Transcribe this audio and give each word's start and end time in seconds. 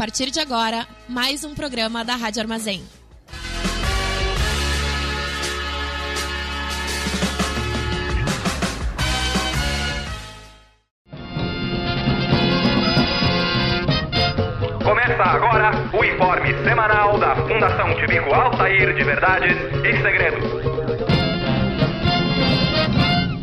partir 0.00 0.30
de 0.30 0.40
agora, 0.40 0.88
mais 1.06 1.44
um 1.44 1.54
programa 1.54 2.02
da 2.02 2.16
Rádio 2.16 2.40
Armazém. 2.40 2.82
Começa 14.82 15.22
agora 15.22 15.70
o 15.92 16.02
informe 16.02 16.54
semanal 16.64 17.18
da 17.18 17.36
Fundação 17.36 17.94
Tibico 17.96 18.34
Altair 18.34 18.94
de 18.94 19.04
Verdades 19.04 19.52
e 19.84 20.02
Segredos. 20.02 20.44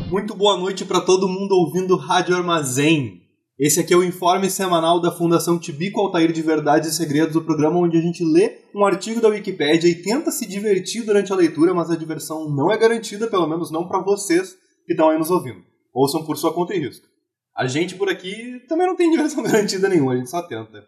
Muito 0.09 0.33
boa 0.33 0.57
noite 0.57 0.83
para 0.85 1.01
todo 1.01 1.29
mundo 1.29 1.51
ouvindo 1.51 1.95
Rádio 1.95 2.35
Armazém. 2.35 3.26
Esse 3.59 3.79
aqui 3.79 3.91
é 3.91 3.97
o 3.97 4.03
informe 4.03 4.51
semanal 4.51 5.01
da 5.01 5.11
Fundação 5.11 5.57
Tibico 5.57 5.99
Altair 5.99 6.31
de 6.31 6.43
Verdades 6.43 6.91
e 6.91 6.95
Segredos, 6.95 7.35
o 7.35 7.41
programa 7.41 7.79
onde 7.79 7.97
a 7.97 8.01
gente 8.01 8.23
lê 8.23 8.59
um 8.73 8.85
artigo 8.85 9.19
da 9.19 9.29
Wikipédia 9.29 9.89
e 9.89 9.95
tenta 9.95 10.29
se 10.29 10.45
divertir 10.45 11.03
durante 11.03 11.33
a 11.33 11.35
leitura, 11.35 11.73
mas 11.73 11.89
a 11.89 11.95
diversão 11.95 12.47
não 12.51 12.71
é 12.71 12.77
garantida, 12.77 13.25
pelo 13.25 13.47
menos 13.47 13.71
não 13.71 13.87
para 13.87 13.99
vocês 13.99 14.55
que 14.85 14.93
estão 14.93 15.09
aí 15.09 15.17
nos 15.17 15.31
ouvindo. 15.31 15.63
Ouçam 15.91 16.23
por 16.23 16.37
sua 16.37 16.53
conta 16.53 16.75
e 16.75 16.79
risco. 16.79 17.07
A 17.55 17.65
gente 17.65 17.95
por 17.95 18.09
aqui 18.09 18.63
também 18.69 18.85
não 18.85 18.95
tem 18.95 19.09
diversão 19.09 19.41
garantida 19.41 19.89
nenhuma, 19.89 20.13
a 20.13 20.17
gente 20.17 20.29
só 20.29 20.43
tenta. 20.43 20.85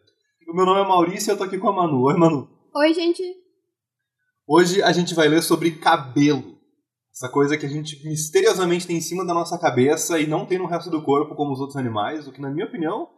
O 0.48 0.56
meu 0.56 0.64
nome 0.64 0.82
é 0.82 0.88
Maurício 0.88 1.32
e 1.32 1.34
eu 1.34 1.38
tô 1.38 1.46
aqui 1.46 1.58
com 1.58 1.70
a 1.70 1.74
Manu. 1.74 2.04
Oi, 2.04 2.14
Manu. 2.14 2.48
Oi, 2.76 2.94
gente. 2.94 3.24
Hoje 4.48 4.84
a 4.84 4.92
gente 4.92 5.16
vai 5.16 5.28
ler 5.28 5.42
sobre 5.42 5.72
cabelo. 5.72 6.59
Essa 7.20 7.28
coisa 7.28 7.58
que 7.58 7.66
a 7.66 7.70
gente 7.70 8.02
misteriosamente 8.08 8.88
tem 8.88 8.96
em 8.96 9.02
cima 9.02 9.26
da 9.26 9.34
nossa 9.34 9.60
cabeça 9.60 10.18
e 10.18 10.26
não 10.26 10.46
tem 10.46 10.58
no 10.58 10.66
resto 10.66 10.90
do 10.90 11.04
corpo 11.04 11.36
como 11.36 11.52
os 11.52 11.60
outros 11.60 11.76
animais, 11.76 12.26
o 12.26 12.32
que, 12.32 12.40
na 12.40 12.50
minha 12.50 12.66
opinião, 12.66 13.10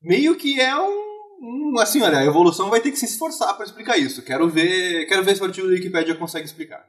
meio 0.00 0.36
que 0.36 0.60
é 0.60 0.72
um. 0.78 1.76
assim, 1.80 2.00
olha, 2.00 2.18
a 2.18 2.24
evolução 2.24 2.70
vai 2.70 2.80
ter 2.80 2.92
que 2.92 2.96
se 2.96 3.06
esforçar 3.06 3.52
para 3.56 3.66
explicar 3.66 3.98
isso. 3.98 4.22
Quero 4.22 4.48
ver, 4.48 5.06
quero 5.06 5.24
ver 5.24 5.34
se 5.34 5.42
o 5.42 5.46
artigo 5.46 5.66
da 5.66 5.72
Wikipedia 5.72 6.14
consegue 6.14 6.44
explicar. 6.44 6.88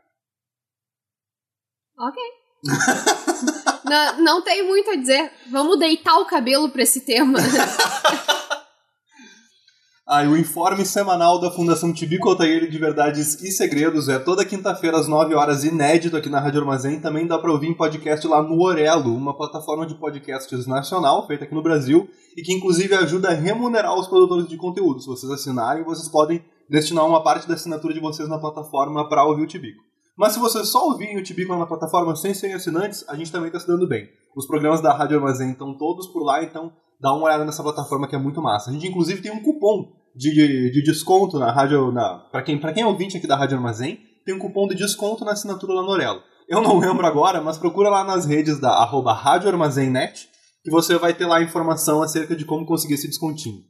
Ok. 1.98 2.22
não, 3.84 4.24
não 4.24 4.42
tem 4.44 4.62
muito 4.68 4.92
a 4.92 4.96
dizer. 4.96 5.32
Vamos 5.50 5.80
deitar 5.80 6.20
o 6.20 6.28
cabelo 6.28 6.70
pra 6.70 6.84
esse 6.84 7.02
tema. 7.02 7.40
Ah, 10.08 10.24
e 10.24 10.28
o 10.28 10.38
informe 10.38 10.86
semanal 10.86 11.42
da 11.42 11.50
Fundação 11.50 11.92
Tibico 11.92 12.30
Altair 12.30 12.70
de 12.70 12.78
Verdades 12.78 13.42
e 13.42 13.50
Segredos 13.50 14.08
é 14.08 14.20
toda 14.20 14.46
quinta-feira 14.46 15.00
às 15.00 15.08
9 15.08 15.34
horas, 15.34 15.64
inédito 15.64 16.16
aqui 16.16 16.30
na 16.30 16.40
Rádio 16.40 16.60
Armazém. 16.60 17.00
Também 17.00 17.26
dá 17.26 17.40
para 17.40 17.52
ouvir 17.52 17.70
em 17.70 17.74
podcast 17.74 18.28
lá 18.28 18.40
no 18.44 18.62
Orelo, 18.62 19.16
uma 19.16 19.36
plataforma 19.36 19.84
de 19.84 19.96
podcasts 19.96 20.68
nacional, 20.68 21.26
feita 21.26 21.46
aqui 21.46 21.56
no 21.56 21.64
Brasil, 21.64 22.08
e 22.38 22.44
que 22.44 22.54
inclusive 22.54 22.94
ajuda 22.94 23.30
a 23.30 23.34
remunerar 23.34 23.98
os 23.98 24.08
produtores 24.08 24.48
de 24.48 24.56
conteúdo. 24.58 25.02
Se 25.02 25.08
vocês 25.08 25.32
assinarem, 25.32 25.84
vocês 25.84 26.08
podem 26.08 26.46
destinar 26.70 27.04
uma 27.04 27.24
parte 27.24 27.48
da 27.48 27.56
assinatura 27.56 27.92
de 27.92 28.00
vocês 28.00 28.30
na 28.30 28.38
plataforma 28.38 29.10
para 29.10 29.26
ouvir 29.26 29.42
o 29.42 29.48
Tibico. 29.48 29.84
Mas 30.16 30.34
se 30.34 30.40
vocês 30.40 30.68
só 30.68 30.86
ouvirem 30.86 31.18
o 31.18 31.24
Tibico 31.24 31.58
na 31.58 31.66
plataforma 31.66 32.16
sem 32.16 32.32
serem 32.32 32.56
assinantes, 32.56 33.04
a 33.10 33.16
gente 33.16 33.32
também 33.32 33.48
está 33.48 33.60
se 33.60 33.66
dando 33.66 33.88
bem. 33.88 34.08
Os 34.36 34.46
programas 34.46 34.82
da 34.82 34.94
Rádio 34.94 35.18
Armazém 35.18 35.50
estão 35.50 35.76
todos 35.76 36.06
por 36.06 36.24
lá, 36.24 36.44
então 36.44 36.72
dá 37.00 37.14
uma 37.14 37.26
olhada 37.26 37.46
nessa 37.46 37.64
plataforma 37.64 38.08
que 38.08 38.16
é 38.16 38.20
muito 38.20 38.42
massa. 38.42 38.70
A 38.70 38.74
gente 38.74 38.88
inclusive 38.88 39.22
tem 39.22 39.32
um 39.32 39.42
cupom 39.42 39.92
de, 40.16 40.32
de 40.72 40.82
desconto 40.84 41.38
na 41.38 41.52
rádio, 41.52 41.92
na, 41.92 42.20
para 42.32 42.42
quem, 42.42 42.58
pra 42.60 42.74
quem 42.74 42.84
é 42.84 42.88
ouvinte 42.88 43.18
aqui 43.18 43.28
da 43.28 43.36
Rádio 43.36 43.58
Armazém, 43.58 44.00
tem 44.26 44.34
um 44.34 44.40
cupom 44.40 44.68
de 44.68 44.76
desconto 44.76 45.26
na 45.26 45.32
assinatura 45.34 45.74
lá 45.74 45.82
no 45.82 45.90
Orelo. 45.90 46.22
Eu 46.48 46.62
não 46.62 46.78
lembro 46.80 47.06
agora, 47.06 47.42
mas 47.42 47.58
procura 47.58 47.90
lá 47.90 48.04
nas 48.04 48.26
redes 48.26 48.60
da 48.60 48.72
arroba 48.72 49.14
Rádio 49.14 49.50
Armazém.net 49.50 50.30
que 50.64 50.72
você 50.72 50.98
vai 50.98 51.14
ter 51.14 51.28
lá 51.28 51.44
informação 51.44 52.02
acerca 52.02 52.36
de 52.36 52.44
como 52.44 52.66
conseguir 52.66 52.96
esse 52.96 53.08
descontinho. 53.08 53.62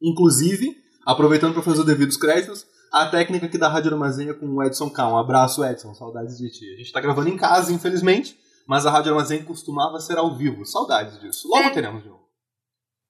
Inclusive, 0.00 0.76
aproveitando 1.04 1.52
para 1.52 1.62
fazer 1.62 1.80
os 1.80 1.86
devidos 1.86 2.16
créditos, 2.16 2.64
a 2.92 3.06
técnica 3.06 3.46
aqui 3.46 3.58
da 3.58 3.68
Rádio 3.68 3.92
Armazém 3.92 4.28
é 4.28 4.34
com 4.34 4.46
o 4.46 4.62
Edson 4.62 4.88
K. 4.88 5.08
Um 5.08 5.18
abraço, 5.18 5.64
Edson. 5.64 5.92
Saudades 5.94 6.38
de 6.38 6.48
ti. 6.48 6.64
A 6.66 6.76
gente 6.76 6.86
está 6.86 7.00
gravando 7.00 7.28
em 7.28 7.36
casa, 7.36 7.72
infelizmente, 7.72 8.38
mas 8.68 8.86
a 8.86 8.90
Rádio 8.90 9.12
Armazém 9.12 9.42
costumava 9.42 9.98
ser 9.98 10.16
ao 10.16 10.36
vivo. 10.36 10.64
Saudades 10.64 11.18
disso. 11.20 11.48
Logo 11.48 11.64
É. 11.64 11.70
teremos 11.70 12.02
de 12.02 12.08
novo. 12.08 12.17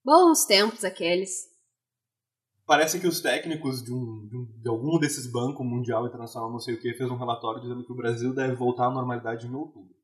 Bons 0.04 0.44
tempos 0.46 0.84
aqueles. 0.84 1.30
Parece 2.66 3.00
que 3.00 3.06
os 3.06 3.20
técnicos 3.20 3.82
de, 3.82 3.92
um, 3.92 4.26
de, 4.28 4.36
um- 4.36 4.60
de 4.62 4.68
algum 4.68 4.98
desses 4.98 5.30
bancos 5.30 5.64
mundial, 5.66 6.06
internacional, 6.06 6.50
não 6.50 6.58
sei 6.60 6.74
o 6.74 6.80
que, 6.80 6.92
fez 6.94 7.10
um 7.10 7.16
relatório 7.16 7.62
dizendo 7.62 7.84
que 7.84 7.92
o 7.92 7.96
Brasil 7.96 8.34
deve 8.34 8.54
voltar 8.54 8.86
à 8.86 8.90
normalidade 8.90 9.46
em 9.46 9.54
outubro. 9.54 9.94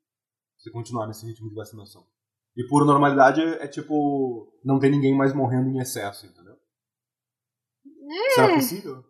Se 0.59 0.71
continuar 0.71 1.07
nesse 1.07 1.27
ritmo 1.27 1.49
de 1.49 1.55
vacinação. 1.55 2.07
E 2.57 2.67
por 2.69 2.87
normalidade 2.87 3.43
é 3.43 3.67
tipo 3.69 4.51
não 4.65 4.79
tem 4.79 4.91
ninguém 4.91 5.15
mais 5.15 5.35
morrendo 5.35 5.69
em 5.69 5.79
excesso, 5.81 6.25
entendeu? 6.27 6.55
Será 8.35 8.47
possível? 8.55 9.05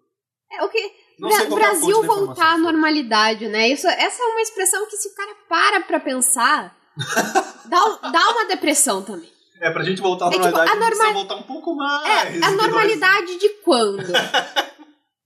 É 0.50 0.64
o 0.64 0.68
que? 0.68 0.92
Bra- 1.28 1.42
é 1.42 1.48
Brasil 1.54 2.02
voltar 2.06 2.54
à 2.54 2.58
normalidade, 2.58 3.48
né? 3.48 3.68
Isso, 3.68 3.86
essa 3.86 4.22
é 4.22 4.26
uma 4.26 4.40
expressão 4.40 4.86
que 4.88 4.96
se 4.96 5.08
o 5.08 5.14
cara 5.14 5.34
para 5.48 5.80
pra 5.82 6.00
pensar, 6.00 6.76
dá, 7.68 8.10
dá 8.10 8.30
uma 8.30 8.46
depressão 8.46 9.04
também. 9.04 9.30
É, 9.60 9.70
pra 9.70 9.82
gente 9.84 10.00
voltar 10.00 10.26
à 10.26 10.28
É 10.28 10.32
tipo, 10.32 10.44
normalidade, 10.44 10.70
a 10.70 10.86
a 10.86 10.90
norma- 10.90 11.12
voltar 11.12 11.34
um 11.36 11.42
pouco 11.42 11.74
mais. 11.74 12.06
É, 12.36 12.44
a 12.44 12.50
normalidade 12.50 13.38
de 13.38 13.48
quando? 13.64 14.02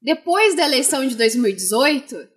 Depois 0.01 0.55
da 0.55 0.65
eleição 0.65 1.07
de 1.07 1.15
2018? 1.17 2.15
dois- 2.15 2.29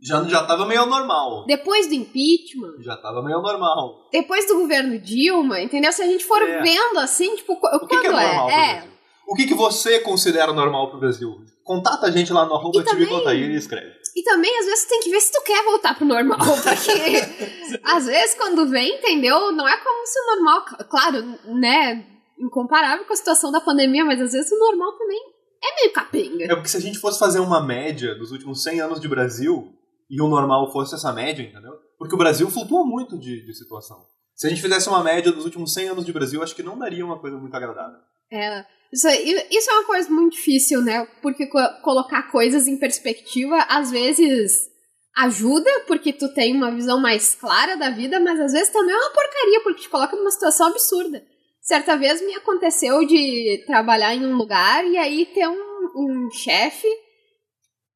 Já, 0.00 0.22
já 0.24 0.44
tava 0.44 0.64
meio 0.66 0.86
normal. 0.86 1.44
Depois 1.46 1.88
do 1.88 1.94
impeachment? 1.94 2.80
Já 2.82 2.96
tava 2.96 3.22
meio 3.22 3.40
normal. 3.42 4.08
Depois 4.12 4.46
do 4.46 4.54
governo 4.60 4.98
Dilma? 5.00 5.60
Entendeu? 5.60 5.90
Se 5.92 6.02
a 6.02 6.06
gente 6.06 6.24
for 6.24 6.40
É. 6.42 6.62
vendo 6.62 6.98
assim, 7.00 7.34
tipo, 7.36 7.54
O 7.54 7.86
que, 7.86 8.00
que 8.00 8.06
é 8.06 8.10
normal 8.10 8.46
pro 8.46 8.54
é? 8.54 8.72
Brasil? 8.74 8.90
O 9.26 9.34
que, 9.34 9.46
que 9.46 9.54
você 9.54 9.98
considera 10.00 10.52
normal 10.52 10.90
pro 10.90 11.00
Brasil? 11.00 11.34
Contata 11.64 12.06
a 12.06 12.10
gente 12.10 12.32
lá 12.32 12.46
no 12.46 12.54
arroba 12.54 12.80
E 12.80 12.84
também- 12.84 13.52
e 13.52 13.56
escreve. 13.56 13.92
E 14.16 14.22
também, 14.22 14.58
às 14.58 14.66
vezes, 14.66 14.86
tem 14.86 15.00
que 15.00 15.10
ver 15.10 15.20
se 15.20 15.32
tu 15.32 15.42
quer 15.42 15.64
voltar 15.64 15.96
pro 15.96 16.06
normal, 16.06 16.38
porque 16.62 17.78
às 17.84 18.06
vezes, 18.06 18.34
quando 18.36 18.68
vem, 18.68 18.98
entendeu? 18.98 19.52
Não 19.52 19.68
é 19.68 19.76
como 19.78 20.06
se 20.06 20.18
o 20.18 20.36
normal, 20.36 20.64
claro, 20.88 21.38
né? 21.60 22.04
Incomparável 22.38 23.04
com 23.04 23.12
a 23.12 23.16
situação 23.16 23.50
da 23.50 23.60
pandemia, 23.60 24.04
mas 24.04 24.20
às 24.20 24.32
vezes 24.32 24.50
o 24.52 24.58
normal 24.58 24.92
também 24.96 25.20
é 25.62 25.80
meio 25.80 25.92
capenga. 25.92 26.44
É 26.44 26.54
porque 26.54 26.68
se 26.68 26.76
a 26.76 26.80
gente 26.80 26.98
fosse 26.98 27.18
fazer 27.18 27.40
uma 27.40 27.60
média 27.60 28.14
dos 28.14 28.30
últimos 28.30 28.62
100 28.62 28.80
anos 28.80 29.00
de 29.00 29.08
Brasil 29.08 29.72
e 30.08 30.22
o 30.22 30.28
normal 30.28 30.72
fosse 30.72 30.94
essa 30.94 31.12
média, 31.12 31.42
entendeu? 31.42 31.72
Porque 31.98 32.14
o 32.14 32.18
Brasil 32.18 32.48
flutua 32.48 32.84
muito 32.84 33.18
de, 33.18 33.44
de 33.44 33.54
situação. 33.54 34.06
Se 34.34 34.46
a 34.46 34.50
gente 34.50 34.62
fizesse 34.62 34.88
uma 34.88 35.02
média 35.02 35.32
dos 35.32 35.44
últimos 35.44 35.74
100 35.74 35.88
anos 35.88 36.04
de 36.04 36.12
Brasil, 36.12 36.42
acho 36.42 36.54
que 36.54 36.62
não 36.62 36.78
daria 36.78 37.04
uma 37.04 37.18
coisa 37.18 37.36
muito 37.36 37.54
agradável. 37.54 37.98
É, 38.32 38.64
isso, 38.92 39.06
isso 39.50 39.70
é 39.70 39.74
uma 39.74 39.84
coisa 39.84 40.10
muito 40.10 40.34
difícil, 40.34 40.80
né? 40.82 41.06
Porque 41.22 41.46
co- 41.46 41.80
colocar 41.82 42.30
coisas 42.30 42.66
em 42.66 42.78
perspectiva 42.78 43.56
às 43.68 43.90
vezes 43.90 44.68
ajuda, 45.16 45.70
porque 45.86 46.12
tu 46.12 46.32
tem 46.32 46.54
uma 46.54 46.70
visão 46.70 47.00
mais 47.00 47.34
clara 47.34 47.76
da 47.76 47.90
vida, 47.90 48.20
mas 48.20 48.38
às 48.40 48.52
vezes 48.52 48.70
também 48.70 48.94
é 48.94 48.98
uma 48.98 49.10
porcaria, 49.10 49.60
porque 49.62 49.82
te 49.82 49.88
coloca 49.88 50.16
numa 50.16 50.30
situação 50.30 50.68
absurda. 50.68 51.24
Certa 51.60 51.96
vez 51.96 52.20
me 52.24 52.34
aconteceu 52.34 53.04
de 53.04 53.62
trabalhar 53.66 54.14
em 54.14 54.24
um 54.24 54.36
lugar 54.36 54.86
e 54.86 54.96
aí 54.96 55.26
ter 55.26 55.46
um, 55.48 55.90
um 55.96 56.30
chefe 56.30 56.88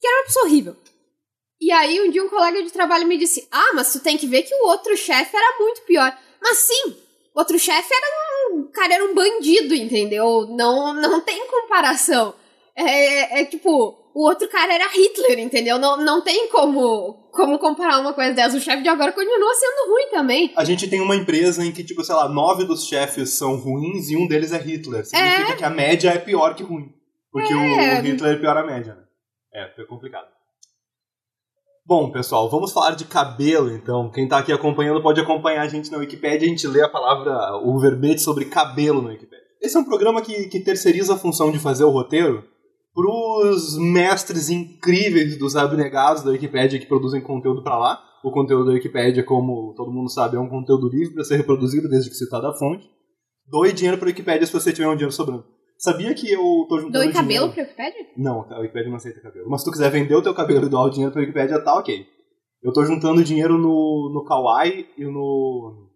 que 0.00 0.06
era 0.06 0.18
uma 0.18 0.26
pessoa 0.26 0.44
horrível. 0.46 0.76
E 1.60 1.70
aí 1.70 2.00
um 2.02 2.10
dia 2.10 2.24
um 2.24 2.28
colega 2.28 2.60
de 2.62 2.72
trabalho 2.72 3.06
me 3.06 3.16
disse: 3.16 3.46
Ah, 3.50 3.70
mas 3.72 3.92
tu 3.92 4.00
tem 4.00 4.18
que 4.18 4.26
ver 4.26 4.42
que 4.42 4.54
o 4.54 4.66
outro 4.66 4.96
chefe 4.96 5.34
era 5.36 5.58
muito 5.60 5.82
pior. 5.82 6.12
Mas 6.42 6.58
sim, 6.58 6.96
o 7.34 7.38
outro 7.38 7.56
chefe 7.58 7.94
era 7.94 8.06
um. 8.06 8.31
O 8.52 8.70
cara 8.72 8.94
era 8.94 9.04
um 9.04 9.14
bandido, 9.14 9.74
entendeu? 9.74 10.46
Não, 10.48 10.94
não 10.94 11.20
tem 11.20 11.46
comparação. 11.46 12.34
É, 12.76 13.40
é 13.40 13.44
tipo, 13.44 13.70
o 14.14 14.26
outro 14.26 14.48
cara 14.48 14.74
era 14.74 14.88
Hitler, 14.88 15.38
entendeu? 15.38 15.78
Não, 15.78 15.96
não 15.96 16.20
tem 16.20 16.48
como, 16.48 17.14
como 17.32 17.58
comparar 17.58 18.00
uma 18.00 18.12
coisa 18.12 18.32
dessa. 18.32 18.56
O 18.56 18.60
chefe 18.60 18.82
de 18.82 18.88
agora 18.88 19.12
continua 19.12 19.54
sendo 19.54 19.90
ruim 19.90 20.08
também. 20.10 20.52
A 20.56 20.64
gente 20.64 20.88
tem 20.88 21.00
uma 21.00 21.16
empresa 21.16 21.64
em 21.64 21.72
que, 21.72 21.84
tipo, 21.84 22.04
sei 22.04 22.14
lá, 22.14 22.28
nove 22.28 22.64
dos 22.64 22.86
chefes 22.86 23.30
são 23.30 23.56
ruins 23.56 24.10
e 24.10 24.16
um 24.16 24.26
deles 24.26 24.52
é 24.52 24.58
Hitler. 24.58 25.04
Significa 25.04 25.56
que 25.56 25.64
a 25.64 25.70
média 25.70 26.10
é 26.10 26.18
pior 26.18 26.54
que 26.54 26.62
ruim. 26.62 26.92
Porque 27.30 27.52
É. 27.52 28.00
o 28.00 28.02
Hitler 28.02 28.34
é 28.34 28.38
pior 28.38 28.56
a 28.56 28.64
média, 28.64 28.94
né? 28.94 29.02
É, 29.54 29.74
foi 29.74 29.86
complicado. 29.86 30.28
Bom, 31.94 32.10
pessoal, 32.10 32.48
vamos 32.48 32.72
falar 32.72 32.92
de 32.92 33.04
cabelo, 33.04 33.70
então. 33.70 34.10
Quem 34.10 34.26
tá 34.26 34.38
aqui 34.38 34.50
acompanhando 34.50 35.02
pode 35.02 35.20
acompanhar 35.20 35.60
a 35.60 35.68
gente 35.68 35.92
na 35.92 35.98
Wikipédia. 35.98 36.46
A 36.46 36.48
gente 36.48 36.66
lê 36.66 36.80
a 36.80 36.88
palavra, 36.88 37.58
o 37.62 37.78
verbete 37.78 38.22
sobre 38.22 38.46
cabelo 38.46 39.02
na 39.02 39.10
Wikipédia. 39.10 39.44
Esse 39.60 39.76
é 39.76 39.80
um 39.80 39.84
programa 39.84 40.22
que, 40.22 40.48
que 40.48 40.60
terceiriza 40.60 41.12
a 41.12 41.18
função 41.18 41.52
de 41.52 41.58
fazer 41.58 41.84
o 41.84 41.90
roteiro 41.90 42.44
pros 42.94 43.76
mestres 43.76 44.48
incríveis 44.48 45.38
dos 45.38 45.54
abnegados 45.54 46.22
da 46.22 46.30
Wikipédia 46.30 46.78
que 46.78 46.86
produzem 46.86 47.20
conteúdo 47.20 47.62
pra 47.62 47.76
lá. 47.76 48.02
O 48.24 48.32
conteúdo 48.32 48.68
da 48.68 48.72
Wikipédia, 48.72 49.22
como 49.22 49.74
todo 49.76 49.92
mundo 49.92 50.10
sabe, 50.10 50.38
é 50.38 50.40
um 50.40 50.48
conteúdo 50.48 50.88
livre 50.88 51.12
para 51.12 51.24
ser 51.24 51.36
reproduzido 51.36 51.90
desde 51.90 52.08
que 52.08 52.16
citada 52.16 52.48
a 52.48 52.54
fonte. 52.54 52.88
Doe 53.46 53.70
dinheiro 53.70 53.98
pra 53.98 54.06
Wikipédia 54.06 54.46
se 54.46 54.52
você 54.54 54.72
tiver 54.72 54.88
um 54.88 54.96
dinheiro 54.96 55.12
sobrando. 55.12 55.44
Sabia 55.82 56.14
que 56.14 56.30
eu 56.30 56.40
tô 56.68 56.78
juntando 56.78 56.92
Doe 56.92 57.12
cabelo 57.12 57.48
dinheiro... 57.48 57.52
pra 57.52 57.62
Wikipedia? 57.64 58.12
Não, 58.16 58.46
a 58.52 58.60
Wikipedia 58.60 58.88
não 58.88 58.96
aceita 58.96 59.20
cabelo. 59.20 59.50
Mas 59.50 59.62
se 59.62 59.64
tu 59.64 59.72
quiser 59.72 59.90
vender 59.90 60.14
o 60.14 60.22
teu 60.22 60.32
cabelo 60.32 60.66
e 60.66 60.68
doar 60.68 60.84
o 60.84 60.90
dinheiro 60.90 61.10
pra 61.12 61.20
Wikipedia, 61.20 61.58
tá 61.58 61.74
ok. 61.76 62.06
Eu 62.62 62.72
tô 62.72 62.84
juntando 62.84 63.24
dinheiro 63.24 63.58
no, 63.58 64.08
no 64.14 64.24
Kawaii 64.24 64.86
e 64.96 65.04
no, 65.04 65.90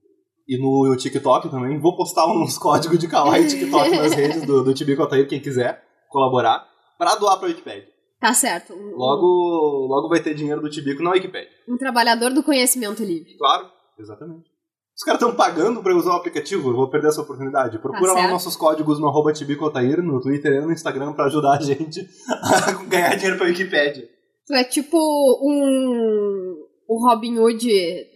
e 0.49 0.59
no 0.59 0.97
TikTok 0.97 1.49
também. 1.49 1.79
Vou 1.79 1.97
postar 1.97 2.27
uns 2.27 2.59
códigos 2.59 2.99
de 2.99 3.06
Kawaii 3.06 3.44
e 3.44 3.47
TikTok 3.47 3.91
nas 3.91 4.11
redes 4.19 4.44
do, 4.44 4.65
do 4.65 4.75
Tibico 4.75 5.03
Altair, 5.03 5.29
quem 5.29 5.41
quiser. 5.41 5.81
colaborar 6.09 6.67
pra 6.99 7.15
doar 7.15 7.38
pra 7.38 7.47
Wikipedia. 7.47 7.87
Tá 8.21 8.35
certo. 8.35 8.75
Logo, 8.75 9.87
logo 9.87 10.09
vai 10.09 10.21
ter 10.21 10.35
dinheiro 10.35 10.61
do 10.61 10.69
Tibico 10.69 11.00
na 11.00 11.12
Wikipedia. 11.12 11.49
um 11.69 11.77
trabalhador 11.77 12.33
do 12.33 12.43
conhecimento 12.43 13.05
livre. 13.05 13.37
Claro, 13.38 13.71
exatamente. 14.00 14.56
Os 14.97 15.05
caras 15.05 15.21
estão 15.21 15.37
pagando 15.37 15.83
pra 15.83 15.95
usar 15.95 16.13
o 16.13 16.17
aplicativo, 16.17 16.71
eu 16.71 16.75
vou 16.75 16.89
perder 16.89 17.09
essa 17.09 17.21
oportunidade. 17.21 17.79
Procura 17.79 18.13
lá 18.13 18.21
certo. 18.21 18.33
nossos 18.33 18.57
códigos 18.57 18.99
no 18.99 19.07
arroba 19.07 19.31
Tibico 19.31 19.67
Altair, 19.67 20.03
no 20.03 20.21
Twitter 20.23 20.53
e 20.53 20.61
no 20.61 20.73
Instagram 20.73 21.13
pra 21.13 21.27
ajudar 21.27 21.59
a 21.59 21.61
gente 21.61 22.09
a 22.29 22.73
ganhar 22.89 23.15
dinheiro 23.15 23.37
pra 23.37 23.47
Wikipedia. 23.47 24.09
Tu 24.47 24.55
é 24.55 24.65
tipo 24.65 24.97
um. 25.43 26.65
O 26.89 27.05
Robin 27.05 27.37
Hood 27.37 27.67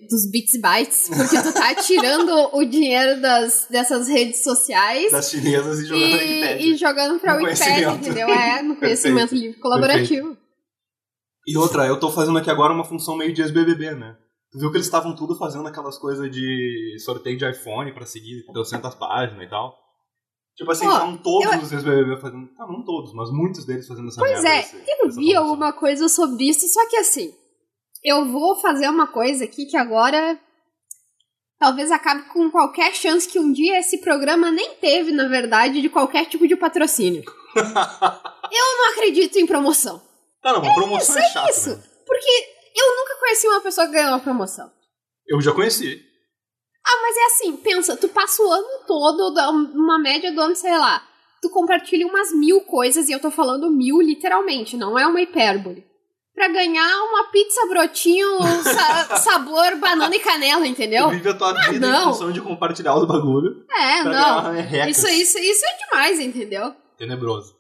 dos 0.09 0.31
Bits 0.31 0.55
e 0.55 0.61
Bytes, 0.61 1.09
porque 1.09 1.43
tu 1.43 1.53
tá 1.53 1.75
tirando 1.75 2.31
o 2.55 2.65
dinheiro 2.65 3.21
das, 3.21 3.67
dessas 3.69 4.07
redes 4.07 4.45
sociais 4.45 5.11
Das 5.11 5.29
chinesas 5.29 5.81
e 5.81 5.87
jogando 5.87 6.05
e, 6.09 6.15
Wikipedia. 6.15 6.67
e 6.67 6.77
jogando 6.77 7.19
pra 7.19 7.35
No 7.35 7.47
Wikipedia, 7.47 7.91
entendeu? 7.91 8.29
É, 8.29 8.63
no 8.63 8.77
conhecimento 8.77 9.35
livre 9.35 9.59
colaborativo. 9.59 10.37
E 11.49 11.59
outra, 11.59 11.85
eu 11.87 11.99
tô 11.99 12.13
fazendo 12.13 12.39
aqui 12.39 12.49
agora 12.49 12.73
uma 12.73 12.85
função 12.85 13.17
meio 13.17 13.35
de 13.35 13.43
ex-BBB, 13.43 13.97
né? 13.97 14.17
Tu 14.53 14.59
viu 14.59 14.71
que 14.71 14.77
eles 14.79 14.87
estavam 14.87 15.15
tudo 15.15 15.37
fazendo 15.39 15.67
aquelas 15.69 15.97
coisas 15.97 16.29
de 16.31 16.97
sorteio 17.05 17.37
de 17.39 17.49
iPhone 17.49 17.93
pra 17.95 18.05
seguir 18.05 18.45
200 18.53 18.95
páginas 18.97 19.45
e 19.47 19.49
tal. 19.49 19.77
Tipo 20.57 20.73
assim, 20.73 20.87
estavam 20.87 21.17
todos 21.19 21.53
eu- 21.53 21.61
os 21.61 21.73
ex-BBB 21.73 22.21
fazendo. 22.21 22.49
Ah, 22.59 22.67
não 22.67 22.85
todos, 22.85 23.15
mas 23.15 23.31
muitos 23.31 23.65
deles 23.65 23.87
fazendo 23.87 24.09
essa 24.09 24.21
Pois 24.21 24.45
é, 24.45 24.57
desse- 24.63 24.77
eu 25.01 25.11
vi 25.11 25.35
alguma 25.35 25.73
coisa 25.73 26.09
sobre 26.09 26.49
isso, 26.49 26.67
só 26.69 26.87
que 26.89 26.97
assim, 26.97 27.33
eu 28.05 28.27
vou 28.27 28.57
fazer 28.57 28.89
uma 28.89 29.07
coisa 29.07 29.45
aqui 29.45 29.67
que 29.67 29.77
agora 29.77 30.39
talvez 31.59 31.91
acabe 31.93 32.23
com 32.31 32.51
qualquer 32.51 32.95
chance 32.95 33.29
que 33.29 33.39
um 33.39 33.53
dia 33.53 33.79
esse 33.79 33.99
programa 33.99 34.51
nem 34.51 34.75
teve, 34.75 35.13
na 35.13 35.29
verdade, 35.29 35.81
de 35.81 35.89
qualquer 35.89 36.27
tipo 36.27 36.47
de 36.49 36.57
patrocínio. 36.57 37.23
eu 37.57 38.79
não 38.79 38.91
acredito 38.93 39.37
em 39.39 39.47
promoção. 39.47 40.03
Tá, 40.43 40.53
não, 40.53 40.61
uma 40.63 40.75
promoção 40.75 41.17
é, 41.17 41.29
chata. 41.31 41.51
isso. 41.51 41.71
né? 41.77 41.83
Porque 42.07 42.60
eu 42.77 42.97
nunca 42.97 43.17
conheci 43.19 43.47
uma 43.49 43.61
pessoa 43.61 43.87
que 43.87 43.93
ganhou 43.93 44.11
uma 44.11 44.21
promoção. 44.21 44.71
Eu 45.27 45.41
já 45.41 45.53
conheci. 45.53 46.03
Ah, 46.87 46.99
mas 47.03 47.17
é 47.17 47.25
assim, 47.27 47.57
pensa, 47.59 47.97
tu 47.97 48.09
passa 48.09 48.43
o 48.43 48.51
ano 48.51 48.67
todo, 48.87 49.21
uma 49.75 49.99
média 49.99 50.33
do 50.33 50.41
ano, 50.41 50.57
sei 50.57 50.77
lá, 50.77 51.03
tu 51.43 51.51
compartilha 51.51 52.07
umas 52.07 52.33
mil 52.33 52.63
coisas, 52.63 53.09
e 53.09 53.13
eu 53.13 53.21
tô 53.21 53.31
falando 53.31 53.71
mil 53.71 54.01
literalmente, 54.01 54.77
não 54.77 54.99
é 54.99 55.07
uma 55.07 55.21
hipérbole. 55.21 55.87
Pra 56.35 56.49
ganhar 56.49 57.03
uma 57.05 57.25
pizza 57.31 57.67
brotinho 57.67 58.29
sa- 58.63 59.17
sabor 59.19 59.77
banana 59.77 60.15
e 60.17 60.21
canela, 60.21 60.67
entendeu? 60.67 61.05
Tu 61.05 61.11
vive 61.11 61.29
a 61.29 61.35
tua 61.35 61.53
vida 61.69 61.87
em 61.87 61.91
Ah, 61.91 61.93
não. 62.01 62.13
função 62.13 62.33
de 62.33 62.41
compartilhar 62.41 62.97
os 62.97 63.07
bagulho. 63.07 63.65
É, 63.71 64.03
não. 64.05 64.55
Isso, 64.89 65.07
isso, 65.09 65.39
isso 65.39 65.65
é 65.67 65.85
demais, 65.85 66.19
entendeu? 66.19 66.75
Tenebroso. 66.97 67.55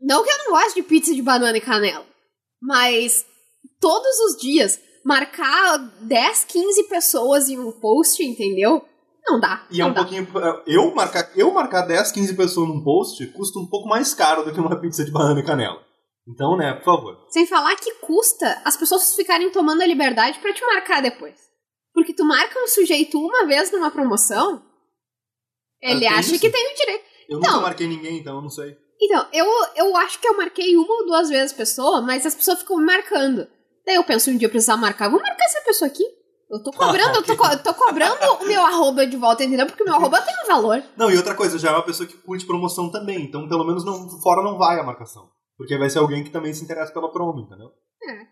Não 0.00 0.22
que 0.22 0.30
eu 0.30 0.38
não 0.38 0.50
goste 0.52 0.74
de 0.74 0.82
pizza 0.82 1.12
de 1.14 1.20
banana 1.20 1.56
e 1.58 1.60
canela, 1.60 2.06
mas 2.62 3.26
todos 3.80 4.18
os 4.20 4.40
dias 4.40 4.80
marcar 5.04 5.78
10, 6.02 6.44
15 6.44 6.84
pessoas 6.88 7.48
em 7.48 7.58
um 7.58 7.72
post, 7.72 8.22
entendeu? 8.22 8.84
Não 9.26 9.38
dá. 9.40 9.66
E 9.70 9.80
é 9.80 9.84
não 9.84 9.90
um 9.90 9.94
dá. 9.94 10.00
pouquinho. 10.02 10.26
Eu 10.66 10.94
marcar, 10.94 11.30
eu 11.36 11.50
marcar 11.52 11.82
10, 11.82 12.12
15 12.12 12.34
pessoas 12.36 12.68
num 12.68 12.82
post 12.82 13.24
custa 13.28 13.58
um 13.58 13.66
pouco 13.66 13.88
mais 13.88 14.12
caro 14.14 14.44
do 14.44 14.52
que 14.52 14.60
uma 14.60 14.80
pizza 14.80 15.04
de 15.04 15.10
banana 15.10 15.40
e 15.40 15.44
canela. 15.44 15.80
Então, 16.28 16.56
né, 16.56 16.74
por 16.74 16.84
favor. 16.84 17.26
Sem 17.30 17.46
falar 17.46 17.74
que 17.76 17.92
custa 17.96 18.60
as 18.64 18.76
pessoas 18.76 19.14
ficarem 19.14 19.50
tomando 19.50 19.82
a 19.82 19.86
liberdade 19.86 20.38
pra 20.38 20.52
te 20.52 20.64
marcar 20.64 21.00
depois. 21.02 21.34
Porque 21.92 22.12
tu 22.14 22.24
marca 22.24 22.58
um 22.62 22.68
sujeito 22.68 23.18
uma 23.18 23.46
vez 23.46 23.72
numa 23.72 23.90
promoção, 23.90 24.62
ele 25.82 26.06
Ah, 26.06 26.10
tem 26.10 26.18
acha 26.18 26.30
isso? 26.32 26.40
que 26.40 26.50
tem 26.50 26.72
o 26.72 26.76
direito. 26.76 27.04
Eu 27.28 27.38
Não. 27.40 27.48
nunca 27.52 27.62
marquei 27.62 27.86
ninguém, 27.86 28.18
então 28.18 28.36
eu 28.36 28.42
não 28.42 28.50
sei. 28.50 28.76
Então, 29.02 29.26
eu, 29.32 29.46
eu 29.76 29.96
acho 29.96 30.20
que 30.20 30.28
eu 30.28 30.36
marquei 30.36 30.76
uma 30.76 30.92
ou 30.92 31.06
duas 31.06 31.28
vezes 31.28 31.52
a 31.52 31.56
pessoa, 31.56 32.00
mas 32.02 32.26
as 32.26 32.34
pessoas 32.34 32.58
ficam 32.60 32.76
me 32.78 32.84
marcando. 32.84 33.46
Daí 33.86 33.96
eu 33.96 34.04
penso, 34.04 34.30
um 34.30 34.36
dia 34.36 34.46
eu 34.46 34.50
precisar 34.50 34.76
marcar, 34.76 35.08
vou 35.08 35.20
marcar 35.20 35.44
essa 35.44 35.60
pessoa 35.62 35.88
aqui. 35.88 36.04
Eu 36.50 36.62
tô 36.62 36.70
cobrando, 36.72 37.16
eu 37.16 37.22
tô, 37.22 37.36
co- 37.36 37.56
tô 37.58 37.72
cobrando 37.74 38.16
o 38.40 38.44
meu 38.46 38.60
arroba 38.66 39.06
de 39.06 39.16
volta, 39.16 39.44
entendeu? 39.44 39.66
Porque 39.66 39.82
o 39.82 39.86
meu 39.86 39.94
arroba 39.94 40.20
tem 40.20 40.34
um 40.44 40.46
valor. 40.48 40.82
Não, 40.96 41.10
e 41.10 41.16
outra 41.16 41.34
coisa, 41.34 41.58
já 41.58 41.70
é 41.70 41.72
uma 41.72 41.84
pessoa 41.84 42.06
que 42.08 42.16
curte 42.16 42.44
promoção 42.44 42.90
também, 42.90 43.22
então 43.22 43.48
pelo 43.48 43.64
menos 43.64 43.84
não, 43.84 44.20
fora 44.20 44.42
não 44.42 44.58
vai 44.58 44.78
a 44.78 44.82
marcação. 44.82 45.30
Porque 45.56 45.78
vai 45.78 45.88
ser 45.88 46.00
alguém 46.00 46.24
que 46.24 46.30
também 46.30 46.52
se 46.52 46.64
interessa 46.64 46.92
pela 46.92 47.10
promo, 47.12 47.40
entendeu? 47.40 47.68
É. 48.02 48.26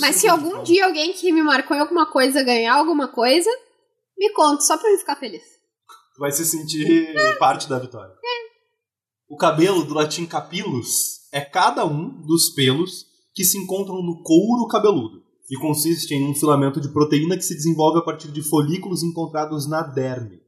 Mas 0.00 0.16
se 0.16 0.28
algum 0.28 0.62
dia 0.64 0.84
alguém 0.84 1.12
que 1.14 1.32
me 1.32 1.42
marcou 1.42 1.76
em 1.76 1.80
alguma 1.80 2.06
coisa 2.06 2.42
ganhar 2.42 2.74
alguma 2.74 3.08
coisa, 3.08 3.50
me 4.18 4.30
conta, 4.32 4.60
só 4.62 4.76
pra 4.76 4.90
eu 4.90 4.98
ficar 4.98 5.16
feliz. 5.16 5.42
Vai 6.18 6.30
se 6.32 6.44
sentir 6.44 7.14
parte 7.38 7.68
da 7.68 7.78
vitória. 7.78 8.14
O 9.28 9.36
cabelo, 9.36 9.84
do 9.84 9.92
latim 9.92 10.24
capillus, 10.24 11.26
é 11.32 11.40
cada 11.40 11.84
um 11.84 12.22
dos 12.22 12.50
pelos 12.50 13.06
que 13.34 13.44
se 13.44 13.58
encontram 13.58 14.00
no 14.00 14.22
couro 14.22 14.68
cabeludo 14.68 15.20
e 15.50 15.56
consiste 15.56 16.14
em 16.14 16.30
um 16.30 16.34
filamento 16.34 16.80
de 16.80 16.88
proteína 16.88 17.36
que 17.36 17.44
se 17.44 17.56
desenvolve 17.56 17.98
a 17.98 18.02
partir 18.02 18.30
de 18.30 18.40
folículos 18.40 19.02
encontrados 19.02 19.66
na 19.66 19.82
derme. 19.82 20.40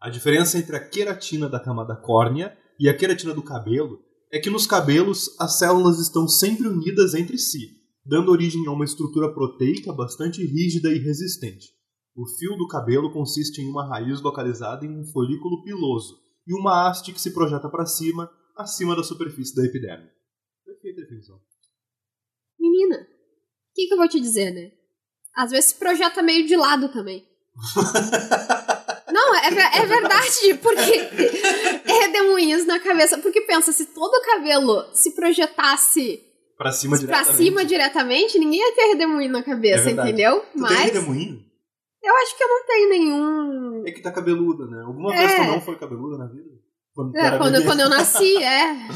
A 0.00 0.08
diferença 0.08 0.56
entre 0.56 0.74
a 0.74 0.80
queratina 0.80 1.46
da 1.46 1.60
camada 1.60 1.94
córnea 1.94 2.56
e 2.80 2.88
a 2.88 2.96
queratina 2.96 3.34
do 3.34 3.42
cabelo 3.42 4.00
é 4.32 4.38
que 4.38 4.48
nos 4.48 4.66
cabelos 4.66 5.36
as 5.38 5.58
células 5.58 5.98
estão 5.98 6.26
sempre 6.26 6.66
unidas 6.66 7.12
entre 7.12 7.36
si, 7.36 7.82
dando 8.02 8.32
origem 8.32 8.66
a 8.66 8.72
uma 8.72 8.86
estrutura 8.86 9.30
proteica 9.30 9.92
bastante 9.92 10.42
rígida 10.42 10.88
e 10.88 10.98
resistente. 10.98 11.68
O 12.16 12.26
fio 12.26 12.56
do 12.56 12.66
cabelo 12.66 13.12
consiste 13.12 13.60
em 13.60 13.68
uma 13.68 13.86
raiz 13.86 14.22
localizada 14.22 14.86
em 14.86 14.98
um 14.98 15.04
folículo 15.04 15.62
piloso 15.62 16.21
e 16.46 16.54
uma 16.54 16.88
haste 16.88 17.12
que 17.12 17.20
se 17.20 17.32
projeta 17.32 17.68
para 17.68 17.86
cima, 17.86 18.30
acima 18.56 18.94
da 18.96 19.02
superfície 19.02 19.54
da 19.54 19.64
epiderme. 19.64 20.08
Perfeita 20.64 21.00
definição. 21.02 21.38
Menina, 22.58 22.96
o 22.96 23.74
que, 23.74 23.86
que 23.86 23.92
eu 23.94 23.98
vou 23.98 24.08
te 24.08 24.20
dizer, 24.20 24.50
né? 24.52 24.72
Às 25.34 25.50
vezes 25.50 25.70
se 25.70 25.74
projeta 25.76 26.22
meio 26.22 26.46
de 26.46 26.56
lado 26.56 26.88
também. 26.92 27.26
Não, 29.12 29.34
é, 29.36 29.50
ver- 29.50 29.76
é 29.82 29.86
verdade, 29.86 30.54
porque 30.62 30.92
é 31.90 31.92
redemoinhos 32.06 32.64
na 32.66 32.78
cabeça. 32.80 33.18
Porque 33.18 33.42
pensa, 33.42 33.72
se 33.72 33.86
todo 33.86 34.12
o 34.14 34.22
cabelo 34.24 34.84
se 34.94 35.14
projetasse 35.14 36.22
Pra 36.56 36.72
cima 36.72 36.96
pra 36.96 37.06
diretamente. 37.06 37.36
cima 37.36 37.64
diretamente, 37.64 38.38
ninguém 38.38 38.60
ia 38.60 38.74
ter 38.74 38.86
redemoinho 38.88 39.30
na 39.32 39.40
É 39.40 39.42
cabeça, 39.42 39.84
verdade. 39.84 40.08
entendeu? 40.10 40.40
Tu 40.40 40.52
tem 40.52 40.60
Mas 40.62 40.78
redemoinho? 40.80 41.44
Eu 42.02 42.16
acho 42.16 42.36
que 42.36 42.44
eu 42.44 42.48
não 42.48 42.66
tenho 42.66 42.88
nenhum. 42.88 43.86
É 43.86 43.92
que 43.92 44.02
tá 44.02 44.10
cabeluda, 44.12 44.66
né? 44.66 44.82
Alguma 44.82 45.14
É. 45.14 45.18
vez 45.18 45.34
tu 45.34 45.44
não 45.44 45.60
foi 45.60 45.78
cabeluda 45.78 46.18
na 46.18 46.26
vida? 46.26 46.50
Quando 46.94 47.16
É, 47.16 47.38
quando, 47.38 47.64
quando 47.64 47.80
eu 47.80 47.88
nasci, 47.88 48.36
é. 48.42 48.88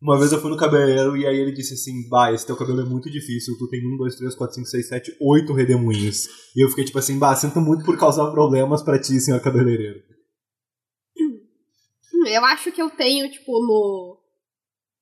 Uma 0.00 0.18
vez 0.18 0.30
eu 0.30 0.40
fui 0.40 0.50
no 0.50 0.58
cabeleireiro 0.58 1.16
e 1.16 1.26
aí 1.26 1.38
ele 1.38 1.52
disse 1.52 1.72
assim: 1.74 2.06
Bah, 2.08 2.30
esse 2.30 2.46
teu 2.46 2.56
cabelo 2.56 2.82
é 2.82 2.84
muito 2.84 3.10
difícil, 3.10 3.56
tu 3.58 3.66
tem 3.68 3.80
um, 3.86 3.96
dois, 3.96 4.14
três, 4.14 4.34
quatro, 4.34 4.54
cinco, 4.54 4.66
seis, 4.66 4.88
sete, 4.88 5.16
oito 5.20 5.54
redemoinhos. 5.54 6.26
E 6.54 6.62
eu 6.62 6.68
fiquei 6.68 6.84
tipo 6.84 6.98
assim: 6.98 7.18
Bah, 7.18 7.34
sinto 7.34 7.60
muito 7.60 7.84
por 7.84 7.98
causar 7.98 8.30
problemas 8.30 8.82
pra 8.82 9.00
ti, 9.00 9.18
senhor 9.18 9.40
cabeleireiro. 9.40 10.00
Eu 12.28 12.44
acho 12.44 12.72
que 12.72 12.82
eu 12.82 12.90
tenho, 12.90 13.30
tipo, 13.30 13.52
no. 13.52 14.22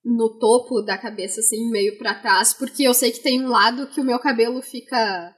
No 0.06 0.38
topo 0.38 0.82
da 0.82 0.98
cabeça, 0.98 1.40
assim, 1.40 1.70
meio 1.70 1.96
pra 1.96 2.14
trás, 2.20 2.52
porque 2.52 2.82
eu 2.82 2.92
sei 2.92 3.10
que 3.10 3.22
tem 3.22 3.42
um 3.42 3.48
lado 3.48 3.86
que 3.86 4.00
o 4.02 4.04
meu 4.04 4.18
cabelo 4.18 4.60
fica. 4.60 5.34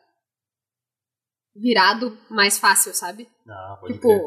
Virado 1.61 2.17
mais 2.31 2.59
fácil, 2.59 2.95
sabe? 2.95 3.29
Ah, 3.49 3.79
pode 3.81 3.95
Tipo. 3.95 4.09
crer. 4.09 4.23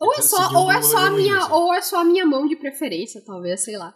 Ou 0.00 0.14
é 0.14 0.22
só, 0.22 0.52
ou 0.58 0.70
é 0.72 0.80
só 0.82 0.96
a 0.98 1.10
minha, 1.10 1.38
assim. 1.38 1.52
ou 1.52 1.74
é 1.74 1.82
só 1.82 2.00
a 2.00 2.04
minha 2.04 2.24
mão 2.24 2.46
de 2.46 2.56
preferência, 2.56 3.22
talvez, 3.24 3.62
sei 3.62 3.76
lá. 3.76 3.94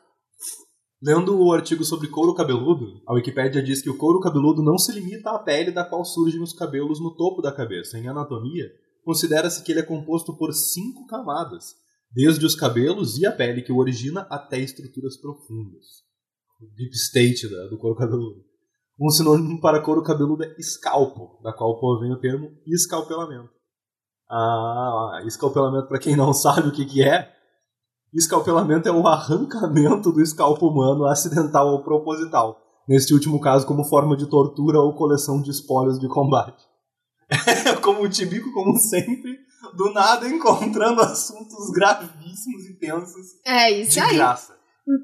Lendo 1.03 1.39
o 1.39 1.53
artigo 1.53 1.85
sobre 1.85 2.09
couro 2.09 2.35
cabeludo, 2.35 3.03
a 3.07 3.15
Wikipédia 3.15 3.63
diz 3.63 3.83
que 3.83 3.91
o 3.91 3.97
couro 3.99 4.21
cabeludo 4.21 4.63
não 4.63 4.79
se 4.79 4.93
limita 4.93 5.31
à 5.31 5.39
pele 5.39 5.71
da 5.71 5.85
qual 5.85 6.05
surgem 6.05 6.43
os 6.43 6.53
cabelos 6.55 7.01
no 7.01 7.15
topo 7.15 7.43
da 7.43 7.53
cabeça. 7.53 7.99
Em 7.99 8.09
anatomia, 8.09 8.65
considera-se 9.05 9.63
que 9.63 9.73
ele 9.73 9.81
é 9.81 9.85
composto 9.85 10.35
por 10.37 10.53
cinco 10.53 11.07
camadas, 11.07 11.75
desde 12.11 12.45
os 12.47 12.55
cabelos 12.55 13.19
e 13.19 13.27
a 13.27 13.33
pele 13.33 13.61
que 13.63 13.73
o 13.73 13.77
origina 13.77 14.27
até 14.31 14.59
estruturas 14.59 15.17
profundas. 15.19 15.85
O 16.61 16.67
deep 16.75 16.95
state 16.95 17.51
da- 17.51 17.67
do 17.69 17.79
couro 17.79 17.97
cabeludo. 17.97 18.43
Um 19.01 19.11
sinônimo 19.11 19.61
para 19.61 19.83
couro 19.83 20.03
cabeludo 20.03 20.45
é 20.45 20.55
escalpo, 20.59 21.41
da 21.43 21.53
qual 21.53 21.79
provém 21.79 22.13
o 22.13 22.21
termo 22.21 22.51
escalpelamento. 22.67 23.51
Ah, 24.31 25.21
escalpelamento, 25.27 25.89
para 25.89 25.99
quem 25.99 26.17
não 26.17 26.33
sabe 26.35 26.69
o 26.69 26.73
que, 26.73 26.85
que 26.85 27.03
é, 27.03 27.35
Escalpelamento 28.15 28.89
é 28.89 28.93
o 28.93 29.09
arrancamento 29.09 30.13
do 30.13 30.23
escalpo 30.23 30.69
humano 30.69 31.05
acidental 31.05 31.67
ou 31.73 31.83
proposital, 31.83 32.57
neste 32.89 33.13
último 33.13 33.41
caso 33.41 33.67
como 33.67 33.83
forma 33.83 34.17
de 34.17 34.27
tortura 34.31 34.79
ou 34.79 34.95
coleção 34.95 35.43
de 35.43 35.51
espólios 35.51 35.99
de 35.99 36.07
combate. 36.07 36.63
como 37.83 38.03
o 38.05 38.09
Tibico, 38.09 38.53
como 38.53 38.79
sempre, 38.79 39.37
do 39.77 39.93
nada 39.93 40.29
encontrando 40.29 41.01
assuntos 41.03 41.73
gravíssimos 41.73 42.67
e 42.71 42.79
tensos 42.79 43.27
É 43.45 43.73
isso 43.73 43.95
de 43.95 44.01
aí. 44.01 44.15
graça. 44.15 44.55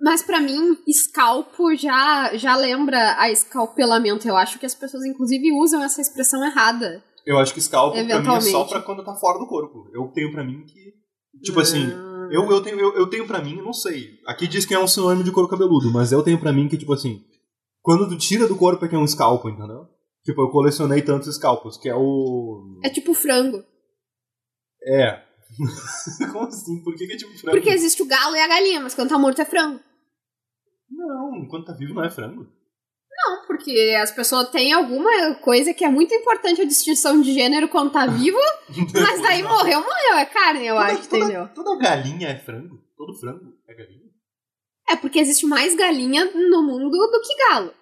Mas 0.02 0.22
pra 0.22 0.40
mim, 0.40 0.76
escalpo 0.86 1.74
já, 1.74 2.36
já 2.36 2.54
lembra 2.54 3.16
a 3.18 3.30
escalpelamento. 3.30 4.28
Eu 4.28 4.36
acho 4.36 4.58
que 4.58 4.66
as 4.66 4.74
pessoas, 4.74 5.04
inclusive, 5.04 5.52
usam 5.52 5.82
essa 5.82 6.00
expressão 6.00 6.44
errada. 6.44 7.02
Eu 7.24 7.38
acho 7.38 7.52
que 7.52 7.60
escalpo 7.60 7.96
pra 7.96 8.20
mim 8.20 8.34
é 8.36 8.40
só 8.40 8.64
pra 8.64 8.82
quando 8.82 9.04
tá 9.04 9.14
fora 9.14 9.38
do 9.38 9.46
corpo. 9.46 9.90
Eu 9.94 10.08
tenho 10.08 10.30
pra 10.32 10.44
mim 10.44 10.64
que, 10.64 10.92
tipo 11.42 11.60
assim, 11.60 11.90
Eu, 12.30 12.48
eu, 12.48 12.62
tenho, 12.62 12.78
eu, 12.78 12.94
eu 12.94 13.06
tenho 13.08 13.26
pra 13.26 13.42
mim, 13.42 13.56
não 13.56 13.72
sei. 13.72 14.18
Aqui 14.26 14.46
diz 14.46 14.64
que 14.64 14.72
é 14.72 14.78
um 14.78 14.86
sinônimo 14.86 15.24
de 15.24 15.32
couro 15.32 15.48
cabeludo, 15.48 15.90
mas 15.92 16.12
eu 16.12 16.22
tenho 16.22 16.38
pra 16.38 16.52
mim 16.52 16.68
que, 16.68 16.78
tipo 16.78 16.92
assim, 16.92 17.24
quando 17.82 18.08
tu 18.08 18.16
tira 18.16 18.46
do 18.46 18.56
corpo 18.56 18.84
é 18.84 18.88
que 18.88 18.94
é 18.94 18.98
um 18.98 19.06
scalpo, 19.06 19.48
entendeu? 19.48 19.86
Tipo, 20.24 20.42
eu 20.42 20.50
colecionei 20.50 21.02
tantos 21.02 21.34
scalpos, 21.34 21.76
que 21.76 21.88
é 21.88 21.94
o. 21.94 22.78
É 22.84 22.90
tipo 22.90 23.14
frango. 23.14 23.64
É. 24.86 25.22
Como 26.32 26.46
assim? 26.46 26.82
Por 26.82 26.94
que, 26.94 27.06
que 27.06 27.12
é 27.12 27.16
tipo 27.16 27.36
frango? 27.38 27.56
Porque 27.56 27.70
existe 27.70 28.02
o 28.02 28.06
galo 28.06 28.36
e 28.36 28.40
a 28.40 28.46
galinha, 28.48 28.80
mas 28.80 28.94
quando 28.94 29.08
tá 29.10 29.18
morto 29.18 29.40
é 29.40 29.44
frango. 29.44 29.80
Não, 30.90 31.36
enquanto 31.36 31.66
tá 31.66 31.72
vivo 31.72 31.94
não 31.94 32.04
é 32.04 32.10
frango. 32.10 32.46
Não, 33.12 33.46
porque 33.46 33.96
as 34.00 34.10
pessoas 34.10 34.48
têm 34.50 34.72
alguma 34.72 35.34
coisa 35.36 35.74
que 35.74 35.84
é 35.84 35.88
muito 35.90 36.14
importante 36.14 36.62
a 36.62 36.64
distinção 36.64 37.20
de 37.20 37.34
gênero 37.34 37.68
quando 37.68 37.92
tá 37.92 38.06
vivo, 38.06 38.38
mas 38.94 39.20
daí 39.20 39.42
morreu, 39.42 39.80
morreu. 39.82 40.14
É 40.16 40.24
carne, 40.24 40.66
eu 40.66 40.74
Toda- 40.76 40.86
acho, 40.92 41.08
toda, 41.08 41.24
entendeu? 41.24 41.48
Toda 41.54 41.78
galinha 41.78 42.28
é 42.28 42.38
frango? 42.38 42.78
Todo 42.96 43.18
frango 43.18 43.52
é 43.68 43.74
galinha? 43.74 44.08
É 44.88 44.96
porque 44.96 45.18
existe 45.18 45.46
mais 45.46 45.74
galinha 45.76 46.24
no 46.34 46.62
mundo 46.62 46.90
do 46.90 47.20
que 47.20 47.36
galo. 47.48 47.74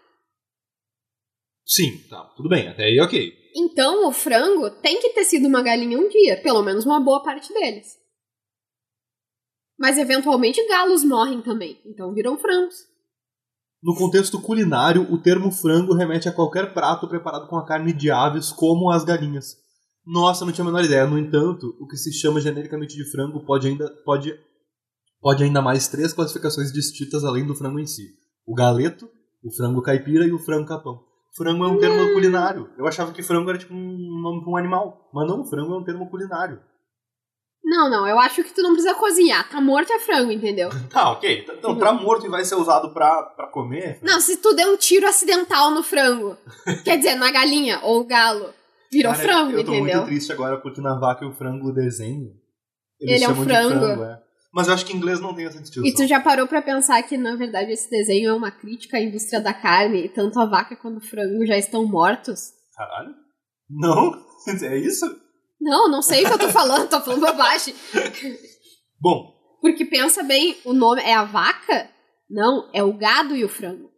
Sim, 1.65 1.99
tá, 2.09 2.25
tudo 2.37 2.49
bem, 2.49 2.67
até 2.69 2.85
aí 2.85 2.99
ok. 3.01 3.38
Então 3.55 4.07
o 4.09 4.13
frango 4.13 4.71
tem 4.71 5.01
que 5.01 5.11
ter 5.11 5.25
sido 5.25 5.47
uma 5.47 5.63
galinha 5.63 5.99
um 5.99 6.09
dia, 6.09 6.41
pelo 6.43 6.63
menos 6.63 6.85
uma 6.85 7.01
boa 7.01 7.23
parte 7.23 7.53
deles. 7.53 7.99
Mas 9.79 9.97
eventualmente 9.97 10.67
galos 10.67 11.05
morrem 11.05 11.41
também, 11.41 11.81
então 11.87 12.13
viram 12.13 12.37
frangos. 12.37 12.75
No 13.81 13.95
contexto 13.95 14.41
culinário, 14.41 15.03
o 15.13 15.19
termo 15.19 15.53
frango 15.53 15.95
remete 15.95 16.29
a 16.29 16.33
qualquer 16.33 16.75
prato 16.75 17.07
preparado 17.07 17.47
com 17.47 17.57
a 17.57 17.65
carne 17.65 17.93
de 17.93 18.11
aves, 18.11 18.51
como 18.51 18.91
as 18.91 19.05
galinhas. 19.05 19.57
Nossa, 20.05 20.45
não 20.45 20.53
tinha 20.53 20.65
a 20.65 20.67
menor 20.67 20.85
ideia. 20.85 21.07
No 21.07 21.19
entanto, 21.19 21.77
o 21.79 21.87
que 21.87 21.97
se 21.97 22.13
chama 22.13 22.41
genericamente 22.41 22.97
de 22.97 23.09
frango 23.09 23.45
pode 23.45 23.69
ainda, 23.69 23.89
pode, 24.05 24.35
pode 25.21 25.45
ainda 25.45 25.63
mais 25.63 25.87
três 25.87 26.13
classificações 26.13 26.73
distintas 26.73 27.23
além 27.23 27.47
do 27.47 27.55
frango 27.55 27.79
em 27.79 27.87
si: 27.87 28.17
o 28.45 28.53
galeto, 28.53 29.09
o 29.45 29.53
frango 29.53 29.81
caipira 29.81 30.27
e 30.27 30.33
o 30.33 30.41
frango 30.41 30.67
capão. 30.67 31.08
Frango 31.39 31.65
é 31.65 31.69
um 31.69 31.79
termo 31.79 32.13
culinário. 32.13 32.69
Eu 32.77 32.87
achava 32.87 33.13
que 33.13 33.23
frango 33.23 33.49
era 33.49 33.59
tipo 33.59 33.73
um 33.73 34.21
nome 34.21 34.43
para 34.43 34.51
um 34.51 34.57
animal, 34.57 35.09
mas 35.15 35.27
não, 35.29 35.45
frango 35.47 35.73
é 35.75 35.79
um 35.79 35.85
termo 35.85 36.11
culinário. 36.11 36.61
Não, 37.65 37.89
não, 37.91 38.09
eu 38.09 38.19
acho 38.19 38.43
que 38.43 38.53
tu 38.55 38.63
não 38.63 38.73
precisa 38.73 38.95
cozinhar. 38.95 39.49
Tá 39.49 39.61
morto 39.61 39.93
é 39.93 39.99
frango, 39.99 40.33
entendeu? 40.33 40.69
Tá, 40.91 41.13
ok. 41.13 41.47
Então, 41.49 41.77
pra 41.77 41.93
morto 41.93 42.27
e 42.27 42.29
vai 42.29 42.45
ser 42.45 42.57
usado 42.57 42.93
pra, 42.93 43.23
pra 43.23 43.47
comer. 43.47 43.99
Não, 44.03 44.21
se 44.21 44.39
tu 44.39 44.55
der 44.55 44.67
um 44.67 44.77
tiro 44.77 45.07
acidental 45.07 45.71
no 45.71 45.83
frango, 45.83 46.37
quer 46.85 46.97
dizer, 46.97 47.15
na 47.15 47.31
galinha 47.31 47.81
ou 47.83 48.05
galo, 48.05 48.53
virou 48.91 49.13
Cara, 49.13 49.23
frango, 49.23 49.53
eu 49.53 49.65
tô 49.65 49.73
entendeu? 49.75 49.97
muito 49.97 50.07
triste 50.07 50.33
agora 50.33 50.59
porque 50.59 50.81
na 50.81 50.99
vaca 50.99 51.25
e 51.25 51.29
o 51.29 51.33
frango 51.33 51.73
desenho. 51.73 52.33
Ele 53.01 53.23
é 53.23 53.29
um 53.29 53.35
chamam 53.35 53.45
de 53.45 53.53
frango. 53.53 54.03
é. 54.03 54.23
Mas 54.53 54.67
eu 54.67 54.75
acho 54.75 54.87
que 54.87 54.93
em 54.93 54.97
inglês 54.97 55.21
não 55.21 55.35
tem 55.35 55.45
essa 55.47 55.61
distinção. 55.61 55.85
E 55.87 55.95
tu 55.95 56.07
já 56.07 56.21
parou 56.21 56.47
pra 56.47 56.63
pensar 56.63 57.03
que, 57.03 57.17
na 57.19 57.37
verdade, 57.37 57.71
esse 57.73 57.91
desenho 57.91 58.31
é 58.31 58.35
uma 58.35 58.51
crítica 58.51 58.97
à 58.97 59.01
indústria 59.01 59.41
da 59.41 59.53
carne 59.53 60.07
e 60.07 60.09
tanto 60.09 60.41
a 60.41 60.47
vaca 60.47 60.75
quanto 60.75 60.99
o 60.99 61.07
frango 61.07 61.45
já 61.47 61.57
estão 61.59 61.87
mortos? 61.87 62.53
Caralho? 62.75 63.15
Não? 63.71 64.27
É 64.63 64.79
isso? 64.79 65.05
Não, 65.61 65.91
não 65.91 66.01
sei 66.01 66.23
o 66.23 66.27
que 66.27 66.33
eu 66.33 66.39
tô 66.39 66.49
falando, 66.49 66.89
tô 66.89 67.01
falando 67.03 67.21
bobagem. 67.27 67.75
Bom, 68.99 69.35
Porque 69.61 69.85
pensa 69.85 70.23
bem, 70.23 70.57
o 70.65 70.73
nome 70.73 71.03
é 71.03 71.13
a 71.13 71.25
vaca? 71.25 71.91
Não, 72.31 72.71
é 72.73 72.83
o 72.83 72.97
gado 72.97 73.37
e 73.37 73.45
o 73.45 73.49
frango. 73.49 73.91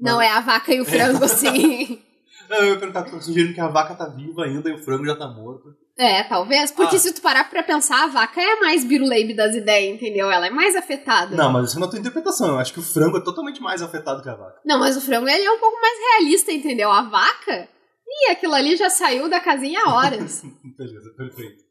Não, 0.00 0.16
Mas- 0.16 0.26
é 0.26 0.30
a 0.32 0.40
vaca 0.40 0.74
e 0.74 0.80
o 0.80 0.84
frango, 0.84 1.28
sim. 1.28 2.02
não, 2.48 2.56
eu 2.58 2.72
ia 2.72 2.78
perguntar, 2.78 3.04
tô 3.04 3.20
sugerindo 3.20 3.54
que 3.54 3.60
a 3.60 3.68
vaca 3.68 3.94
tá 3.94 4.08
viva 4.08 4.44
ainda 4.44 4.68
e 4.70 4.72
o 4.72 4.82
frango 4.82 5.04
já 5.06 5.14
tá 5.14 5.28
morto. 5.28 5.68
É, 6.02 6.22
talvez. 6.22 6.70
Porque 6.70 6.96
Ah. 6.96 6.98
se 6.98 7.12
tu 7.12 7.20
parar 7.20 7.50
pra 7.50 7.62
pensar, 7.62 8.04
a 8.04 8.06
vaca 8.06 8.40
é 8.40 8.52
a 8.54 8.60
mais 8.60 8.82
biruleibe 8.84 9.34
das 9.34 9.54
ideias, 9.54 9.94
entendeu? 9.96 10.30
Ela 10.30 10.46
é 10.46 10.50
mais 10.50 10.74
afetada. 10.74 11.36
Não, 11.36 11.52
mas 11.52 11.68
isso 11.68 11.76
é 11.76 11.80
na 11.80 11.88
tua 11.88 11.98
interpretação. 11.98 12.48
Eu 12.48 12.58
acho 12.58 12.72
que 12.72 12.78
o 12.80 12.82
frango 12.82 13.18
é 13.18 13.20
totalmente 13.22 13.60
mais 13.60 13.82
afetado 13.82 14.22
que 14.22 14.28
a 14.30 14.34
vaca. 14.34 14.58
Não, 14.64 14.78
mas 14.78 14.96
o 14.96 15.00
frango 15.02 15.28
ele 15.28 15.44
é 15.44 15.50
um 15.52 15.58
pouco 15.58 15.78
mais 15.78 15.92
realista, 15.98 16.50
entendeu? 16.52 16.90
A 16.90 17.02
vaca, 17.02 17.68
ih, 18.08 18.30
aquilo 18.32 18.54
ali 18.54 18.76
já 18.76 18.88
saiu 18.88 19.28
da 19.28 19.40
casinha 19.40 19.78
há 19.84 19.94
horas. 19.94 20.42
Beleza, 20.78 21.10
perfeito. 21.18 21.62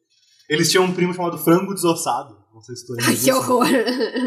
Eles 0.47 0.69
tinham 0.69 0.83
um 0.85 0.93
primo 0.93 1.13
chamado 1.13 1.37
frango 1.39 1.73
desossado. 1.73 2.37
Não 2.59 2.63
sei 2.65 2.75
se 2.75 2.85
tu 2.85 2.91
lembra 2.93 3.15
que 3.15 3.31
horror. 3.31 3.65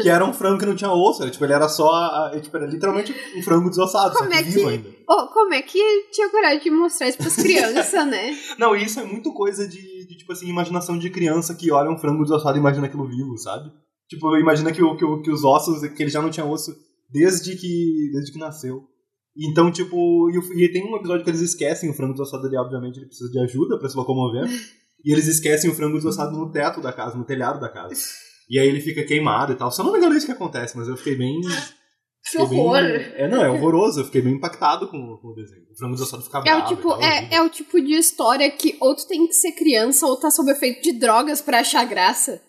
Que 0.01 0.09
era 0.09 0.25
um 0.25 0.33
frango 0.33 0.57
que 0.59 0.65
não 0.65 0.75
tinha 0.75 0.91
osso. 0.91 1.21
Era, 1.21 1.29
tipo, 1.29 1.45
ele 1.45 1.53
era 1.53 1.69
só. 1.69 1.87
a- 1.91 2.31
a- 2.33 2.39
tipo, 2.41 2.57
era 2.57 2.65
literalmente 2.65 3.13
um 3.37 3.43
frango 3.43 3.69
desossado, 3.69 4.15
Como 4.15 4.33
é 4.33 4.41
que- 4.41 4.49
vivo 4.49 4.69
ainda. 4.69 4.89
Oh, 5.07 5.27
como 5.27 5.53
é 5.53 5.61
que 5.61 5.79
tinha 6.11 6.29
coragem 6.29 6.59
de 6.63 6.71
mostrar 6.71 7.09
isso 7.09 7.19
pras 7.19 7.35
crianças, 7.35 8.07
né? 8.07 8.35
Não, 8.57 8.75
isso 8.75 8.99
é 8.99 9.03
muito 9.03 9.31
coisa 9.33 9.67
de, 9.67 9.77
de, 10.07 10.17
tipo 10.17 10.31
assim, 10.33 10.47
imaginação 10.47 10.97
de 10.97 11.09
criança 11.11 11.53
que 11.53 11.71
olha 11.71 11.91
um 11.91 11.97
frango 11.99 12.23
desossado 12.23 12.57
e 12.57 12.59
imagina 12.59 12.87
aquilo 12.87 13.07
vivo, 13.07 13.37
sabe? 13.37 13.71
Tipo, 14.09 14.35
imagina 14.37 14.71
que, 14.71 14.81
que, 14.81 15.21
que 15.21 15.31
os 15.31 15.43
ossos, 15.43 15.87
que 15.89 16.01
ele 16.01 16.09
já 16.09 16.21
não 16.21 16.31
tinha 16.31 16.45
osso 16.45 16.73
desde 17.11 17.55
que, 17.55 18.09
desde 18.13 18.31
que 18.31 18.39
nasceu. 18.39 18.81
Então, 19.37 19.71
tipo, 19.71 20.29
e, 20.31 20.63
e 20.65 20.71
tem 20.71 20.83
um 20.83 20.95
episódio 20.95 21.23
que 21.23 21.29
eles 21.29 21.41
esquecem 21.41 21.89
o 21.89 21.93
frango 21.93 22.13
desossado 22.13 22.47
ali, 22.47 22.57
obviamente, 22.57 22.97
ele 22.97 23.05
precisa 23.07 23.29
de 23.31 23.39
ajuda 23.39 23.77
pra 23.77 23.87
se 23.89 23.95
locomover. 23.95 24.47
e 25.03 25.11
eles 25.11 25.27
esquecem 25.27 25.69
o 25.69 25.73
frango 25.75 25.97
desossado 25.97 26.31
no 26.37 26.51
teto 26.51 26.81
da 26.81 26.93
casa, 26.93 27.17
no 27.17 27.25
telhado 27.25 27.59
da 27.59 27.69
casa. 27.69 27.95
E 28.49 28.59
aí 28.59 28.67
ele 28.67 28.81
fica 28.81 29.03
queimado 29.03 29.51
e 29.53 29.55
tal. 29.55 29.69
Eu 29.77 29.83
não 29.83 29.91
me 29.91 29.97
engano, 29.97 30.13
é 30.13 30.17
isso 30.17 30.25
que 30.25 30.31
acontece, 30.31 30.77
mas 30.77 30.87
eu 30.87 30.97
fiquei 30.97 31.15
bem. 31.15 31.39
Que 32.25 32.29
fiquei 32.37 32.47
bem- 32.47 32.59
horror. 32.61 32.77
É, 32.77 33.27
não, 33.27 33.43
é 33.43 33.49
horroroso. 33.49 33.99
Eu 33.99 34.05
fiquei 34.05 34.21
bem 34.21 34.35
impactado 34.35 34.87
com, 34.87 35.17
com 35.17 35.27
o 35.27 35.35
desenho. 35.35 35.63
O 35.69 35.77
frango 35.77 35.93
desossado 35.95 36.23
fica 36.23 36.41
É 36.45 36.55
o, 36.55 36.65
tipo, 36.65 36.89
tal, 36.91 37.03
é, 37.03 37.27
é 37.33 37.41
o 37.41 37.49
tipo 37.49 37.81
de 37.81 37.95
história 37.95 38.49
que 38.49 38.77
ou 38.79 38.95
tu 38.95 39.05
tem 39.05 39.27
que 39.27 39.33
ser 39.33 39.51
criança 39.51 40.05
ou 40.07 40.15
tá 40.15 40.31
sob 40.31 40.49
efeito 40.49 40.81
de 40.81 40.93
drogas 40.93 41.41
pra 41.41 41.59
achar 41.59 41.83
graça. 41.83 42.41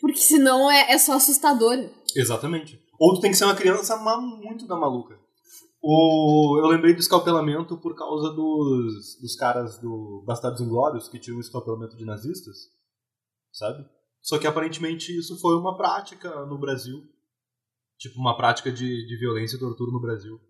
Porque 0.00 0.20
senão 0.20 0.70
é, 0.70 0.92
é 0.92 0.98
só 0.98 1.14
assustador. 1.14 1.76
Exatamente. 2.14 2.78
Ou 3.00 3.16
tu 3.16 3.20
tem 3.20 3.32
que 3.32 3.36
ser 3.36 3.46
uma 3.46 3.56
criança 3.56 3.96
muito 3.96 4.64
da 4.64 4.76
maluca. 4.76 5.16
O, 5.80 6.58
eu 6.58 6.66
lembrei 6.66 6.94
do 6.94 7.00
escalpelamento 7.00 7.76
por 7.78 7.94
causa 7.94 8.30
dos, 8.30 9.18
dos 9.20 9.36
caras 9.36 9.78
do 9.78 10.22
Bastardos 10.26 10.60
Inglórios 10.60 11.08
que 11.08 11.18
tinham 11.18 11.38
escalpelamento 11.38 11.96
de 11.96 12.04
nazistas, 12.04 12.56
sabe? 13.52 13.88
Só 14.20 14.38
que 14.38 14.46
aparentemente 14.46 15.16
isso 15.16 15.38
foi 15.40 15.54
uma 15.56 15.76
prática 15.76 16.44
no 16.46 16.58
Brasil. 16.58 17.06
Tipo, 17.98 18.18
uma 18.18 18.36
prática 18.36 18.72
de, 18.72 19.06
de 19.06 19.16
violência 19.16 19.56
e 19.56 19.60
tortura 19.60 19.92
no 19.92 20.00
Brasil. 20.00 20.40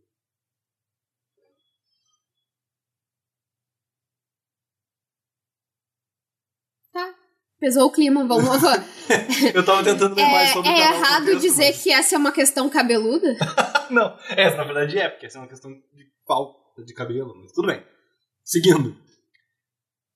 Pesou 7.67 7.87
o 7.87 7.91
clima, 7.91 8.25
vamos. 8.25 8.47
Eu 9.53 9.65
tava 9.65 9.83
tentando 9.83 10.15
ver 10.15 10.23
mais 10.23 10.51
É, 10.51 10.53
sobre 10.53 10.71
é 10.71 10.79
errado 10.79 11.37
dizer 11.41 11.73
mas- 11.73 11.83
que 11.83 11.91
essa 11.91 12.15
é 12.15 12.19
uma 12.19 12.31
questão 12.31 12.69
cabeluda? 12.71 13.37
Não, 13.91 14.17
essa 14.31 14.57
na 14.59 14.63
verdade 14.63 14.97
é, 14.97 15.09
porque 15.09 15.27
essa 15.27 15.39
é 15.39 15.41
uma 15.41 15.49
questão 15.49 15.73
de 15.73 16.07
falta 16.25 16.85
de 16.85 16.95
cabelo, 16.95 17.35
mas 17.43 17.51
tudo 17.51 17.67
bem. 17.67 17.85
Seguindo. 18.45 18.97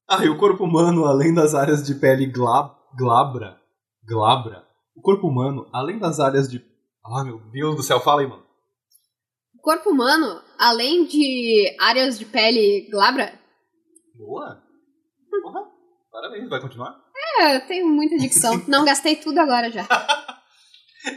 Ah, 0.09 0.25
e 0.25 0.29
o 0.29 0.39
corpo 0.39 0.63
humano, 0.63 1.07
além 1.07 1.35
das 1.35 1.53
áreas 1.53 1.85
de 1.85 1.93
pele 1.97 2.27
gla- 2.27 2.73
glabra, 2.97 3.59
glabra, 4.07 4.65
o 4.95 5.03
corpo 5.03 5.27
humano, 5.27 5.69
além 5.73 5.99
das 5.99 6.21
áreas 6.21 6.49
de... 6.49 6.65
Ah, 7.05 7.25
meu 7.25 7.41
Deus 7.51 7.75
do 7.75 7.83
céu, 7.83 7.99
fala 7.99 8.21
aí, 8.21 8.29
mano. 8.29 8.45
O 9.57 9.61
corpo 9.61 9.91
humano, 9.91 10.41
além 10.57 11.05
de 11.05 11.77
áreas 11.81 12.17
de 12.17 12.27
pele 12.27 12.89
glabra, 12.93 13.33
Boa. 14.15 14.63
Porra, 15.43 15.70
parabéns, 16.11 16.49
vai 16.49 16.61
continuar? 16.61 17.11
é, 17.41 17.57
eu 17.57 17.67
tenho 17.67 17.89
muita 17.89 18.17
dicção. 18.17 18.63
Não 18.69 18.85
gastei 18.85 19.17
tudo 19.17 19.39
agora 19.39 19.71
já. 19.71 19.87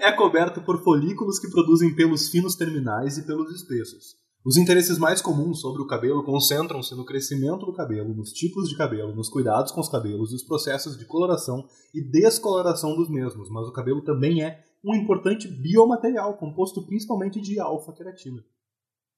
É 0.01 0.11
coberto 0.13 0.61
por 0.61 0.81
folículos 0.83 1.39
que 1.39 1.49
produzem 1.49 1.93
pelos 1.93 2.29
finos 2.29 2.55
terminais 2.55 3.17
e 3.17 3.27
pelos 3.27 3.53
espessos. 3.53 4.15
Os 4.45 4.57
interesses 4.57 4.97
mais 4.97 5.21
comuns 5.21 5.61
sobre 5.61 5.81
o 5.81 5.87
cabelo 5.87 6.23
concentram-se 6.23 6.93
no 6.95 7.05
crescimento 7.05 7.65
do 7.65 7.73
cabelo, 7.73 8.13
nos 8.13 8.31
tipos 8.31 8.67
de 8.67 8.77
cabelo, 8.77 9.15
nos 9.15 9.29
cuidados 9.29 9.71
com 9.71 9.79
os 9.79 9.89
cabelos, 9.89 10.33
os 10.33 10.43
processos 10.43 10.97
de 10.97 11.05
coloração 11.05 11.65
e 11.93 12.01
descoloração 12.01 12.95
dos 12.95 13.09
mesmos, 13.09 13.49
mas 13.49 13.67
o 13.67 13.71
cabelo 13.71 14.03
também 14.03 14.43
é 14.43 14.61
um 14.83 14.95
importante 14.95 15.47
biomaterial 15.47 16.37
composto 16.37 16.85
principalmente 16.85 17.39
de 17.39 17.57
alfa-queratina. 17.57 18.43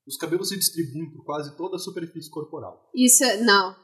Os 0.07 0.15
cabelos 0.15 0.49
se 0.49 0.57
distribuem 0.57 1.09
por 1.11 1.25
quase 1.25 1.57
toda 1.57 1.77
a 1.77 1.79
superfície 1.79 2.29
corporal. 2.29 2.87
Isso, 2.93 3.23
não. 3.43 3.75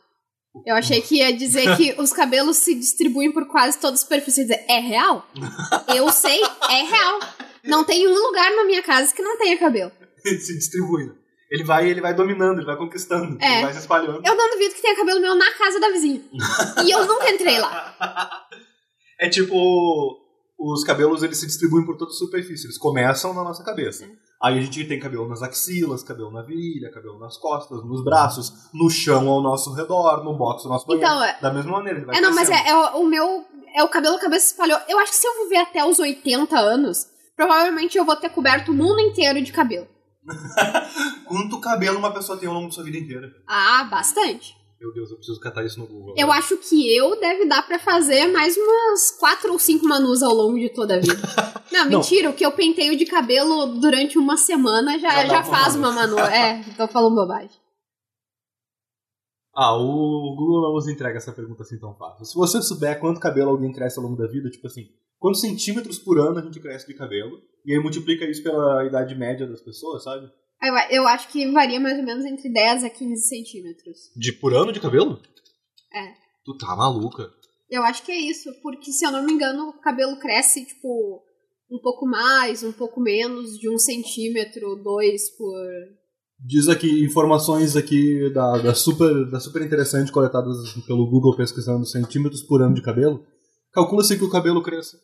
Eu 0.66 0.76
achei 0.76 1.02
que 1.02 1.16
ia 1.18 1.32
dizer 1.36 1.78
que 1.78 1.96
os 2.02 2.12
cabelos 2.12 2.58
se 2.58 2.76
distribuem 2.76 3.32
por 3.32 3.48
quase 3.48 3.80
toda 3.80 3.94
a 3.94 3.98
superfície. 3.98 4.42
Dizer, 4.44 4.66
é 4.68 4.80
real? 4.80 5.26
Eu 5.96 6.10
sei, 6.12 6.42
é 6.70 6.84
real. 6.84 7.20
Não 7.64 7.84
tem 7.84 8.08
um 8.08 8.14
lugar 8.14 8.52
na 8.56 8.66
minha 8.66 8.84
casa 8.84 9.14
que 9.14 9.22
não 9.22 9.38
tenha 9.38 9.58
cabelo. 9.58 9.92
Ele 10.26 10.40
se 10.40 10.54
distribui. 10.54 11.06
né? 11.06 11.14
Ele 11.52 11.64
vai, 11.64 11.90
ele 11.90 12.00
vai 12.02 12.14
dominando, 12.14 12.60
ele 12.60 12.66
vai 12.66 12.78
conquistando, 12.78 13.38
É. 13.42 13.56
ele 13.56 13.64
vai 13.64 13.74
se 13.74 13.80
espalhando. 13.80 14.22
Eu 14.26 14.36
não 14.36 14.50
duvido 14.52 14.74
que 14.74 14.82
tenha 14.82 14.96
cabelo 14.96 15.20
meu 15.20 15.36
na 15.36 15.52
casa 15.54 15.80
da 15.80 15.90
vizinha. 15.90 16.22
E 16.86 16.92
eu 16.92 17.06
nunca 17.06 17.30
entrei 17.30 17.60
lá. 17.60 17.96
É 19.20 19.30
tipo, 19.30 20.18
os 20.58 20.84
cabelos 20.84 21.22
eles 21.22 21.38
se 21.38 21.46
distribuem 21.46 21.86
por 21.86 21.96
toda 21.96 22.10
a 22.10 22.14
superfície, 22.16 22.66
eles 22.66 22.78
começam 22.80 23.36
na 23.36 23.44
nossa 23.44 23.64
cabeça. 23.64 24.04
Aí 24.44 24.58
a 24.58 24.62
gente 24.62 24.86
tem 24.86 25.00
cabelo 25.00 25.28
nas 25.28 25.44
axilas, 25.44 26.04
cabelo 26.04 26.32
na 26.32 26.42
virilha, 26.42 26.92
cabelo 26.92 27.20
nas 27.20 27.38
costas, 27.38 27.84
nos 27.86 28.04
braços, 28.04 28.52
no 28.74 28.90
chão 28.90 29.30
ao 29.30 29.42
nosso 29.42 29.72
redor, 29.74 30.24
no 30.24 30.36
box 30.36 30.64
do 30.64 30.70
nosso 30.70 30.88
banheiro. 30.88 31.08
Então, 31.08 31.24
é- 31.24 31.38
Da 31.40 31.54
mesma 31.54 31.74
maneira, 31.74 32.00
ele 32.00 32.06
vai 32.08 32.18
É, 32.18 32.22
não, 32.22 32.34
mas 32.34 32.48
crescendo. 32.50 32.68
é, 32.68 32.72
é 32.72 32.76
o, 32.76 33.02
o 33.02 33.08
meu. 33.08 33.46
é 33.76 33.84
o 33.84 33.88
cabelo 33.88 34.18
cabeça 34.20 34.48
espalhou. 34.48 34.80
Eu 34.88 34.98
acho 35.00 35.12
que 35.12 35.18
se 35.18 35.28
eu 35.28 35.44
viver 35.44 35.58
até 35.58 35.86
os 35.86 36.00
80 36.00 36.58
anos, 36.60 37.06
provavelmente 37.36 37.98
eu 37.98 38.04
vou 38.06 38.16
ter 38.16 38.30
coberto 38.30 38.72
o 38.72 38.76
mundo 38.76 39.00
inteiro 39.00 39.42
de 39.44 39.52
cabelo. 39.54 39.88
Quanto 41.26 41.60
cabelo 41.60 41.98
uma 42.00 42.14
pessoa 42.14 42.38
tem 42.38 42.48
ao 42.48 42.54
longo 42.56 42.68
da 42.68 42.74
sua 42.74 42.84
vida 42.84 42.98
inteira? 42.98 43.28
Ah, 43.48 43.84
bastante. 43.90 44.56
Meu 44.82 44.92
Deus, 44.92 45.12
eu 45.12 45.18
preciso 45.18 45.40
catar 45.40 45.64
isso 45.64 45.80
no 45.80 45.86
Google. 45.86 46.16
Eu 46.18 46.32
acho 46.32 46.58
que 46.58 46.98
eu 46.98 47.20
deve 47.20 47.46
dar 47.46 47.62
pra 47.62 47.78
fazer 47.78 48.26
mais 48.32 48.58
umas 48.58 49.12
quatro 49.12 49.54
ou 49.54 49.60
cinco 49.60 49.88
manus 49.88 50.24
ao 50.24 50.34
longo 50.34 50.58
de 50.58 50.70
toda 50.70 50.96
a 50.96 51.00
vida. 51.00 51.22
Não, 51.72 51.84
Não. 51.84 52.00
mentira, 52.00 52.32
o 52.32 52.34
que 52.34 52.44
eu 52.44 52.52
penteio 52.52 52.98
de 52.98 53.06
cabelo 53.06 53.80
durante 53.80 54.18
uma 54.18 54.38
semana 54.38 54.98
já, 54.98 55.28
Já 55.28 55.28
já 55.28 55.44
faz 55.44 55.76
uma 55.76 55.92
manu. 55.92 56.18
É, 56.18 56.64
tô 56.76 56.88
falando 56.88 57.14
bobagem. 57.14 57.62
Ah, 59.56 59.76
o 59.76 60.36
Google 60.36 60.64
não 60.64 60.74
nos 60.74 60.88
entrega 60.88 61.18
essa 61.18 61.32
pergunta 61.32 61.62
assim 61.62 61.78
tão 61.78 61.94
fácil. 61.94 62.26
Se 62.26 62.34
você 62.34 62.60
souber 62.60 63.00
quanto 63.00 63.20
cabelo 63.20 63.52
alguém 63.52 63.72
cresce 63.72 64.00
ao 64.00 64.04
longo 64.06 64.18
da 64.18 64.28
vida, 64.28 64.50
tipo 64.50 64.66
assim, 64.66 64.90
quantos 65.20 65.42
centímetros 65.42 66.00
por 66.00 66.18
ano 66.18 66.40
a 66.40 66.42
gente 66.42 66.60
cresce 66.60 66.88
de 66.88 66.96
cabelo, 66.96 67.40
e 67.64 67.72
aí 67.72 67.80
multiplica 67.80 68.26
isso 68.26 68.42
pela 68.42 68.84
idade 68.84 69.14
média 69.14 69.46
das 69.46 69.62
pessoas, 69.62 70.04
sabe? 70.04 70.28
Eu, 70.62 70.76
eu 70.92 71.08
acho 71.08 71.28
que 71.30 71.52
varia 71.52 71.80
mais 71.80 71.98
ou 71.98 72.06
menos 72.06 72.24
entre 72.24 72.52
10 72.52 72.84
a 72.84 72.90
15 72.90 73.28
centímetros. 73.28 74.12
De 74.16 74.32
por 74.34 74.54
ano 74.54 74.72
de 74.72 74.80
cabelo? 74.80 75.20
É. 75.92 76.14
Tu 76.46 76.58
tá 76.58 76.76
maluca. 76.76 77.32
Eu 77.70 77.84
acho 77.84 78.04
que 78.04 78.12
é 78.12 78.18
isso, 78.18 78.54
porque 78.62 78.92
se 78.92 79.06
eu 79.06 79.12
não 79.12 79.24
me 79.24 79.34
engano, 79.34 79.70
o 79.70 79.82
cabelo 79.82 80.18
cresce, 80.20 80.66
tipo, 80.66 81.24
um 81.72 81.80
pouco 81.80 82.06
mais, 82.06 82.64
um 82.64 82.72
pouco 82.72 83.00
menos, 83.00 83.58
de 83.58 83.70
um 83.70 83.78
centímetro, 83.78 84.76
dois 84.76 85.30
por. 85.38 85.56
Diz 86.38 86.68
aqui 86.68 87.04
informações 87.06 87.76
aqui 87.76 88.30
da, 88.34 88.58
da 88.58 88.74
super 88.74 89.30
da 89.30 89.40
super 89.40 89.62
interessante 89.62 90.12
coletadas 90.12 90.58
pelo 90.86 91.08
Google 91.10 91.36
pesquisando 91.36 91.86
centímetros 91.86 92.42
por 92.42 92.62
ano 92.62 92.76
de 92.76 92.82
cabelo. 92.82 93.26
Calcula-se 93.72 94.18
que 94.18 94.24
o 94.24 94.30
cabelo 94.30 94.62
cresça. 94.62 95.00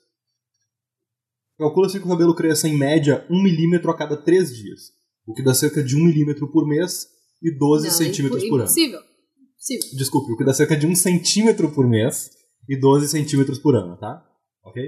Calcula-se 1.58 2.00
que 2.00 2.06
o 2.06 2.10
cabelo 2.10 2.36
cresça 2.36 2.68
em 2.68 2.78
média 2.78 3.26
1 3.30 3.42
milímetro 3.42 3.90
a 3.90 3.96
cada 3.96 4.18
3 4.18 4.56
dias. 4.56 4.97
O 5.28 5.34
que 5.34 5.44
dá 5.44 5.54
cerca 5.54 5.84
de 5.84 5.96
1 5.96 6.06
milímetro 6.06 6.48
por 6.52 6.66
mês 6.68 7.06
e 7.44 7.52
12 7.52 7.88
Não, 7.88 7.94
centímetros 7.94 8.42
impo- 8.44 8.50
por 8.52 8.56
ano. 8.62 8.64
Impossível. 8.64 9.00
Impossível. 9.00 9.98
Desculpe, 9.98 10.32
o 10.32 10.38
que 10.38 10.46
dá 10.46 10.54
cerca 10.54 10.76
de 10.78 10.88
1 10.88 10.96
centímetro 10.96 11.70
por 11.72 11.88
mês 11.88 12.30
e 12.70 12.80
12 12.80 13.08
centímetros 13.10 13.60
por 13.60 13.76
ano, 13.76 13.98
tá? 13.98 14.24
Ok? 14.64 14.82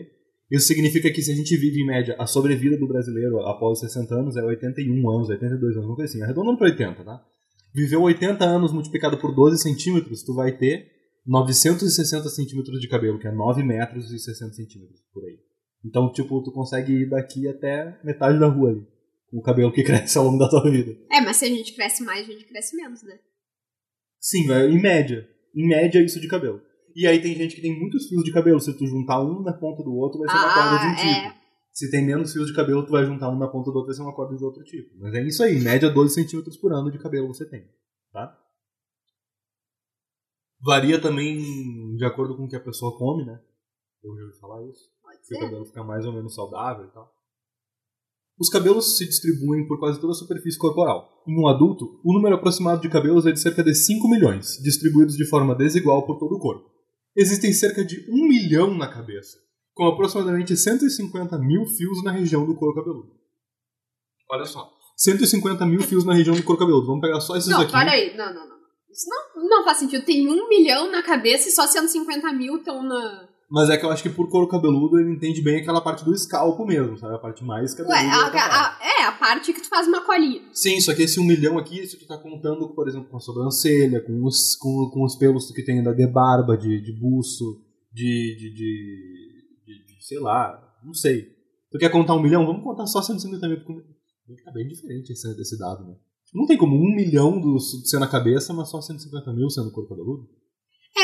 Isso 0.51 0.65
significa 0.65 1.11
que 1.11 1.21
se 1.21 1.31
a 1.31 1.35
gente 1.35 1.55
vive 1.57 1.81
em 1.81 1.85
média, 1.85 2.15
a 2.17 2.25
sobrevida 2.25 2.75
do 2.77 2.87
brasileiro 2.87 3.39
após 3.41 3.73
os 3.79 3.91
60 3.91 4.15
anos 4.15 4.35
é 4.35 4.41
81 4.43 5.09
anos, 5.11 5.29
82 5.29 5.75
anos, 5.75 5.85
uma 5.85 5.95
coisa 5.95 6.11
assim. 6.11 6.23
Arredondando 6.23 6.57
para 6.57 6.67
80, 6.69 7.03
tá? 7.03 7.21
Viveu 7.75 8.01
80 8.01 8.43
anos 8.45 8.71
multiplicado 8.73 9.19
por 9.19 9.35
12 9.35 9.61
centímetros, 9.61 10.23
tu 10.23 10.33
vai 10.33 10.57
ter 10.57 10.87
960 11.27 12.27
centímetros 12.29 12.79
de 12.79 12.87
cabelo, 12.87 13.19
que 13.19 13.27
é 13.27 13.31
9 13.31 13.61
metros 13.63 14.11
e 14.11 14.17
60 14.17 14.53
centímetros 14.53 14.99
por 15.13 15.23
aí. 15.23 15.37
Então, 15.85 16.11
tipo, 16.11 16.41
tu 16.43 16.51
consegue 16.51 16.91
ir 16.93 17.09
daqui 17.09 17.47
até 17.47 17.99
metade 18.03 18.39
da 18.39 18.47
rua 18.47 18.71
ali, 18.71 18.81
o 19.31 19.41
cabelo 19.41 19.71
que 19.71 19.83
cresce 19.85 20.17
ao 20.17 20.25
longo 20.25 20.37
da 20.39 20.49
tua 20.49 20.69
vida. 20.69 20.95
É, 21.11 21.21
mas 21.21 21.37
se 21.37 21.45
a 21.45 21.47
gente 21.49 21.73
cresce 21.73 22.03
mais, 22.03 22.27
a 22.27 22.31
gente 22.31 22.45
cresce 22.45 22.75
menos, 22.75 23.03
né? 23.03 23.19
Sim, 24.19 24.43
em 24.51 24.81
média. 24.81 25.27
Em 25.55 25.67
média, 25.67 26.03
isso 26.03 26.19
de 26.19 26.27
cabelo. 26.27 26.61
E 26.95 27.07
aí 27.07 27.21
tem 27.21 27.35
gente 27.35 27.55
que 27.55 27.61
tem 27.61 27.77
muitos 27.79 28.07
fios 28.07 28.23
de 28.23 28.31
cabelo. 28.33 28.59
Se 28.59 28.77
tu 28.77 28.85
juntar 28.85 29.21
um 29.21 29.41
na 29.41 29.53
ponta 29.53 29.83
do 29.83 29.93
outro, 29.95 30.19
vai 30.19 30.29
ser 30.29 30.35
uma 30.37 30.53
corda 30.53 30.79
de 30.79 30.85
um 30.85 30.89
Ah, 30.89 30.95
tipo. 30.95 31.35
é. 31.35 31.39
Se 31.71 31.89
tem 31.91 32.05
menos 32.05 32.33
fios 32.33 32.47
de 32.47 32.53
cabelo, 32.53 32.85
tu 32.85 32.91
vai 32.91 33.05
juntar 33.05 33.29
um 33.29 33.37
na 33.37 33.47
ponta 33.47 33.71
do 33.71 33.77
outro, 33.77 33.85
vai 33.87 33.95
ser 33.95 34.01
uma 34.01 34.13
corda 34.15 34.35
de 34.35 34.43
outro 34.43 34.63
tipo. 34.63 34.89
Mas 34.99 35.13
é 35.13 35.23
isso 35.23 35.41
aí. 35.43 35.55
Em 35.57 35.61
média, 35.61 35.89
12 35.89 36.13
centímetros 36.13 36.57
por 36.57 36.73
ano 36.73 36.91
de 36.91 36.99
cabelo 36.99 37.27
você 37.27 37.47
tem. 37.49 37.63
Tá? 38.11 38.35
Varia 40.61 40.99
também 41.01 41.37
de 41.95 42.03
acordo 42.05 42.35
com 42.35 42.43
o 42.43 42.49
que 42.49 42.55
a 42.55 42.59
pessoa 42.59 42.97
come, 42.97 43.25
né? 43.25 43.39
Eu 44.03 44.15
já 44.17 44.23
ouvi 44.25 44.39
falar 44.39 44.63
isso. 44.67 44.89
Pode 45.01 45.25
Se 45.25 45.33
o 45.35 45.37
ser. 45.37 45.43
cabelo 45.45 45.65
fica 45.65 45.83
mais 45.83 46.05
ou 46.05 46.11
menos 46.13 46.35
saudável 46.35 46.85
e 46.85 46.91
tal. 46.91 47.09
Os 48.39 48.49
cabelos 48.49 48.97
se 48.97 49.05
distribuem 49.05 49.67
por 49.67 49.79
quase 49.79 49.99
toda 49.99 50.13
a 50.13 50.15
superfície 50.15 50.57
corporal. 50.57 51.23
Em 51.27 51.37
um 51.37 51.47
adulto, 51.47 51.99
o 52.05 52.13
número 52.13 52.35
aproximado 52.35 52.81
de 52.81 52.89
cabelos 52.89 53.25
é 53.25 53.31
de 53.31 53.39
cerca 53.41 53.61
de 53.63 53.75
5 53.75 54.07
milhões, 54.09 54.57
distribuídos 54.63 55.17
de 55.17 55.27
forma 55.27 55.53
desigual 55.53 56.05
por 56.05 56.17
todo 56.17 56.35
o 56.35 56.39
corpo. 56.39 56.69
Existem 57.15 57.51
cerca 57.51 57.83
de 57.83 58.05
1 58.09 58.27
milhão 58.27 58.77
na 58.77 58.87
cabeça, 58.87 59.37
com 59.73 59.85
aproximadamente 59.87 60.55
150 60.55 61.37
mil 61.37 61.65
fios 61.65 62.01
na 62.01 62.11
região 62.11 62.45
do 62.45 62.55
couro 62.55 62.75
cabeludo. 62.75 63.11
Olha 64.31 64.45
só. 64.45 64.71
150 64.95 65.65
mil 65.65 65.81
fios 65.81 66.05
na 66.05 66.13
região 66.13 66.35
do 66.35 66.43
couro 66.43 66.59
cabeludo. 66.59 66.87
Vamos 66.87 67.01
pegar 67.01 67.19
só 67.19 67.35
esses 67.35 67.49
Não, 67.49 67.61
aqui. 67.61 67.71
para 67.71 67.91
aí. 67.91 68.15
Não, 68.15 68.33
não, 68.33 68.47
não. 68.47 68.59
Isso 68.89 69.05
não, 69.07 69.49
não 69.49 69.63
faz 69.63 69.79
sentido. 69.79 70.05
Tem 70.05 70.27
um 70.27 70.47
milhão 70.47 70.91
na 70.91 71.03
cabeça 71.03 71.49
e 71.49 71.51
só 71.51 71.67
150 71.67 72.31
mil 72.33 72.57
estão 72.57 72.81
na. 72.83 73.27
Mas 73.51 73.69
é 73.69 73.77
que 73.77 73.83
eu 73.85 73.89
acho 73.89 74.03
que 74.03 74.09
por 74.09 74.29
couro 74.29 74.47
cabeludo 74.47 74.99
ele 74.99 75.11
entende 75.11 75.41
bem 75.41 75.59
aquela 75.59 75.81
parte 75.81 76.05
do 76.05 76.13
escalpo 76.13 76.65
mesmo, 76.65 76.97
sabe? 76.97 77.15
A 77.15 77.17
parte 77.17 77.43
mais 77.43 77.73
cabeluda. 77.73 77.95
Ué, 77.99 78.05
a- 78.39 78.67
a- 78.67 78.79
é 79.01 79.03
a 79.05 79.11
parte 79.11 79.51
que 79.51 79.59
tu 79.61 79.67
faz 79.67 79.87
uma 79.87 80.05
colinha. 80.05 80.41
Sim, 80.53 80.79
só 80.79 80.93
que 80.93 81.01
esse 81.01 81.19
um 81.19 81.23
milhão 81.25 81.57
aqui, 81.57 81.85
se 81.87 81.97
tu 81.97 82.05
tá 82.05 82.15
contando, 82.17 82.69
por 82.75 82.87
exemplo, 82.87 83.09
com 83.09 83.17
a 83.17 83.19
sobrancelha, 83.19 84.01
com 84.01 84.23
os, 84.23 84.55
com, 84.55 84.91
com 84.93 85.03
os 85.03 85.15
pelos 85.15 85.51
que 85.51 85.63
tem 85.63 85.83
da 85.83 85.91
de 85.93 86.05
barba, 86.05 86.55
de, 86.55 86.79
de 86.79 86.93
buço, 86.99 87.59
de, 87.91 88.35
de, 88.37 88.53
de, 88.53 89.63
de- 89.65 89.85
de- 89.95 90.05
sei 90.05 90.19
lá, 90.19 90.61
não 90.85 90.93
sei. 90.93 91.27
Tu 91.71 91.79
quer 91.79 91.89
contar 91.89 92.15
um 92.15 92.21
milhão? 92.21 92.45
Vamos 92.45 92.63
contar 92.63 92.85
só 92.85 93.01
150 93.01 93.47
mil. 93.47 93.63
porque 93.63 94.43
Tá 94.43 94.51
bem 94.51 94.67
diferente 94.67 95.11
esse, 95.11 95.27
esse 95.41 95.57
dado, 95.57 95.83
né? 95.87 95.95
Não 96.35 96.45
tem 96.45 96.55
como 96.57 96.75
um 96.75 96.95
milhão 96.95 97.41
do, 97.41 97.59
ser 97.59 97.97
na 97.97 98.07
cabeça, 98.07 98.53
mas 98.53 98.69
só 98.69 98.79
150 98.79 99.33
mil 99.33 99.49
sendo 99.49 99.71
corpo 99.71 99.89
cabeludo. 99.89 100.29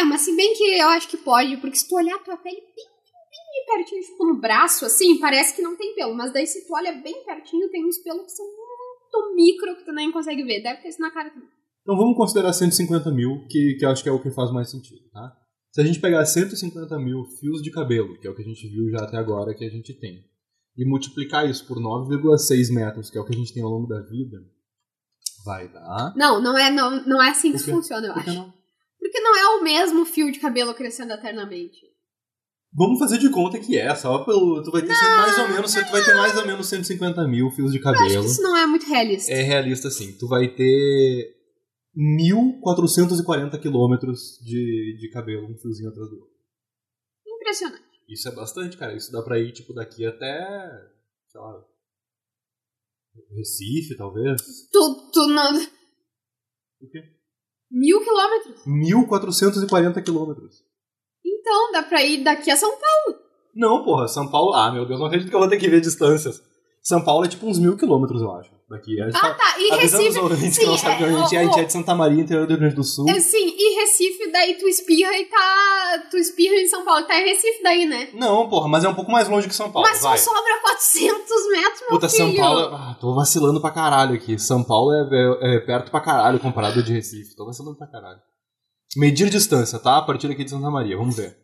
Mas 0.05 0.21
se 0.21 0.35
bem 0.35 0.53
que 0.53 0.63
eu 0.63 0.87
acho 0.89 1.07
que 1.07 1.17
pode, 1.17 1.57
porque 1.57 1.77
se 1.77 1.87
tu 1.87 1.95
olhar 1.95 2.15
a 2.15 2.19
tua 2.19 2.37
pele 2.37 2.61
bem, 2.61 2.75
bem, 2.75 3.65
bem 3.65 3.75
pertinho, 3.75 4.01
tipo 4.01 4.25
no 4.25 4.39
braço, 4.39 4.85
assim, 4.85 5.19
parece 5.19 5.55
que 5.55 5.61
não 5.61 5.75
tem 5.75 5.93
pelo. 5.95 6.15
Mas 6.15 6.31
daí 6.31 6.45
se 6.45 6.65
tu 6.65 6.73
olha 6.73 6.93
bem 6.93 7.23
pertinho, 7.25 7.69
tem 7.69 7.85
uns 7.85 7.97
pelos 7.97 8.25
que 8.25 8.31
são 8.31 8.45
muito 8.45 9.35
micro 9.35 9.75
que 9.77 9.85
tu 9.85 9.91
nem 9.91 10.11
consegue 10.11 10.43
ver. 10.43 10.61
Deve 10.61 10.81
ter 10.81 10.89
isso 10.89 11.01
na 11.01 11.11
cara 11.11 11.29
também. 11.29 11.49
Então 11.81 11.95
vamos 11.95 12.17
considerar 12.17 12.51
150 12.51 13.11
mil, 13.11 13.45
que, 13.47 13.75
que 13.77 13.85
eu 13.85 13.89
acho 13.89 14.01
que 14.01 14.09
é 14.09 14.11
o 14.11 14.21
que 14.21 14.31
faz 14.31 14.51
mais 14.51 14.71
sentido, 14.71 15.01
tá? 15.11 15.37
Se 15.71 15.81
a 15.81 15.83
gente 15.83 15.99
pegar 15.99 16.25
150 16.25 16.97
mil 16.99 17.25
fios 17.39 17.61
de 17.61 17.69
cabelo, 17.69 18.17
que 18.19 18.27
é 18.27 18.31
o 18.31 18.35
que 18.35 18.41
a 18.41 18.45
gente 18.45 18.67
viu 18.67 18.89
já 18.89 19.03
até 19.03 19.17
agora 19.17 19.53
que 19.53 19.63
a 19.63 19.69
gente 19.69 19.93
tem, 19.93 20.23
e 20.77 20.83
multiplicar 20.83 21.47
isso 21.47 21.67
por 21.67 21.77
9,6 21.77 22.73
metros, 22.73 23.09
que 23.09 23.17
é 23.17 23.21
o 23.21 23.25
que 23.25 23.33
a 23.33 23.37
gente 23.37 23.53
tem 23.53 23.61
ao 23.61 23.69
longo 23.69 23.87
da 23.87 24.01
vida, 24.01 24.37
vai 25.45 25.67
dar. 25.67 26.13
Não, 26.15 26.41
não 26.41 26.57
é, 26.57 26.71
não, 26.71 27.05
não 27.05 27.21
é 27.21 27.29
assim 27.29 27.51
que 27.51 27.59
funciona, 27.59 28.07
eu 28.07 28.13
acho. 28.13 28.33
não? 28.33 28.53
Porque 29.05 29.19
não 29.19 29.35
é 29.37 29.47
o 29.59 29.63
mesmo 29.63 30.03
fio 30.03 30.31
de 30.31 30.39
cabelo 30.39 30.73
crescendo 30.73 31.13
eternamente. 31.13 31.77
Vamos 32.73 32.97
fazer 32.97 33.19
de 33.19 33.29
conta 33.29 33.59
que 33.59 33.77
é, 33.77 33.93
só 33.93 34.25
pelo. 34.25 34.63
Tu 34.63 34.71
vai 34.71 34.81
ter 34.81 34.87
mais 34.87 35.37
ou 35.37 35.47
menos. 35.47 35.71
Tu 35.71 35.91
vai 35.91 36.03
ter 36.03 36.15
mais 36.15 36.35
ou 36.35 36.47
menos 36.47 36.67
150 36.67 37.27
mil 37.27 37.51
fios 37.51 37.71
de 37.71 37.77
Eu 37.77 37.87
acho 37.87 37.99
cabelo. 37.99 38.23
que 38.23 38.29
isso 38.31 38.41
não 38.41 38.57
é 38.57 38.65
muito 38.65 38.87
realista. 38.87 39.31
É 39.31 39.43
realista 39.43 39.91
sim. 39.91 40.17
Tu 40.17 40.27
vai 40.27 40.47
ter 40.55 41.35
1.440 41.95 43.61
quilômetros 43.61 44.39
de, 44.43 44.97
de 44.99 45.09
cabelo, 45.11 45.51
um 45.51 45.57
fiozinho 45.57 45.89
atrás 45.89 46.09
do 46.09 46.15
outro. 46.15 46.33
Impressionante. 47.27 47.83
Isso 48.09 48.27
é 48.27 48.31
bastante, 48.33 48.75
cara. 48.75 48.95
Isso 48.95 49.11
dá 49.11 49.21
pra 49.21 49.39
ir, 49.39 49.53
tipo, 49.53 49.71
daqui 49.71 50.03
até. 50.03 50.67
sei 51.27 51.39
lá. 51.39 51.63
Recife, 53.37 53.95
talvez. 53.95 54.41
Tu, 54.71 55.11
tu 55.13 55.27
não. 55.27 55.55
O 56.81 56.89
quê? 56.89 57.14
Mil 57.77 57.99
quilômetros. 58.01 58.61
1.440 58.65 60.01
quilômetros. 60.01 60.63
Então, 61.25 61.73
dá 61.73 61.83
pra 61.83 62.01
ir 62.01 62.23
daqui 62.23 62.49
a 62.49 62.55
São 62.55 62.71
Paulo. 62.71 63.19
Não, 63.53 63.83
porra, 63.83 64.07
São 64.07 64.29
Paulo. 64.29 64.53
Ah, 64.53 64.71
meu 64.71 64.85
Deus, 64.85 64.97
não 64.97 65.07
acredito 65.07 65.29
que 65.29 65.35
eu 65.35 65.41
vou 65.41 65.49
ter 65.49 65.57
que 65.57 65.67
ver 65.67 65.81
distâncias. 65.81 66.41
São 66.81 67.03
Paulo 67.03 67.25
é 67.25 67.27
tipo 67.27 67.45
uns 67.45 67.59
mil 67.59 67.75
quilômetros, 67.75 68.21
eu 68.21 68.31
acho. 68.31 68.54
Daqui. 68.67 68.99
A 68.99 69.05
gente 69.05 69.15
Ah, 69.23 69.33
tá. 69.35 69.59
E 69.59 69.71
Avisando 69.71 70.03
Recife. 70.03 70.19
ouvintes 70.19 70.55
sim, 70.55 70.61
que 70.61 70.65
não 70.67 70.77
sabem 70.77 70.95
é, 70.95 70.97
que 70.97 71.03
a 71.03 71.07
gente 71.21 71.35
é, 71.35 71.39
a 71.39 71.43
gente 71.43 71.59
é 71.59 71.63
de 71.65 71.71
Santa 71.71 71.93
Maria, 71.93 72.21
interior 72.23 72.47
do 72.47 72.49
Rio 72.49 72.59
Grande 72.59 72.75
do 72.75 72.83
Sul. 72.83 73.05
É, 73.07 73.19
sim, 73.19 73.53
e 73.55 73.79
Recife, 73.79 74.31
daí 74.31 74.55
tu 74.57 74.67
espirra 74.67 75.15
e 75.17 75.25
tá. 75.25 76.07
Tu 76.09 76.17
espirra 76.17 76.55
em 76.55 76.67
São 76.67 76.83
Paulo, 76.83 77.05
tá 77.05 77.15
em 77.19 77.25
Recife 77.25 77.61
daí, 77.61 77.85
né? 77.85 78.09
Não, 78.15 78.49
porra, 78.49 78.67
mas 78.67 78.83
é 78.83 78.89
um 78.89 78.95
pouco 78.95 79.11
mais 79.11 79.29
longe 79.29 79.47
que 79.47 79.53
São 79.53 79.71
Paulo, 79.71 79.87
Mas 79.87 80.01
vai. 80.01 80.17
só 80.17 80.33
sobra 80.33 80.59
400 80.61 81.49
metros, 81.51 81.81
meu 81.81 81.89
Puta, 81.91 82.09
filho. 82.09 82.25
São 82.25 82.35
Paulo. 82.35 82.59
Ah, 82.75 82.97
tô 82.99 83.13
vacilando 83.13 83.61
pra 83.61 83.69
caralho 83.71 84.15
aqui. 84.15 84.39
São 84.39 84.63
Paulo 84.63 84.91
é, 84.93 85.09
é- 85.11 85.57
é 85.57 85.59
perto 85.59 85.91
pra 85.91 86.01
caralho 86.01 86.39
comparado 86.39 86.81
de 86.81 86.91
Recife. 86.91 87.35
Tô 87.35 87.45
vacilando 87.45 87.77
pra 87.77 87.85
caralho. 87.87 88.19
Medir 88.97 89.29
distância, 89.29 89.77
tá? 89.77 89.97
A 89.97 90.01
partir 90.01 90.31
aqui 90.31 90.43
de 90.43 90.49
Santa 90.49 90.71
Maria, 90.71 90.97
vamos 90.97 91.15
ver. 91.15 91.37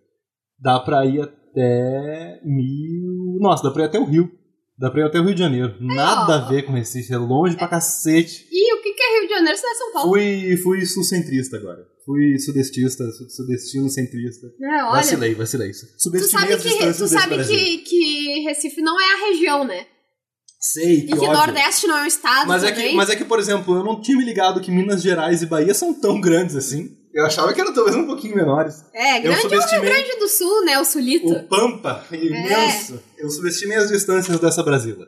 Dá 0.59 0.79
pra 0.79 1.05
ir 1.05 1.21
até 1.21 2.39
mil. 2.43 3.37
Nossa, 3.39 3.61
dá 3.63 3.71
pra 3.71 3.83
ir 3.83 3.85
até 3.85 3.99
o 3.99 4.05
Rio. 4.05 4.31
Dá 4.81 4.89
pra 4.89 5.01
ir 5.01 5.03
até 5.05 5.19
o 5.19 5.23
Rio 5.23 5.35
de 5.35 5.39
Janeiro. 5.39 5.75
Nada 5.79 6.33
ó. 6.33 6.45
a 6.45 6.49
ver 6.49 6.63
com 6.63 6.73
Recife, 6.73 7.13
é 7.13 7.17
longe 7.17 7.55
pra 7.55 7.67
cacete. 7.67 8.47
E 8.51 8.73
o 8.73 8.81
que 8.81 8.93
que 8.93 9.03
é 9.03 9.19
Rio 9.19 9.27
de 9.27 9.33
Janeiro 9.35 9.55
se 9.57 9.63
não 9.63 9.71
é 9.71 9.75
São 9.75 9.93
Paulo? 9.93 10.09
Fui, 10.09 10.57
fui 10.57 10.85
sul-centrista 10.87 11.55
agora. 11.57 11.85
Fui 12.03 12.39
sudestista, 12.39 13.03
su- 13.11 13.29
sudestino 13.29 13.87
centrista. 13.89 14.47
É, 14.59 14.83
olha. 14.85 14.91
Vacilei, 14.93 15.35
vacilei. 15.35 15.69
Tu 15.71 15.85
Subestimei 15.99 16.41
sabe, 16.41 16.53
as 16.53 16.63
que, 16.63 16.93
tu 16.97 17.07
sabe 17.07 17.45
que, 17.45 17.77
que 17.77 18.39
Recife 18.39 18.81
não 18.81 18.99
é 18.99 19.13
a 19.13 19.27
região, 19.29 19.63
né? 19.63 19.85
Sei, 20.59 21.01
que 21.01 21.13
E 21.13 21.17
que 21.17 21.25
ódio. 21.25 21.31
Nordeste 21.33 21.87
não 21.87 21.97
é 21.99 22.03
um 22.03 22.07
estado 22.07 22.47
Mas 22.47 22.63
é, 22.63 22.71
que, 22.71 22.93
mas 22.93 23.09
é 23.09 23.15
que, 23.15 23.25
por 23.25 23.39
exemplo, 23.39 23.75
eu 23.75 23.83
não 23.83 24.01
tinha 24.01 24.17
me 24.17 24.25
ligado 24.25 24.61
que 24.61 24.71
Minas 24.71 25.01
Gerais 25.03 25.41
e 25.43 25.45
Bahia 25.47 25.73
são 25.75 25.93
tão 25.93 26.19
grandes 26.19 26.55
assim. 26.55 26.97
Eu 27.13 27.25
achava 27.25 27.53
que 27.53 27.59
eram 27.59 27.73
talvez 27.73 27.95
um 27.95 28.05
pouquinho 28.05 28.35
menores. 28.35 28.85
É, 28.93 29.17
Eu 29.17 29.23
grande 29.23 29.53
é 29.53 29.57
o 29.57 29.81
Rio 29.81 29.81
Grande 29.81 30.19
do 30.19 30.27
Sul, 30.27 30.65
né? 30.65 30.79
O 30.79 30.85
Sulito. 30.85 31.27
o 31.27 31.43
Pampa, 31.47 32.05
imenso. 32.11 33.01
Eu 33.17 33.29
subestimei 33.29 33.77
as 33.77 33.89
distâncias 33.89 34.39
dessa 34.39 34.63
Brasília. 34.63 35.05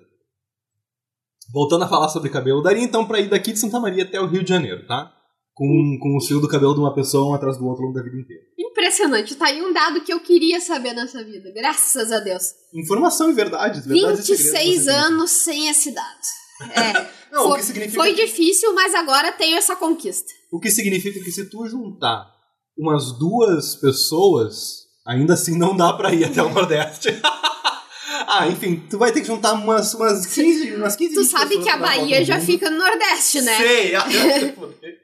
Voltando 1.54 1.86
a 1.86 1.88
falar 1.88 2.10
sobre 2.10 2.30
cabelo, 2.30 2.62
daria 2.62 2.84
então 2.84 3.06
pra 3.06 3.20
ir 3.20 3.30
daqui 3.30 3.52
de 3.54 3.60
Santa 3.60 3.80
Maria 3.80 4.04
até 4.04 4.20
o 4.20 4.28
Rio 4.28 4.44
de 4.44 4.50
Janeiro, 4.50 4.86
tá? 4.88 5.12
Com, 5.54 5.98
com 6.02 6.18
o 6.18 6.22
fio 6.22 6.40
do 6.40 6.48
cabelo 6.48 6.74
de 6.74 6.80
uma 6.80 6.96
pessoa 6.96 7.32
um 7.32 7.34
atrás 7.36 7.58
do 7.58 7.66
outro 7.68 7.84
ao 7.84 7.88
longo 7.90 7.98
da 7.98 8.04
vida 8.04 8.18
inteira. 8.18 8.42
Impressionante. 8.58 9.36
Tá 9.36 9.46
aí 9.46 9.62
um 9.62 9.72
dado 9.72 10.02
que 10.02 10.12
eu 10.12 10.20
queria 10.20 10.60
saber 10.60 10.94
nessa 10.94 11.24
vida. 11.24 11.52
Graças 11.54 12.12
a 12.12 12.20
Deus. 12.20 12.44
Informação 12.74 13.30
e 13.30 13.34
verdades. 13.34 13.86
verdades 13.86 14.28
e 14.28 14.36
segredos 14.36 14.58
26 14.58 14.84
você 14.84 14.92
tem. 14.92 15.00
anos 15.00 15.32
sem 15.32 15.70
esse 15.70 15.92
dado. 15.94 16.43
É. 16.62 17.14
Não, 17.32 17.50
foi, 17.50 17.64
significa 17.64 17.96
foi 17.96 18.14
difícil, 18.14 18.74
mas 18.76 18.94
agora 18.94 19.32
tenho 19.32 19.58
essa 19.58 19.76
conquista. 19.76 20.32
O 20.52 20.60
que 20.60 20.70
significa 20.70 21.20
que 21.20 21.32
se 21.32 21.50
tu 21.50 21.68
juntar 21.68 22.32
umas 22.78 23.18
duas 23.18 23.76
pessoas, 23.76 24.84
ainda 25.06 25.34
assim 25.34 25.58
não 25.58 25.76
dá 25.76 25.94
pra 25.94 26.14
ir 26.14 26.26
até 26.26 26.44
o 26.44 26.50
Nordeste. 26.50 27.10
ah, 28.28 28.48
enfim, 28.48 28.84
tu 28.88 29.00
vai 29.00 29.12
ter 29.12 29.22
que 29.22 29.28
juntar 29.28 29.54
umas, 29.54 29.94
umas 29.96 30.28
15, 30.28 30.76
umas 30.76 30.96
15 30.96 31.14
Tu 31.14 31.22
20 31.22 31.30
sabe 31.30 31.58
que 31.58 31.70
a 31.70 31.78
Bahia 31.78 32.24
já 32.24 32.40
fica 32.40 32.70
no 32.70 32.78
Nordeste, 32.78 33.42
né? 33.42 33.58
Sei! 33.58 33.96
ah, 33.96 34.06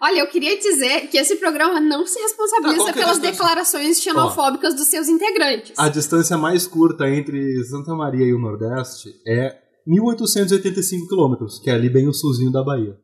Olha, 0.00 0.20
eu 0.20 0.26
queria 0.26 0.58
dizer 0.58 1.08
que 1.08 1.18
esse 1.18 1.36
programa 1.36 1.80
não 1.80 2.06
se 2.06 2.14
Tá, 2.14 2.22
responsabiliza 2.22 2.92
que 2.92 2.98
é 2.98 3.02
pelas 3.02 3.18
declarações 3.18 4.00
xenofóbicas 4.00 4.74
dos 4.74 4.88
seus 4.88 5.08
integrantes. 5.08 5.72
A 5.78 5.88
distância 5.88 6.36
mais 6.36 6.66
curta 6.66 7.08
entre 7.08 7.62
Santa 7.64 7.94
Maria 7.94 8.26
e 8.26 8.32
o 8.32 8.38
Nordeste 8.38 9.14
é 9.26 9.61
1885 9.86 11.08
quilômetros, 11.08 11.58
que 11.58 11.70
é 11.70 11.74
ali 11.74 11.88
bem 11.90 12.08
o 12.08 12.12
sulzinho 12.12 12.52
da 12.52 12.62
Bahia. 12.62 12.98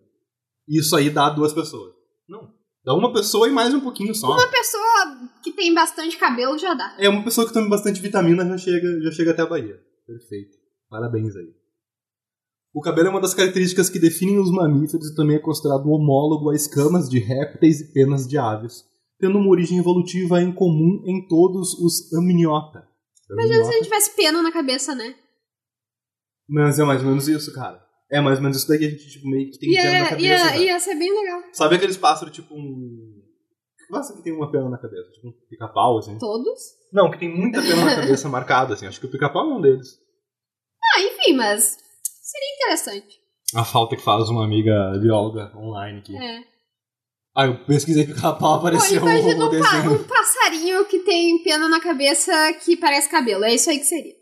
Isso 0.69 0.95
aí 0.95 1.11
dá 1.11 1.31
duas 1.31 1.53
pessoas. 1.53 1.95
Não. 2.29 2.53
Dá 2.85 2.95
uma 2.95 3.13
pessoa 3.13 3.49
e 3.49 3.51
mais 3.51 3.75
um 3.75 3.81
pouquinho 3.81 4.15
só. 4.15 4.29
Uma 4.29 4.49
pessoa 4.49 5.31
que 5.43 5.53
tem 5.53 5.75
bastante 5.75 6.17
cabelo 6.17 6.57
já 6.59 6.75
dá. 6.75 6.97
É 6.99 7.09
uma 7.09 7.25
pessoa 7.25 7.47
que 7.47 7.53
toma 7.53 7.69
bastante 7.69 8.01
vitamina 8.01 8.47
já 8.47 8.57
chega, 8.59 9.01
já 9.03 9.11
chega 9.11 9.31
até 9.33 9.43
a 9.43 9.47
Bahia. 9.47 9.81
Perfeito. 10.07 10.57
Parabéns 10.89 11.37
aí. 11.37 11.53
O 12.73 12.81
cabelo 12.81 13.09
é 13.09 13.11
uma 13.11 13.21
das 13.21 13.35
características 13.35 13.91
que 13.91 13.99
definem 13.99 14.39
os 14.39 14.51
mamíferos 14.51 15.11
e 15.11 15.15
também 15.15 15.37
é 15.37 15.41
considerado 15.41 15.91
homólogo 15.91 16.51
a 16.51 16.55
escamas 16.55 17.09
de 17.09 17.19
répteis 17.19 17.81
e 17.81 17.93
penas 17.93 18.27
de 18.27 18.39
aves, 18.39 18.85
tendo 19.19 19.39
uma 19.39 19.51
origem 19.51 19.79
evolutiva 19.79 20.41
em 20.41 20.53
comum 20.53 21.03
em 21.05 21.27
todos 21.27 21.75
os 21.75 22.13
amniota. 22.13 22.87
Imagina 23.31 23.65
se 23.65 23.71
a 23.71 23.73
gente 23.73 23.85
tivesse 23.85 24.17
pena 24.17 24.43
na 24.43 24.53
cabeça, 24.53 24.95
né? 24.95 25.15
Mas 26.49 26.79
é 26.79 26.85
mais 26.85 27.03
ou 27.03 27.09
menos 27.09 27.29
isso, 27.29 27.53
cara. 27.53 27.81
É 28.11 28.21
mais 28.21 28.39
ou 28.39 28.43
menos 28.43 28.57
isso 28.57 28.69
daí 28.69 28.79
que 28.79 28.87
a 28.87 28.91
gente 28.91 29.07
tipo, 29.09 29.29
meio 29.29 29.51
que 29.51 29.59
tem 29.59 29.71
pena 29.71 29.91
na 29.91 29.99
Ia, 29.99 30.09
cabeça. 30.09 30.25
ia, 30.27 30.45
né? 30.47 30.59
ia 30.65 30.81
ser 30.81 30.95
bem 30.95 31.13
legal. 31.21 31.43
Sabe 31.53 31.77
aqueles 31.77 31.97
pássaros 31.97 32.35
tipo 32.35 32.55
um. 32.55 33.17
Pássaro 33.91 34.19
que 34.19 34.25
tem 34.25 34.35
uma 34.35 34.51
pena 34.51 34.69
na 34.69 34.77
cabeça? 34.79 35.11
Tipo 35.13 35.29
um 35.29 35.33
pica-pau, 35.49 35.99
assim? 35.99 36.19
Todos? 36.19 36.59
Não, 36.93 37.11
que 37.11 37.19
tem 37.19 37.35
muita 37.35 37.61
pena 37.63 37.85
na 37.87 37.97
cabeça 37.97 38.29
marcada, 38.31 38.75
assim. 38.75 38.87
Acho 38.87 39.01
que 39.01 39.07
o 39.07 39.11
pica-pau 39.11 39.51
é 39.51 39.55
um 39.55 39.61
deles. 39.63 39.99
Ah, 40.95 41.01
enfim, 41.03 41.35
mas 41.35 41.79
seria 42.03 42.55
interessante. 42.57 43.17
A 43.55 43.65
falta 43.65 43.97
que 43.97 44.03
faz 44.03 44.29
uma 44.29 44.45
amiga 44.45 44.93
bióloga 45.01 45.53
online 45.57 46.01
aqui. 46.01 46.15
É. 46.17 46.41
Ah, 47.35 47.47
eu 47.47 47.65
pesquisei 47.65 48.05
pica-pau, 48.07 48.39
Pô, 48.61 48.67
apareceu 48.67 49.01
imagina 49.01 49.45
o 49.45 49.47
um, 49.47 49.51
desenho. 49.51 49.93
um 49.95 50.05
passarinho 50.05 50.85
que 50.87 50.99
tem 51.01 51.43
pena 51.43 51.67
na 51.69 51.81
cabeça 51.81 52.33
que 52.65 52.77
parece 52.77 53.09
cabelo. 53.09 53.45
É 53.45 53.55
isso 53.55 53.71
aí 53.71 53.79
que 53.79 53.87
seria. 53.87 54.15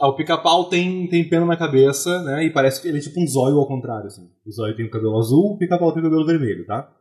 Ah, 0.00 0.08
o 0.08 0.14
pica-pau 0.16 0.68
tem, 0.68 1.08
tem 1.08 1.28
pena 1.28 1.44
na 1.44 1.56
cabeça, 1.56 2.22
né? 2.22 2.44
E 2.44 2.52
parece 2.52 2.80
que 2.80 2.86
ele 2.88 2.98
é 2.98 3.00
tipo 3.00 3.20
um 3.20 3.26
zóio 3.26 3.56
ao 3.58 3.66
contrário, 3.66 4.06
assim. 4.06 4.30
O 4.46 4.50
zóio 4.52 4.76
tem 4.76 4.86
o 4.86 4.90
cabelo 4.90 5.18
azul, 5.18 5.54
o 5.54 5.58
pica-pau 5.58 5.92
tem 5.92 6.00
o 6.00 6.04
cabelo 6.04 6.24
vermelho, 6.26 6.64
tá? 6.66 6.94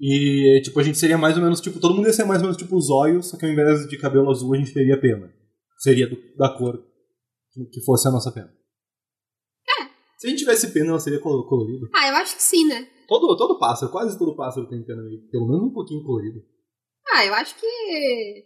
E, 0.00 0.60
tipo, 0.64 0.78
a 0.78 0.82
gente 0.82 0.98
seria 0.98 1.18
mais 1.18 1.36
ou 1.36 1.42
menos, 1.42 1.60
tipo, 1.60 1.80
todo 1.80 1.94
mundo 1.94 2.06
ia 2.06 2.12
ser 2.12 2.24
mais 2.24 2.40
ou 2.40 2.46
menos 2.48 2.56
tipo 2.56 2.76
o 2.76 2.80
zóio, 2.80 3.22
só 3.22 3.36
que 3.36 3.44
ao 3.46 3.50
invés 3.52 3.88
de 3.88 3.98
cabelo 3.98 4.30
azul 4.30 4.54
a 4.54 4.58
gente 4.58 4.72
teria 4.74 5.00
pena. 5.00 5.32
Seria 5.78 6.08
do- 6.08 6.18
da 6.36 6.48
cor 6.50 6.82
que- 7.72 7.80
fosse 7.84 8.06
a 8.08 8.10
nossa 8.10 8.30
pena. 8.32 8.48
É. 9.80 9.84
Se 10.18 10.26
a 10.26 10.30
gente 10.30 10.40
tivesse 10.40 10.72
pena, 10.72 10.90
ela 10.90 11.00
seria 11.00 11.20
colo- 11.20 11.46
colorida. 11.48 11.86
Ah, 11.94 12.08
eu 12.08 12.16
acho 12.16 12.36
que 12.36 12.42
sim, 12.42 12.66
né? 12.66 12.86
Todo, 13.08 13.36
todo 13.36 13.58
pássaro, 13.58 13.90
quase 13.92 14.18
todo 14.18 14.36
pássaro 14.36 14.68
tem 14.68 14.84
pena 14.84 15.02
meio, 15.02 15.20
pelo 15.30 15.46
menos 15.48 15.62
um 15.64 15.72
pouquinho 15.72 16.04
colorido. 16.04 16.40
Ah, 17.12 17.24
eu 17.24 17.34
acho 17.34 17.56
que 17.58 18.44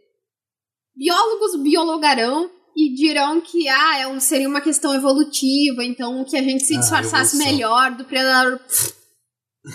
biólogos 0.96 1.56
biologarão 1.62 2.50
e 2.76 2.94
dirão 2.94 3.40
que 3.40 3.68
ah, 3.68 3.98
é 3.98 4.06
um, 4.08 4.18
seria 4.20 4.48
uma 4.48 4.60
questão 4.60 4.94
evolutiva, 4.94 5.84
então 5.84 6.24
que 6.24 6.36
a 6.36 6.42
gente 6.42 6.64
se 6.64 6.74
Ah, 6.76 6.80
disfarçasse 6.80 7.36
evolução. 7.36 7.52
melhor 7.52 7.96
do 7.96 8.04
predador. 8.04 8.60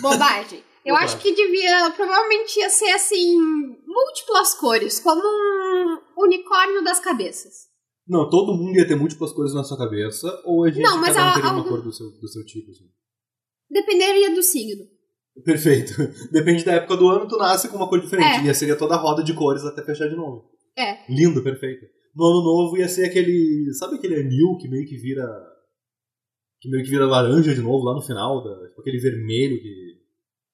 Bobagem. 0.00 0.62
Eu 0.84 0.94
Bobagem. 0.94 1.14
acho 1.14 1.22
que 1.22 1.34
devia, 1.34 1.90
provavelmente 1.90 2.58
ia 2.58 2.70
ser 2.70 2.90
assim, 2.90 3.36
múltiplas 3.86 4.54
cores, 4.54 4.98
como 5.00 5.20
um 5.20 5.98
unicórnio 6.16 6.82
das 6.82 6.98
cabeças. 6.98 7.68
Não, 8.06 8.30
todo 8.30 8.54
mundo 8.56 8.74
ia 8.76 8.86
ter 8.88 8.94
múltiplas 8.96 9.32
cores 9.32 9.52
na 9.52 9.64
sua 9.64 9.76
cabeça, 9.76 10.26
ou 10.46 10.64
a 10.64 10.70
gente 10.70 10.82
Não, 10.82 10.96
mas 10.98 11.14
cada 11.14 11.26
um 11.26 11.28
a- 11.28 11.34
teria 11.34 11.50
uma 11.50 11.64
cor 11.68 11.82
do 11.82 11.92
seu, 11.92 12.06
do 12.18 12.28
seu 12.28 12.42
tipo, 12.46 12.70
assim. 12.70 12.84
Dependeria 13.70 14.34
do 14.34 14.42
signo. 14.42 14.84
Perfeito. 15.44 15.92
Depende 16.32 16.64
da 16.64 16.72
época 16.74 16.96
do 16.96 17.08
ano, 17.10 17.28
tu 17.28 17.36
nasce 17.36 17.68
com 17.68 17.76
uma 17.76 17.88
cor 17.88 18.00
diferente. 18.00 18.40
É. 18.40 18.44
Ia 18.44 18.54
ser 18.54 18.74
toda 18.78 18.94
a 18.94 18.98
roda 18.98 19.22
de 19.22 19.34
cores 19.34 19.64
até 19.64 19.84
fechar 19.84 20.08
de 20.08 20.16
novo. 20.16 20.50
É. 20.76 21.00
Lindo, 21.12 21.42
perfeito. 21.44 21.84
No 22.18 22.24
ano 22.26 22.42
novo 22.42 22.76
ia 22.76 22.88
ser 22.88 23.04
aquele. 23.06 23.72
Sabe 23.74 23.94
aquele 23.94 24.16
anil 24.16 24.56
que 24.60 24.68
meio 24.68 24.84
que 24.86 24.96
vira. 24.96 25.24
Que 26.60 26.68
meio 26.68 26.82
que 26.82 26.90
vira 26.90 27.06
laranja 27.06 27.54
de 27.54 27.60
novo 27.62 27.84
lá 27.84 27.94
no 27.94 28.02
final? 28.02 28.42
Da, 28.42 28.68
tipo 28.68 28.80
aquele 28.80 28.98
vermelho 28.98 29.60
que. 29.62 29.96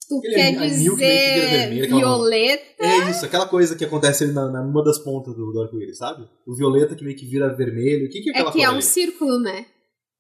Tu 0.07 0.19
Aquele 0.19 0.35
quer 0.35 0.59
anil 0.59 0.59
que 0.59 0.77
meio 0.77 0.97
que 0.97 1.01
vira 1.07 1.47
dizer 1.47 1.59
vermelho, 1.59 1.85
aquela- 1.85 2.01
violeta? 2.01 2.85
É 2.85 3.11
isso, 3.11 3.25
aquela 3.25 3.49
coisa 3.49 3.75
que 3.75 3.85
acontece 3.87 4.25
ali 4.25 4.33
na, 4.35 4.51
na 4.51 4.63
numa 4.63 4.85
das 4.85 4.99
pontas 4.99 5.35
do, 5.35 5.51
do 5.51 5.63
arco-íris, 5.63 5.97
sabe? 5.97 6.29
O 6.47 6.55
violeta 6.55 6.95
que 6.95 7.03
meio 7.03 7.17
que 7.17 7.25
vira 7.25 7.57
vermelho. 7.57 8.07
O 8.07 8.11
que, 8.11 8.21
que 8.21 8.29
é 8.29 8.33
É 8.33 8.37
aquela 8.37 8.53
que 8.53 8.59
cor 8.59 8.65
é 8.67 8.69
um 8.71 8.75
ali? 8.75 8.83
círculo, 8.83 9.41
né? 9.41 9.65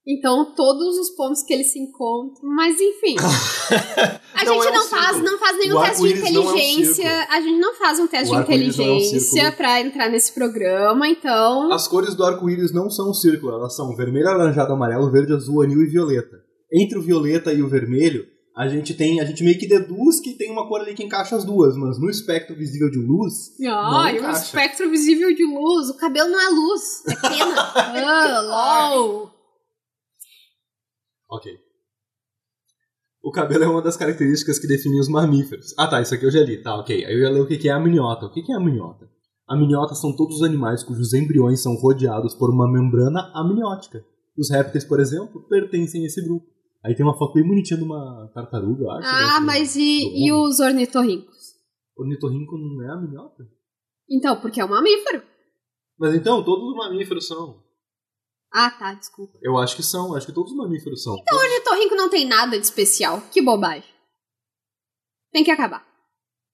Então, 0.06 0.54
todos 0.54 0.98
os 0.98 1.10
pontos 1.16 1.42
que 1.42 1.54
eles 1.54 1.72
se 1.72 1.78
encontram. 1.78 2.46
Mas, 2.54 2.78
enfim. 2.78 3.16
A 4.34 4.44
Não 4.44 4.54
gente 4.54 4.66
é 4.66 4.70
um 4.70 4.74
não, 4.74 4.84
faz, 4.88 5.22
não 5.22 5.38
faz 5.38 5.58
nenhum 5.58 5.78
O 5.78 5.82
teste 5.82 6.02
de 6.02 6.32
não 6.32 6.42
é 6.42 6.52
um 6.52 6.56
inteligência. 6.56 7.26
a 7.30 7.40
gente 7.40 7.58
não 7.58 7.74
faz 7.74 7.98
um 8.00 8.06
teste 8.06 8.26
de 8.26 8.32
não 8.32 8.38
é 8.38 8.40
um 8.40 8.44
inteligência 8.44 9.52
pra 9.52 9.80
entrar 9.80 10.10
nesse 10.10 10.32
programa, 10.34 11.08
então. 11.08 11.72
As 11.72 11.88
cores 11.88 12.14
do 12.14 12.24
arco-íris 12.24 12.72
não 12.72 12.90
são 12.90 13.10
um 13.10 13.14
círculo, 13.14 13.52
elas 13.54 13.74
são 13.74 13.94
vermelho, 13.96 14.28
alaranjado, 14.28 14.72
amarelo, 14.72 15.10
verde, 15.10 15.32
azul, 15.32 15.62
anil 15.62 15.80
e 15.82 15.86
violeta. 15.86 16.36
Entre 16.70 16.98
o 16.98 17.02
violeta 17.02 17.52
e 17.52 17.62
o 17.62 17.68
vermelho, 17.68 18.26
a 18.56 18.68
gente 18.68 18.92
tem, 18.92 19.20
a 19.20 19.24
gente 19.24 19.42
meio 19.42 19.58
que 19.58 19.66
deduz 19.66 20.20
que 20.20 20.34
tem 20.34 20.50
uma 20.50 20.68
cor 20.68 20.80
ali 20.80 20.94
que 20.94 21.02
encaixa 21.04 21.36
as 21.36 21.44
duas, 21.44 21.76
mas 21.76 21.98
no 21.98 22.10
espectro 22.10 22.54
visível 22.54 22.90
de 22.90 22.98
luz, 22.98 23.52
Ah, 23.66 24.12
e 24.12 24.20
o 24.20 24.30
espectro 24.30 24.90
visível 24.90 25.34
de 25.34 25.44
luz. 25.46 25.88
O 25.88 25.96
cabelo 25.96 26.28
não 26.30 26.40
é 26.40 26.48
luz, 26.50 26.82
é 27.08 27.28
pena. 27.28 27.54
ah, 27.74 28.90
LOL. 28.92 29.33
Ok. 31.30 31.52
O 33.22 33.30
cabelo 33.30 33.64
é 33.64 33.68
uma 33.68 33.80
das 33.80 33.96
características 33.96 34.58
que 34.58 34.66
define 34.66 35.00
os 35.00 35.08
mamíferos. 35.08 35.74
Ah 35.78 35.88
tá, 35.88 36.02
isso 36.02 36.14
aqui 36.14 36.26
eu 36.26 36.30
já 36.30 36.40
li, 36.40 36.62
tá, 36.62 36.76
ok. 36.76 37.04
Aí 37.04 37.14
eu 37.14 37.20
ia 37.20 37.30
ler 37.30 37.40
o 37.40 37.46
que 37.46 37.68
é 37.68 37.72
a 37.72 37.76
amniota. 37.76 38.26
O 38.26 38.30
que 38.30 38.52
é 38.52 38.54
a 38.54 38.58
amniota? 38.58 39.08
Amniotas 39.48 40.00
são 40.00 40.14
todos 40.14 40.36
os 40.36 40.42
animais 40.42 40.82
cujos 40.82 41.12
embriões 41.12 41.62
são 41.62 41.74
rodeados 41.74 42.34
por 42.34 42.50
uma 42.50 42.70
membrana 42.70 43.30
amniótica. 43.34 44.04
Os 44.36 44.50
répteis, 44.50 44.84
por 44.84 45.00
exemplo, 45.00 45.46
pertencem 45.48 46.02
a 46.02 46.06
esse 46.06 46.22
grupo. 46.22 46.46
Aí 46.84 46.94
tem 46.94 47.04
uma 47.04 47.16
foto 47.16 47.34
bem 47.34 47.46
bonitinha 47.46 47.78
de 47.78 47.84
uma 47.84 48.30
tartaruga, 48.34 48.82
eu 48.82 48.90
acho. 48.90 49.08
Ah, 49.08 49.40
né, 49.40 49.46
mas 49.46 49.76
e, 49.76 50.26
e 50.26 50.32
os 50.32 50.60
ornitorrincos? 50.60 51.54
Ornitorrinco 51.96 52.58
não 52.58 52.84
é 52.84 52.92
amniota? 52.92 53.48
Então, 54.10 54.38
porque 54.40 54.60
é 54.60 54.64
um 54.64 54.68
mamífero. 54.68 55.22
Mas 55.98 56.14
então, 56.14 56.44
todos 56.44 56.64
os 56.68 56.76
mamíferos 56.76 57.26
são. 57.26 57.63
Ah, 58.54 58.70
tá, 58.70 58.94
desculpa. 58.94 59.36
Eu 59.42 59.58
acho 59.58 59.74
que 59.74 59.82
são, 59.82 60.14
acho 60.14 60.26
que 60.26 60.32
todos 60.32 60.52
os 60.52 60.56
mamíferos 60.56 61.02
são. 61.02 61.12
O 61.12 61.36
ornitorrinco 61.36 61.96
não 61.96 62.08
tem 62.08 62.24
nada 62.24 62.56
de 62.56 62.64
especial. 62.64 63.20
Que 63.32 63.42
bobagem. 63.42 63.88
Tem 65.32 65.42
que 65.42 65.50
acabar. 65.50 65.84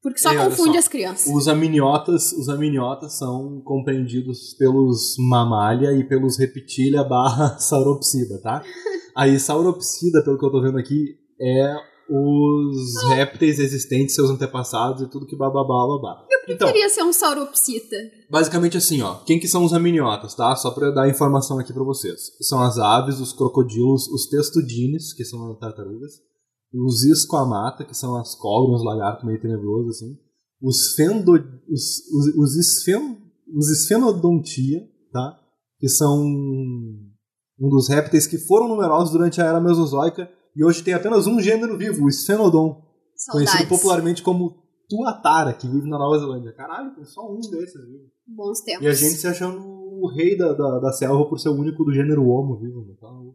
Porque 0.03 0.19
só 0.19 0.35
confunde 0.35 0.73
só. 0.73 0.79
as 0.79 0.89
crianças. 0.89 1.31
Os 1.31 1.47
amniotas, 1.47 2.33
os 2.33 2.49
amniotas 2.49 3.19
são 3.19 3.61
compreendidos 3.61 4.55
pelos 4.55 5.15
mamália 5.19 5.93
e 5.93 6.03
pelos 6.03 6.39
reptilia 6.39 7.05
barra 7.05 7.59
sauropsida, 7.59 8.41
tá? 8.41 8.65
Aí 9.15 9.39
sauropsida, 9.39 10.25
pelo 10.25 10.39
que 10.39 10.47
eu 10.47 10.51
tô 10.51 10.63
vendo 10.63 10.79
aqui, 10.79 11.19
é 11.39 11.77
os 12.13 13.03
répteis 13.09 13.61
existentes, 13.61 14.17
seus 14.17 14.31
antepassados 14.31 15.03
e 15.03 15.09
tudo 15.09 15.27
que 15.27 15.37
bababá, 15.37 15.87
babá. 15.87 16.27
Então, 16.49 16.67
Queria 16.67 16.89
ser 16.89 17.05
um 17.05 17.13
sauropsita. 17.13 17.97
basicamente 18.29 18.77
assim, 18.77 19.01
ó. 19.01 19.17
Quem 19.25 19.39
que 19.39 19.47
são 19.47 19.65
os 19.65 19.73
amniotas, 19.73 20.35
tá? 20.35 20.57
Só 20.57 20.73
pra 20.73 20.89
eu 20.89 20.95
dar 20.95 21.09
informação 21.09 21.61
aqui 21.61 21.73
pra 21.73 21.85
vocês. 21.85 22.33
São 22.41 22.61
as 22.61 22.79
aves, 22.79 23.21
os 23.21 23.33
crocodilos, 23.33 24.09
os 24.09 24.27
testudines, 24.27 25.13
que 25.13 25.25
são 25.25 25.53
as 25.53 25.59
tartarugas, 25.61 26.15
os 26.75 27.05
esquamata, 27.05 27.85
que 27.85 27.97
são 27.97 28.17
as 28.17 28.35
cobras, 28.35 28.81
os 28.81 28.85
lagartos 28.85 29.25
meio 29.25 29.41
tenebrosos, 29.41 29.97
assim. 29.97 30.19
Os 30.61 30.95
fendo... 30.97 31.33
os, 31.69 31.83
os, 32.09 32.37
os, 32.37 32.57
esfen, 32.57 33.19
os 33.57 33.71
esfenodontia, 33.71 34.81
tá? 35.13 35.39
Que 35.79 35.89
são 35.89 36.21
um 36.21 37.69
dos 37.69 37.89
répteis 37.89 38.27
que 38.27 38.39
foram 38.39 38.67
numerosos 38.67 39.13
durante 39.13 39.41
a 39.41 39.45
era 39.45 39.61
mesozoica 39.61 40.29
e 40.61 40.65
hoje 40.65 40.85
tem 40.85 40.93
apenas 40.93 41.27
um 41.27 41.41
gênero 41.41 41.75
vivo, 41.79 42.05
o 42.05 42.09
esfenodon. 42.11 42.87
Conhecido 43.33 43.67
popularmente 43.67 44.23
como 44.23 44.63
Tuatara, 44.91 45.55
que 45.55 45.67
vive 45.67 45.89
na 45.89 45.99
Nova 45.99 46.19
Zelândia. 46.19 46.53
Caralho, 46.53 46.95
tem 46.95 47.03
só 47.07 47.23
um 47.33 47.41
desses, 47.41 47.83
viu? 47.87 48.01
Bons 48.27 48.61
tempos. 48.61 48.85
E 48.85 48.87
a 48.87 48.93
gente 48.93 49.15
se 49.15 49.27
achando 49.27 49.59
o 49.59 50.07
rei 50.15 50.37
da, 50.37 50.53
da, 50.53 50.79
da 50.81 50.93
selva 50.93 51.27
por 51.31 51.39
ser 51.39 51.49
o 51.49 51.55
único 51.55 51.83
do 51.83 51.95
gênero 51.95 52.29
Homo, 52.29 52.61
viu? 52.61 52.95
Então... 52.95 53.35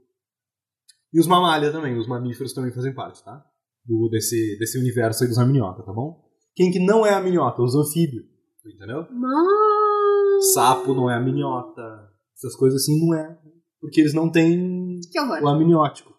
E 1.12 1.20
os 1.20 1.26
mamália 1.26 1.72
também, 1.72 1.98
os 1.98 2.08
mamíferos 2.08 2.54
também 2.54 2.72
fazem 2.72 2.94
parte, 2.94 3.24
tá? 3.24 3.44
Do, 3.84 4.08
desse, 4.08 4.56
desse 4.60 4.78
universo 4.78 5.24
aí 5.24 5.28
dos 5.28 5.40
amniota, 5.40 5.82
tá 5.82 5.92
bom? 5.92 6.24
Quem 6.54 6.72
que 6.72 6.80
não 6.80 7.04
é 7.04 7.16
amniota? 7.16 7.60
Os 7.64 7.74
anfíbios, 7.74 8.24
entendeu? 8.64 9.04
Mas... 9.12 10.54
Sapo 10.54 10.94
não 10.94 11.10
é 11.10 11.18
amniota, 11.18 12.08
essas 12.36 12.56
coisas 12.56 12.84
assim 12.84 13.04
não 13.04 13.16
é. 13.16 13.36
Porque 13.82 14.00
eles 14.00 14.14
não 14.14 14.32
têm 14.32 15.00
o 15.42 15.48
amniótico? 15.48 16.14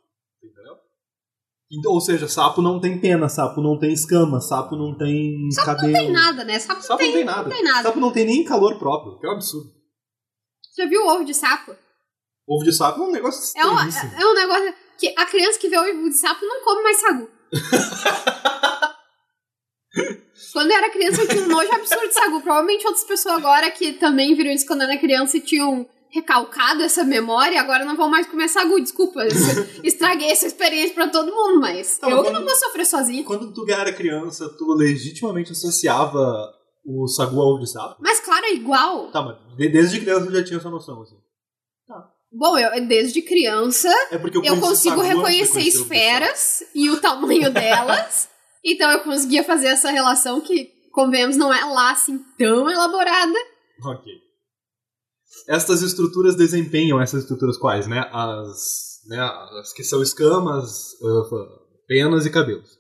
Então, 1.70 1.92
ou 1.92 2.00
seja, 2.00 2.29
sapo 2.29 2.62
não 2.62 2.81
tem 2.81 3.00
pena, 3.00 3.29
sapo 3.29 3.61
não 3.61 3.76
tem 3.79 3.92
escama, 3.92 4.40
sapo 4.40 4.76
não 4.76 4.96
tem 4.96 5.50
Sapo 5.50 5.66
cabelo. 5.66 5.92
não 5.92 6.00
tem 6.00 6.12
nada, 6.12 6.44
né? 6.44 6.59
Sapo, 6.61 6.81
Sapo 6.81 7.02
não 7.02 7.12
tem 7.12 7.24
nada. 7.24 7.42
Não 7.42 7.50
tem 7.50 7.64
nada. 7.64 7.83
Sapo 7.83 8.00
não 8.00 8.12
tem 8.12 8.24
nem 8.24 8.44
calor 8.44 8.79
próprio, 8.79 9.18
que 9.18 9.26
é 9.26 9.31
um 9.31 9.33
absurdo. 9.33 9.70
Já 10.76 10.87
viu 10.87 11.05
o 11.05 11.09
ovo 11.09 11.24
de 11.24 11.35
sapo? 11.35 11.74
Ovo 12.46 12.64
de 12.64 12.72
sapo 12.72 13.02
é 13.02 13.07
um 13.07 13.11
negócio 13.11 13.59
É 13.59 13.66
um, 13.66 13.76
é 13.76 14.26
um 14.26 14.35
negócio 14.35 14.74
que 14.98 15.12
a 15.18 15.26
criança 15.26 15.59
que 15.59 15.68
vê 15.68 15.76
ovo 15.76 16.09
de 16.09 16.16
sapo 16.16 16.44
não 16.44 16.62
come 16.62 16.83
mais 16.83 17.00
sagu. 17.00 17.29
quando 20.52 20.70
eu 20.70 20.76
era 20.76 20.90
criança 20.90 21.22
eu 21.22 21.29
tinha 21.29 21.42
um 21.42 21.48
nojo 21.48 21.72
absurdo 21.72 22.07
de 22.09 22.14
sagu. 22.14 22.40
Provavelmente 22.40 22.87
outras 22.87 23.05
pessoas 23.05 23.37
agora 23.37 23.70
que 23.72 23.94
também 23.94 24.35
viram 24.37 24.52
isso 24.52 24.66
quando 24.66 24.83
era 24.83 24.96
criança 24.98 25.37
e 25.37 25.40
tinham 25.40 25.88
recalcado 26.16 26.83
essa 26.83 27.05
memória, 27.05 27.61
agora 27.61 27.85
não 27.85 27.96
vão 27.96 28.09
mais 28.09 28.26
comer 28.26 28.48
sagu. 28.48 28.81
Desculpa, 28.81 29.24
es- 29.26 29.35
estraguei 29.85 30.31
essa 30.31 30.46
experiência 30.46 30.94
pra 30.94 31.09
todo 31.09 31.33
mundo, 31.35 31.61
mas 31.61 31.98
Tá, 31.98 32.09
eu 32.11 32.16
mas 32.16 32.26
que 32.26 32.33
não 32.33 32.44
vou 32.44 32.55
sofrer 32.57 32.87
sozinha. 32.87 33.24
Quando 33.24 33.52
tu 33.52 33.64
era 33.70 33.92
criança, 33.92 34.48
tu 34.59 34.72
legitimamente 34.74 35.52
associava 35.52 36.52
o 36.85 37.07
sagu 37.09 37.40
ao 37.40 37.48
ovo 37.55 37.61
de 37.64 37.70
sapo? 37.70 37.96
Mas 38.00 38.20
claro, 38.20 38.44
é 38.46 38.52
igual. 38.55 39.11
Tá, 39.11 39.22
mas 39.22 39.37
de- 39.57 39.68
desde 39.68 40.00
criança 40.00 40.26
eu 40.26 40.33
já 40.33 40.44
tinha 40.44 40.59
essa 40.59 40.70
noção, 40.70 41.02
assim. 41.02 41.16
Bom, 42.33 42.59
eu 42.59 42.87
desde 42.87 43.22
criança 43.22 43.88
É 44.11 44.18
porque 44.18 44.37
eu, 44.37 44.44
eu 44.44 44.61
consigo 44.61 45.00
reconhecer 45.00 45.52
conhecer 45.52 45.79
o 45.79 45.83
esferas 45.83 46.62
e 46.74 46.90
o 46.90 47.00
tamanho 47.00 47.50
delas. 47.52 48.29
então 48.64 48.90
eu 48.90 49.00
conseguia 49.00 49.44
fazer 49.44 49.68
essa 49.68 49.90
relação 49.90 50.40
que, 50.40 50.68
convenhamos, 50.92 51.37
não 51.37 51.55
é 51.55 51.64
lá 51.64 51.92
assim 51.92 52.18
tão 52.37 52.68
elaborada. 52.70 53.38
Ok. 53.85 54.12
Estas 55.49 55.83
estruturas 55.83 56.37
desempenham 56.37 57.01
essas 57.01 57.22
estruturas 57.22 57.57
quais, 57.57 57.87
né? 57.87 58.09
As, 58.12 59.01
né, 59.09 59.20
as 59.61 59.72
que 59.72 59.85
são 59.85 60.03
escamas, 60.03 60.94
ah, 61.03 61.46
penas 61.87 62.27
e 62.27 62.31
cabelos. 62.31 62.79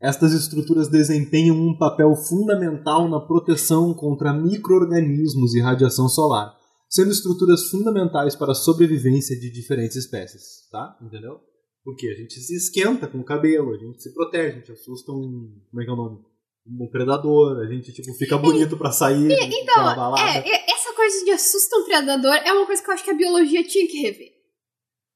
Estas 0.00 0.32
estruturas 0.32 0.88
desempenham 0.88 1.56
um 1.56 1.78
papel 1.78 2.12
fundamental 2.16 3.08
na 3.08 3.20
proteção 3.20 3.94
contra 3.94 4.32
micro-organismos 4.32 5.54
e 5.54 5.60
radiação 5.60 6.08
solar, 6.08 6.52
sendo 6.90 7.12
estruturas 7.12 7.70
fundamentais 7.70 8.34
para 8.34 8.50
a 8.50 8.56
sobrevivência 8.56 9.38
de 9.38 9.50
diferentes 9.52 9.96
espécies, 9.96 10.68
tá? 10.72 10.98
Entendeu? 11.00 11.38
Porque 11.84 12.08
a 12.08 12.14
gente 12.14 12.34
se 12.34 12.56
esquenta 12.56 13.06
com 13.06 13.18
o 13.18 13.24
cabelo, 13.24 13.74
a 13.74 13.78
gente 13.78 14.02
se 14.02 14.12
protege, 14.12 14.48
a 14.48 14.58
gente 14.58 14.72
assusta 14.72 15.12
um. 15.12 15.62
Como 15.70 15.82
é 15.82 15.84
que 15.84 15.90
é 15.90 15.94
o 15.94 15.96
nome? 15.96 16.18
Um 16.66 16.88
predador, 16.90 17.58
a 17.58 17.66
gente 17.66 17.92
tipo, 17.92 18.12
fica 18.14 18.38
bonito 18.38 18.76
pra 18.76 18.92
sair. 18.92 19.30
Então, 19.30 19.74
pra 19.74 19.82
uma 19.82 19.94
balada. 19.94 20.38
é, 20.38 20.61
coisa 21.02 21.24
de 21.24 21.32
assusta 21.32 21.76
um 21.78 21.84
predador 21.84 22.34
é 22.44 22.52
uma 22.52 22.64
coisa 22.64 22.80
que 22.80 22.88
eu 22.88 22.94
acho 22.94 23.02
que 23.02 23.10
a 23.10 23.14
biologia 23.14 23.64
tinha 23.64 23.88
que 23.88 24.00
rever. 24.00 24.32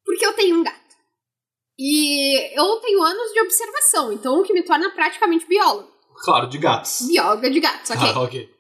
Porque 0.05 0.27
eu 0.27 0.33
tenho 0.33 0.59
um 0.59 0.64
gato. 0.64 0.96
E 1.79 2.59
eu 2.59 2.77
tenho 2.81 3.03
anos 3.03 3.33
de 3.33 3.40
observação, 3.40 4.12
então 4.12 4.40
o 4.40 4.42
que 4.42 4.53
me 4.53 4.64
torna 4.64 4.90
praticamente 4.90 5.46
biólogo. 5.46 5.92
Claro, 6.25 6.49
de 6.49 6.59
gatos. 6.59 7.07
Bióloga 7.07 7.49
de 7.49 7.61
gatos, 7.61 7.90
ok? 7.90 8.09
Ah, 8.09 8.18
ok. 8.25 8.57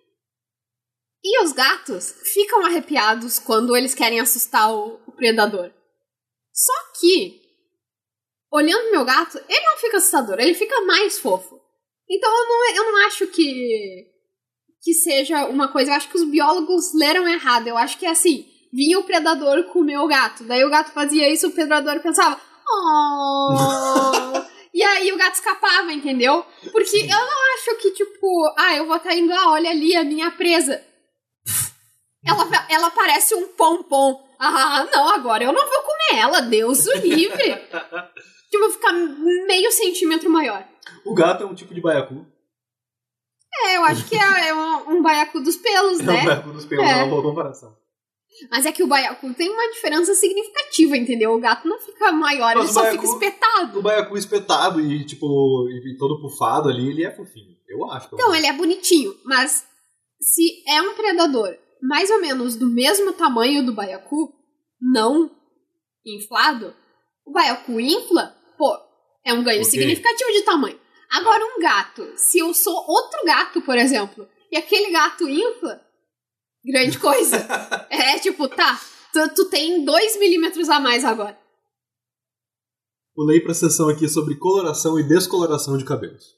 E 1.24 1.42
os 1.42 1.50
gatos 1.50 2.14
ficam 2.32 2.64
arrepiados 2.64 3.40
quando 3.40 3.76
eles 3.76 3.94
querem 3.94 4.20
assustar 4.20 4.72
o, 4.72 5.00
o 5.06 5.12
predador. 5.12 5.72
Só 6.52 6.72
que, 7.00 7.42
olhando 8.52 8.92
meu 8.92 9.04
gato, 9.04 9.36
ele 9.48 9.66
não 9.66 9.78
fica 9.78 9.96
assustador, 9.96 10.38
ele 10.38 10.54
fica 10.54 10.80
mais 10.82 11.18
fofo. 11.18 11.60
Então 12.08 12.30
eu 12.30 12.46
não, 12.46 12.76
eu 12.76 12.92
não 12.92 13.06
acho 13.06 13.26
que, 13.26 14.06
que 14.82 14.94
seja 14.94 15.46
uma 15.46 15.68
coisa. 15.68 15.90
Eu 15.90 15.96
acho 15.96 16.08
que 16.08 16.16
os 16.16 16.28
biólogos 16.28 16.94
leram 16.94 17.28
errado. 17.28 17.66
Eu 17.66 17.76
acho 17.76 17.98
que 17.98 18.06
é 18.06 18.10
assim: 18.10 18.46
vinha 18.72 18.98
o 18.98 19.04
predador 19.04 19.64
comer 19.64 19.98
o 19.98 20.06
gato. 20.06 20.44
Daí 20.44 20.64
o 20.64 20.70
gato 20.70 20.92
fazia 20.92 21.28
isso, 21.28 21.48
o 21.48 21.52
predador 21.52 22.00
pensava. 22.00 22.40
Oh! 22.68 24.42
e 24.74 24.82
aí 24.82 25.12
o 25.12 25.16
gato 25.16 25.34
escapava, 25.34 25.92
entendeu? 25.92 26.44
Porque 26.72 26.96
eu 26.96 27.08
não 27.08 27.54
acho 27.54 27.76
que, 27.80 27.92
tipo, 27.92 28.54
ah, 28.58 28.76
eu 28.76 28.86
vou 28.86 28.96
estar 28.96 29.14
indo, 29.14 29.32
ah, 29.32 29.50
olha 29.50 29.70
ali 29.70 29.96
a 29.96 30.04
minha 30.04 30.30
presa. 30.30 30.82
Ela, 32.24 32.66
ela 32.68 32.90
parece 32.90 33.34
um 33.34 33.48
pompom. 33.48 34.26
Ah, 34.38 34.86
não, 34.92 35.08
agora 35.08 35.44
eu 35.44 35.52
não 35.52 35.66
vou 35.66 35.80
comer 35.82 36.20
ela, 36.20 36.40
Deus 36.42 36.86
o 36.86 36.98
livre. 36.98 37.54
tipo, 38.50 38.64
vou 38.64 38.70
ficar 38.70 38.92
meio 38.92 39.70
centímetro 39.70 40.28
maior. 40.28 40.66
O 41.04 41.14
gato 41.14 41.44
é 41.44 41.46
um 41.46 41.54
tipo 41.54 41.72
de 41.72 41.80
baiacu. 41.80 42.26
É, 43.64 43.76
eu 43.76 43.84
acho 43.84 44.06
que 44.08 44.14
é, 44.16 44.48
é 44.48 44.54
um, 44.54 44.96
um 44.96 45.02
baiacu 45.02 45.40
dos 45.40 45.56
pelos, 45.56 46.00
É 46.00 46.02
um 46.02 46.06
né? 46.06 46.24
baiacu 46.24 46.50
dos 46.52 46.64
pelos, 46.64 46.84
É. 46.84 46.90
é 46.90 46.96
uma 46.96 47.06
boa 47.08 47.22
comparação. 47.22 47.74
Mas 48.50 48.66
é 48.66 48.72
que 48.72 48.82
o 48.82 48.86
baiacu 48.86 49.32
tem 49.32 49.48
uma 49.50 49.70
diferença 49.72 50.14
significativa, 50.14 50.94
entendeu? 50.96 51.32
O 51.32 51.40
gato 51.40 51.66
não 51.66 51.78
fica 51.78 52.12
maior, 52.12 52.54
Mas 52.54 52.64
ele 52.64 52.72
só 52.74 52.82
baiacu- 52.82 53.02
fica 53.02 53.14
espetado. 53.14 53.78
O 53.78 53.82
baiacu 53.82 54.16
espetado 54.18 54.80
e, 54.80 55.04
tipo, 55.06 55.66
e 55.70 55.96
todo 55.96 56.20
pufado 56.20 56.68
ali, 56.68 56.90
ele 56.90 57.04
é 57.04 57.10
fofinho. 57.10 57.56
Eu 57.66 57.90
acho. 57.90 58.08
Então, 58.12 58.34
ele 58.34 58.46
é 58.46 58.52
bonitinho, 58.52 59.14
mas 59.24 59.64
se 60.20 60.62
é 60.68 60.82
um 60.82 60.94
predador 60.94 61.56
mais 61.82 62.10
ou 62.10 62.20
menos 62.20 62.56
do 62.56 62.66
mesmo 62.68 63.12
tamanho 63.14 63.64
do 63.64 63.72
baiacu, 63.72 64.32
não 64.80 65.30
inflado, 66.04 66.74
o 67.26 67.32
baiacu 67.32 67.80
infla, 67.80 68.34
pô, 68.58 68.76
é 69.24 69.32
um 69.32 69.42
ganho 69.42 69.60
Ok. 69.62 69.70
significativo 69.70 70.32
de 70.32 70.42
tamanho. 70.42 70.78
Agora, 71.10 71.44
um 71.44 71.60
gato, 71.60 72.12
se 72.16 72.38
eu 72.38 72.52
sou 72.52 72.74
outro 72.86 73.24
gato, 73.24 73.62
por 73.62 73.76
exemplo, 73.76 74.28
e 74.50 74.56
aquele 74.56 74.90
gato 74.90 75.28
infla, 75.28 75.80
grande 76.64 76.98
coisa. 76.98 77.36
é 77.90 78.18
tipo, 78.18 78.48
tá, 78.48 78.80
tu, 79.12 79.34
tu 79.34 79.44
tem 79.50 79.84
2 79.84 80.18
milímetros 80.18 80.68
a 80.68 80.80
mais 80.80 81.04
agora. 81.04 81.38
Pulei 83.14 83.40
para 83.40 83.52
a 83.52 83.54
sessão 83.54 83.88
aqui 83.88 84.08
sobre 84.08 84.36
coloração 84.36 84.98
e 84.98 85.08
descoloração 85.08 85.78
de 85.78 85.84
cabelos. 85.84 86.36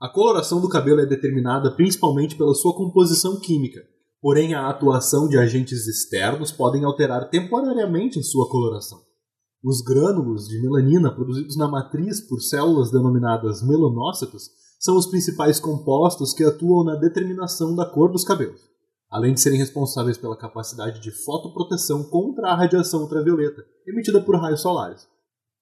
A 0.00 0.08
coloração 0.08 0.60
do 0.60 0.68
cabelo 0.68 1.00
é 1.00 1.06
determinada 1.06 1.74
principalmente 1.74 2.36
pela 2.36 2.54
sua 2.54 2.74
composição 2.74 3.40
química, 3.40 3.80
porém 4.20 4.54
a 4.54 4.68
atuação 4.68 5.28
de 5.28 5.36
agentes 5.36 5.86
externos 5.86 6.52
podem 6.52 6.84
alterar 6.84 7.28
temporariamente 7.28 8.18
a 8.18 8.22
sua 8.22 8.48
coloração. 8.48 9.09
Os 9.62 9.82
grânulos 9.82 10.48
de 10.48 10.60
melanina 10.60 11.14
produzidos 11.14 11.56
na 11.56 11.68
matriz 11.68 12.20
por 12.20 12.40
células 12.40 12.90
denominadas 12.90 13.62
melanócitos 13.62 14.50
são 14.78 14.96
os 14.96 15.06
principais 15.06 15.60
compostos 15.60 16.32
que 16.32 16.42
atuam 16.42 16.84
na 16.84 16.96
determinação 16.96 17.76
da 17.76 17.84
cor 17.84 18.10
dos 18.10 18.24
cabelos, 18.24 18.60
além 19.10 19.34
de 19.34 19.40
serem 19.40 19.58
responsáveis 19.58 20.16
pela 20.16 20.38
capacidade 20.38 21.00
de 21.00 21.10
fotoproteção 21.10 22.04
contra 22.04 22.48
a 22.48 22.56
radiação 22.56 23.02
ultravioleta 23.02 23.62
emitida 23.86 24.20
por 24.20 24.36
raios 24.36 24.62
solares 24.62 25.06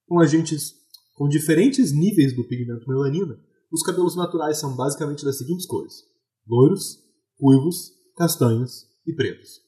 com 0.08 0.18
agentes 0.18 0.74
com 1.14 1.28
diferentes 1.28 1.92
níveis 1.92 2.34
do 2.34 2.44
pigmento 2.44 2.88
melanina, 2.88 3.38
os 3.70 3.82
cabelos 3.82 4.16
naturais 4.16 4.58
são 4.58 4.74
basicamente 4.74 5.24
das 5.24 5.36
seguintes 5.36 5.66
cores: 5.66 6.02
loiros, 6.48 7.04
ruivos, 7.38 7.92
castanhos 8.16 8.86
e 9.06 9.12
pretos. 9.12 9.67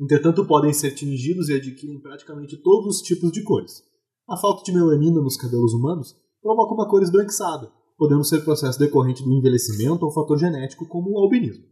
Entretanto, 0.00 0.46
podem 0.46 0.72
ser 0.72 0.94
tingidos 0.94 1.50
e 1.50 1.54
adquirem 1.54 2.00
praticamente 2.00 2.56
todos 2.56 2.96
os 2.96 3.02
tipos 3.02 3.30
de 3.30 3.44
cores. 3.44 3.84
A 4.26 4.36
falta 4.36 4.62
de 4.62 4.72
melanina 4.72 5.20
nos 5.20 5.36
cabelos 5.36 5.74
humanos 5.74 6.16
provoca 6.40 6.72
uma 6.72 6.88
cor 6.88 7.02
esbranquiçada, 7.02 7.70
podendo 7.98 8.24
ser 8.24 8.42
processo 8.42 8.78
decorrente 8.78 9.22
do 9.22 9.32
envelhecimento 9.32 10.06
ou 10.06 10.12
fator 10.12 10.38
genético, 10.38 10.88
como 10.88 11.10
o 11.10 11.18
albinismo. 11.18 11.64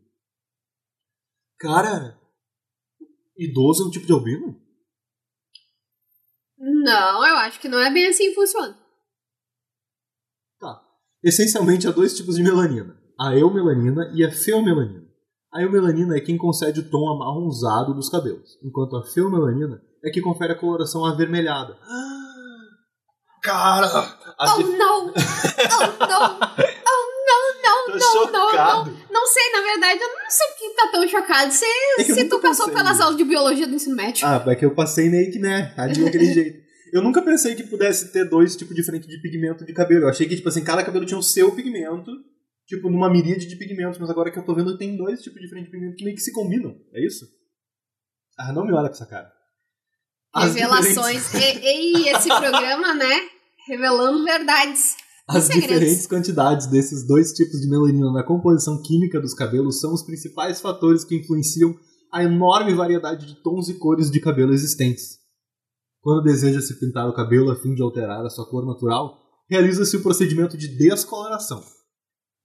Cara, 1.59 2.21
idoso 3.37 3.85
é 3.85 3.87
um 3.87 3.91
tipo 3.91 4.07
de 4.07 4.13
albino? 4.13 4.61
Não, 6.59 7.27
eu 7.27 7.37
acho 7.37 7.59
que 7.61 7.69
não 7.69 7.81
é 7.81 7.91
bem 7.91 8.09
assim 8.09 8.29
que 8.29 8.35
funciona. 8.35 8.77
Tá. 10.59 10.83
Essencialmente 11.23 11.89
há 11.89 11.93
dois 11.93 12.15
tipos 12.15 12.35
de 12.35 12.43
melanina: 12.43 13.01
a 13.19 13.35
eumelanina 13.35 14.13
e 14.15 14.23
a 14.23 14.31
feomelanina. 14.31 15.08
A 15.53 15.63
eumelanina 15.63 16.17
é 16.17 16.21
quem 16.21 16.37
concede 16.37 16.81
o 16.81 16.91
tom 16.91 17.09
amarronzado 17.11 17.95
dos 17.95 18.09
cabelos, 18.11 18.59
enquanto 18.63 18.97
a 18.97 19.05
feomelanina 19.05 19.81
é 20.05 20.11
que 20.11 20.21
confere 20.21 20.53
a 20.53 20.59
coloração 20.59 21.05
avermelhada. 21.07 21.77
Cara! 23.43 23.87
a 24.39 24.55
Oh 24.55 24.57
dif- 24.59 24.77
não! 24.77 25.07
Oh 25.07 26.07
não! 26.07 26.39
Oh 26.91 27.05
não, 27.31 27.63
não, 27.63 27.85
Tô 27.87 27.99
não, 27.99 28.33
não, 28.33 28.51
chocado. 28.51 28.91
não. 28.91 28.99
Não 29.11 29.27
sei, 29.27 29.53
na 29.53 29.61
verdade, 29.61 30.01
eu 30.01 30.09
não 30.09 30.31
sei 30.31 30.47
por 30.49 30.59
que 30.59 30.71
tá 30.71 30.89
tão 30.91 31.09
chocado. 31.09 31.53
Se, 31.53 31.65
É 31.99 32.05
se 32.05 32.25
tu 32.29 32.39
passou 32.41 32.67
pensei 32.67 32.83
pelas 32.83 33.01
aulas 33.01 33.17
de 33.17 33.25
biologia 33.25 33.67
do 33.67 33.75
ensino 33.75 33.95
médio. 33.95 34.27
Ah, 34.27 34.43
é 34.47 34.55
que 34.55 34.65
eu 34.65 34.75
passei 34.75 35.09
meio 35.11 35.31
que, 35.31 35.39
né? 35.39 35.73
Ali 35.77 36.03
daquele 36.05 36.25
jeito. 36.33 36.59
Eu 36.93 37.03
nunca 37.03 37.21
pensei 37.23 37.55
que 37.55 37.63
pudesse 37.65 38.11
ter 38.13 38.25
dois 38.29 38.57
tipos 38.57 38.75
diferentes 38.75 39.07
de 39.09 39.21
pigmento 39.21 39.65
de 39.65 39.73
cabelo. 39.75 40.05
Eu 40.05 40.09
achei 40.09 40.27
que, 40.27 40.37
tipo 40.37 40.49
assim, 40.49 40.65
cada 40.65 40.83
cabelo 40.83 41.05
tinha 41.05 41.19
o 41.19 41.23
seu 41.23 41.53
pigmento, 41.55 42.11
tipo, 42.69 42.91
numa 42.91 43.11
miríade 43.11 43.49
de 43.49 43.57
pigmentos, 43.57 43.99
mas 43.99 44.11
agora 44.11 44.31
que 44.31 44.39
eu 44.39 44.45
tô 44.45 44.55
vendo, 44.55 44.77
tem 44.77 44.97
dois 44.97 45.23
tipos 45.23 45.41
diferentes 45.41 45.71
de 45.71 45.73
pigmento 45.73 45.97
que 45.97 46.05
meio 46.05 46.17
que 46.17 46.23
se 46.23 46.33
combinam. 46.33 46.77
É 46.93 47.05
isso? 47.05 47.27
Ah, 48.39 48.53
não 48.53 48.65
me 48.65 48.73
olha 48.73 48.89
com 48.89 48.95
essa 48.95 49.07
cara. 49.07 49.33
As 50.33 50.55
Revelações. 50.55 51.35
E, 51.35 52.03
e 52.03 52.09
esse 52.11 52.29
programa, 52.29 52.95
né? 52.95 53.29
Revelando 53.67 54.23
verdades. 54.23 54.97
As 55.27 55.45
segredos. 55.45 55.69
diferentes 55.69 56.07
quantidades 56.07 56.67
desses 56.67 57.07
dois 57.07 57.33
tipos 57.33 57.61
de 57.61 57.69
melanina 57.69 58.13
na 58.13 58.23
composição 58.23 58.81
química 58.83 59.21
dos 59.21 59.35
cabelos 59.35 59.81
são 59.81 59.93
os 59.93 60.03
principais 60.03 60.61
fatores 60.61 61.05
que 61.05 61.17
influenciam 61.17 61.75
a 62.13 62.23
enorme 62.23 62.75
variedade 62.75 63.27
de 63.27 63.43
tons 63.43 63.69
e 63.69 63.79
cores 63.79 64.11
de 64.11 64.21
cabelo 64.21 64.55
existentes. 64.55 65.19
Quando 66.01 66.23
deseja-se 66.23 66.79
pintar 66.79 67.09
o 67.09 67.15
cabelo 67.15 67.51
a 67.51 67.57
fim 67.57 67.75
de 67.75 67.83
alterar 67.83 68.25
a 68.25 68.31
sua 68.31 68.49
cor 68.49 68.65
natural, 68.65 69.19
realiza-se 69.51 69.97
o 69.97 70.03
procedimento 70.03 70.57
de 70.57 70.69
descoloração. 70.69 71.63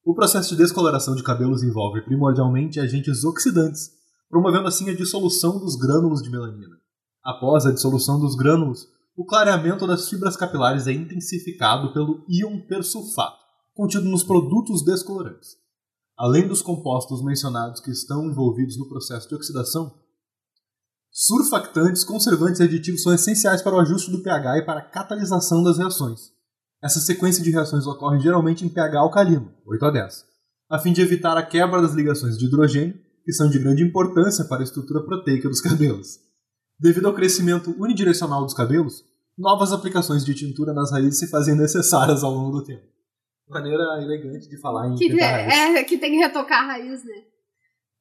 O 0.06 0.14
processo 0.14 0.50
de 0.50 0.58
descoloração 0.58 1.16
de 1.16 1.24
cabelos 1.24 1.64
envolve 1.64 2.02
primordialmente 2.02 2.78
agentes 2.78 3.24
oxidantes, 3.24 3.90
promovendo 4.30 4.68
assim 4.68 4.90
a 4.90 4.94
dissolução 4.96 5.58
dos 5.60 5.78
grânulos 5.78 6.22
de 6.22 6.30
melanina. 6.30 6.76
Após 7.24 7.66
a 7.66 7.72
dissolução 7.72 8.20
dos 8.20 8.36
grânulos, 8.36 8.86
o 9.16 9.24
clareamento 9.24 9.88
das 9.88 10.10
fibras 10.10 10.36
capilares 10.36 10.88
é 10.88 10.92
intensificado 10.92 11.94
pelo 11.94 12.26
íon 12.28 12.60
persulfato, 12.68 13.46
contido 13.74 14.10
nos 14.10 14.26
produtos 14.26 14.84
descolorantes. 14.84 15.52
Além 16.18 16.50
dos 16.50 16.62
compostos 16.62 17.24
mencionados 17.24 17.80
que 17.80 17.92
estão 17.92 18.26
envolvidos 18.26 18.78
no 18.78 18.90
processo 18.90 19.30
de 19.30 19.36
oxidação, 19.36 19.98
surfactantes, 21.10 22.04
conservantes 22.04 22.60
e 22.60 22.64
aditivos 22.64 23.04
são 23.04 23.14
essenciais 23.14 23.62
para 23.62 23.76
o 23.76 23.80
ajuste 23.80 24.12
do 24.12 24.22
pH 24.22 24.58
e 24.58 24.66
para 24.66 24.80
a 24.82 24.86
catalisação 24.86 25.64
das 25.64 25.78
reações. 25.78 26.33
Essa 26.84 27.00
sequência 27.00 27.42
de 27.42 27.50
reações 27.50 27.88
ocorre 27.88 28.20
geralmente 28.20 28.66
em 28.66 28.70
pH 28.70 29.00
alcalino, 29.00 29.54
8 29.66 29.86
a 29.86 29.92
10, 29.92 30.26
a 30.70 30.80
fim 30.80 30.92
de 30.92 31.02
evitar 31.02 31.38
a 31.38 31.44
quebra 31.44 31.82
das 31.82 31.94
ligações 31.94 32.38
de 32.38 32.46
hidrogênio, 32.46 33.00
que 33.24 33.32
são 33.32 33.50
de 33.50 33.58
grande 33.58 33.82
importância 33.84 34.44
para 34.46 34.60
a 34.60 34.64
estrutura 34.64 35.02
proteica 35.02 35.48
dos 35.48 35.62
cabelos. 35.62 36.20
Devido 36.78 37.08
ao 37.08 37.14
crescimento 37.14 37.74
unidirecional 37.80 38.44
dos 38.44 38.54
cabelos, 38.54 39.04
novas 39.38 39.72
aplicações 39.72 40.26
de 40.26 40.34
tintura 40.36 40.74
nas 40.74 40.92
raízes 40.92 41.20
se 41.20 41.28
fazem 41.30 41.56
necessárias 41.56 42.22
ao 42.22 42.32
longo 42.32 42.60
do 42.60 42.66
tempo. 42.66 42.84
Maneira 43.48 44.02
elegante 44.02 44.50
de 44.50 44.60
falar 44.60 44.90
em 44.90 44.96
Que, 44.96 45.08
raiz. 45.20 45.54
é, 45.54 45.84
que 45.84 45.98
tem 45.98 46.12
que 46.12 46.18
retocar 46.18 46.64
a 46.64 46.74
raiz, 46.74 47.04
né? 47.06 47.24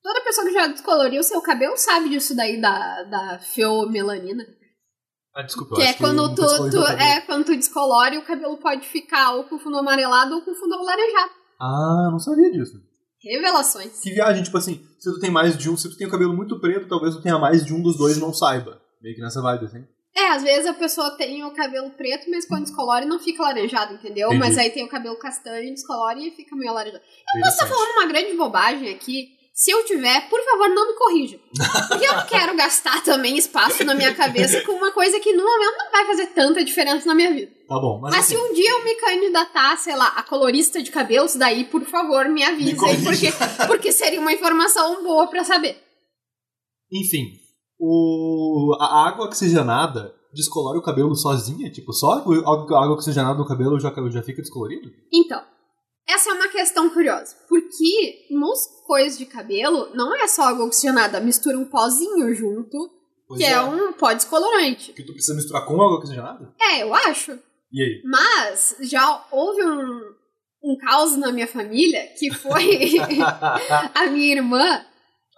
Toda 0.03 0.25
pessoa 0.25 0.45
que 0.47 0.53
já 0.53 0.67
descoloriu 0.67 1.21
o 1.21 1.25
seu 1.25 1.41
cabelo 1.41 1.77
sabe 1.77 2.09
disso 2.09 2.35
daí 2.35 2.61
da, 2.61 3.05
da 3.05 3.39
feomelanina. 3.39 4.45
Ah, 5.35 5.43
desculpa, 5.43 5.75
eu 5.75 5.77
Que 5.77 5.83
é 5.83 5.89
acho 5.91 5.99
quando 5.99 6.23
eu 6.23 6.35
tu, 6.35 6.71
tu- 6.71 6.87
é 6.87 7.21
quando 7.23 7.45
tu 7.47 7.57
descolore, 7.57 8.19
o 8.19 8.23
cabelo 8.25 8.57
pode 8.59 8.87
ficar 8.87 9.33
ou 9.35 9.45
com 9.45 9.59
fundo 9.59 9.79
amarelado 9.79 10.35
ou 10.35 10.43
com 10.43 10.55
fundo 10.55 10.75
alaranjado. 10.75 11.31
Ah, 11.61 12.09
não 12.11 12.19
sabia 12.19 12.51
disso. 12.53 12.75
Revelações. 13.23 14.01
Que 14.01 14.11
viagem, 14.11 14.43
tipo 14.43 14.59
assim, 14.59 14.85
se 14.99 15.11
tu 15.13 15.21
tem 15.21 15.31
mais 15.31 15.57
de 15.57 15.71
um, 15.71 15.77
se 15.77 15.89
tu 15.89 15.97
tem 15.97 16.07
o 16.07 16.11
cabelo 16.11 16.35
muito 16.37 16.59
preto, 16.61 16.89
talvez 16.89 17.15
tu 17.15 17.23
tenha 17.23 17.39
mais 17.39 17.65
de 17.65 17.73
um 17.73 17.81
dos 17.83 17.97
dois 17.97 18.17
e 18.17 18.21
não 18.21 18.33
saiba. 18.35 18.81
Meio 19.01 19.15
que 19.15 19.23
nessa 19.23 19.41
vibe, 19.41 19.67
assim. 19.67 19.85
É, 20.15 20.29
às 20.33 20.43
vezes 20.43 20.67
a 20.67 20.75
pessoa 20.75 21.13
tem 21.13 21.43
o 21.45 21.53
cabelo 21.53 21.89
preto, 21.91 22.29
mas 22.31 22.45
quando 22.47 22.65
descolore 22.65 23.07
não 23.07 23.19
fica 23.19 23.43
alaranjado, 23.43 23.95
entendeu? 23.95 24.29
Entendi. 24.29 24.41
Mas 24.41 24.59
aí 24.59 24.71
tem 24.71 24.85
o 24.85 24.89
cabelo 24.89 25.17
castanho, 25.19 25.73
descolore 25.73 26.29
e 26.29 26.31
fica 26.33 26.55
meio 26.55 26.71
alaranjado. 26.71 27.03
Eu 27.35 27.41
posso 27.41 27.53
estar 27.55 27.67
falando 27.67 27.91
uma 27.93 28.07
grande 28.07 28.37
bobagem 28.37 28.91
aqui. 28.93 29.31
Se 29.55 29.71
eu 29.71 29.85
tiver, 29.85 30.29
por 30.31 30.43
favor, 30.43 30.69
não 30.71 30.89
me 30.89 30.95
corrija. 30.95 31.39
Porque 31.89 32.07
eu 32.07 32.17
não 32.17 32.27
quero 32.27 32.57
gastar 32.57 33.05
também 33.05 33.37
espaço 33.37 33.85
na 33.85 33.95
minha 33.95 34.15
cabeça 34.15 34.63
com 34.63 34.73
uma 34.73 34.91
coisa 34.93 35.21
que 35.21 35.33
no 35.35 35.45
momento 35.45 35.79
não 35.79 35.91
vai 35.93 36.07
fazer 36.07 36.27
tanta 36.29 36.65
diferença 36.65 37.07
na 37.07 37.15
minha 37.15 37.33
vida. 37.33 37.53
Tá 37.69 37.79
bom, 37.79 38.01
mas, 38.01 38.15
Mas 38.17 38.25
assim, 38.25 38.35
se 38.35 38.41
um 38.41 38.55
dia 38.55 38.71
eu 38.71 38.85
me 38.85 38.95
candidatar, 38.95 39.77
sei 39.77 39.95
lá, 39.95 40.09
a 40.09 40.23
colorista 40.23 40.83
de 40.83 40.91
cabelos, 40.91 41.35
daí, 41.37 41.65
por 41.65 41.83
favor, 41.85 42.29
me 42.31 42.43
avise 42.43 42.75
Me 42.75 42.89
aí, 42.89 43.03
porque, 43.05 43.29
porque 43.67 43.93
seria 43.93 44.21
uma 44.21 44.33
informação 44.33 45.03
boa 45.05 45.27
pra 45.27 45.45
saber. 45.45 45.77
enfim, 46.91 47.27
o, 47.79 48.75
a 48.81 49.07
água 49.07 49.27
oxigenada 49.27 50.15
descolore 50.33 50.79
o 50.79 50.83
cabelo 50.83 51.15
sozinha? 51.15 51.71
Tipo, 51.71 51.93
só 51.93 52.13
a 52.13 52.19
água 52.19 52.95
oxigenada 52.95 53.39
no 53.39 53.47
cabelo 53.47 53.79
já, 53.79 53.93
já 54.11 54.23
fica 54.23 54.41
descolorido? 54.41 54.91
Então, 55.13 55.43
essa 56.09 56.31
é 56.31 56.33
uma 56.35 56.49
questão 56.49 56.91
curiosa. 56.91 57.37
Porque 57.49 58.27
nos 58.31 58.59
cois 58.87 59.17
de 59.17 59.27
cabelo, 59.27 59.91
não 59.95 60.15
é 60.15 60.27
só 60.27 60.43
água 60.43 60.67
oxigenada, 60.67 61.21
mistura 61.21 61.59
um 61.59 61.65
pozinho 61.65 62.35
junto, 62.35 62.91
Pois 63.27 63.41
que 63.41 63.47
é. 63.47 63.61
um 63.61 63.93
pó 63.93 64.13
descolorante. 64.13 64.93
Que 64.93 65.03
tu 65.03 65.13
precisa 65.13 65.35
misturar 65.35 65.65
com 65.65 65.75
água 65.75 65.99
oxigenada? 65.99 66.55
É, 66.61 66.83
eu 66.83 66.95
acho. 66.95 67.39
E 67.73 67.83
aí? 67.83 68.03
Mas 68.05 68.77
já 68.81 69.25
houve 69.31 69.65
um, 69.65 70.15
um 70.63 70.77
caos 70.77 71.17
na 71.17 71.33
minha 71.33 71.47
família 71.47 72.07
que 72.19 72.31
foi 72.31 72.99
a 73.95 74.07
minha 74.07 74.35
irmã. 74.35 74.85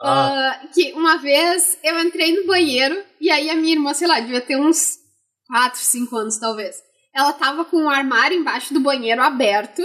Ah. 0.00 0.60
ah, 0.60 0.66
que 0.74 0.92
uma 0.92 1.18
vez 1.18 1.78
eu 1.82 1.98
entrei 2.00 2.34
no 2.36 2.46
banheiro 2.46 3.00
e 3.20 3.30
aí 3.30 3.48
a 3.48 3.54
minha 3.54 3.74
irmã, 3.74 3.94
sei 3.94 4.08
lá, 4.08 4.18
devia 4.18 4.40
ter 4.40 4.56
uns 4.56 4.98
4, 5.46 5.78
5 5.78 6.16
anos 6.16 6.38
talvez. 6.38 6.82
Ela 7.14 7.32
tava 7.32 7.64
com 7.64 7.84
o 7.84 7.88
armário 7.88 8.36
embaixo 8.36 8.74
do 8.74 8.80
banheiro 8.80 9.22
aberto 9.22 9.82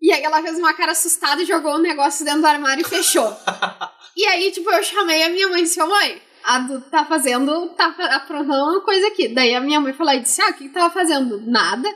e 0.00 0.12
aí 0.12 0.22
ela 0.22 0.42
fez 0.42 0.58
uma 0.58 0.74
cara 0.74 0.92
assustada 0.92 1.42
e 1.42 1.46
jogou 1.46 1.74
o 1.74 1.82
negócio 1.82 2.24
dentro 2.24 2.40
do 2.40 2.46
armário 2.46 2.82
e 2.82 2.88
fechou. 2.88 3.34
e 4.16 4.26
aí, 4.26 4.50
tipo, 4.52 4.70
eu 4.70 4.82
chamei 4.82 5.22
a 5.22 5.30
minha 5.30 5.48
mãe 5.48 5.60
e 5.60 5.64
disse: 5.64 5.80
"Ô, 5.80 5.86
mãe, 5.86 6.22
a 6.46 6.60
Du 6.60 6.80
tá 6.82 7.04
fazendo, 7.04 7.70
tá 7.70 7.86
aprontando 7.86 8.70
uma 8.70 8.80
coisa 8.82 9.08
aqui. 9.08 9.26
Daí 9.26 9.54
a 9.54 9.60
minha 9.60 9.80
mãe 9.80 9.92
falou 9.92 10.12
e 10.14 10.20
disse: 10.20 10.40
Ah, 10.40 10.50
o 10.50 10.54
que, 10.54 10.68
que 10.68 10.74
tava 10.74 10.94
fazendo? 10.94 11.40
Nada. 11.44 11.88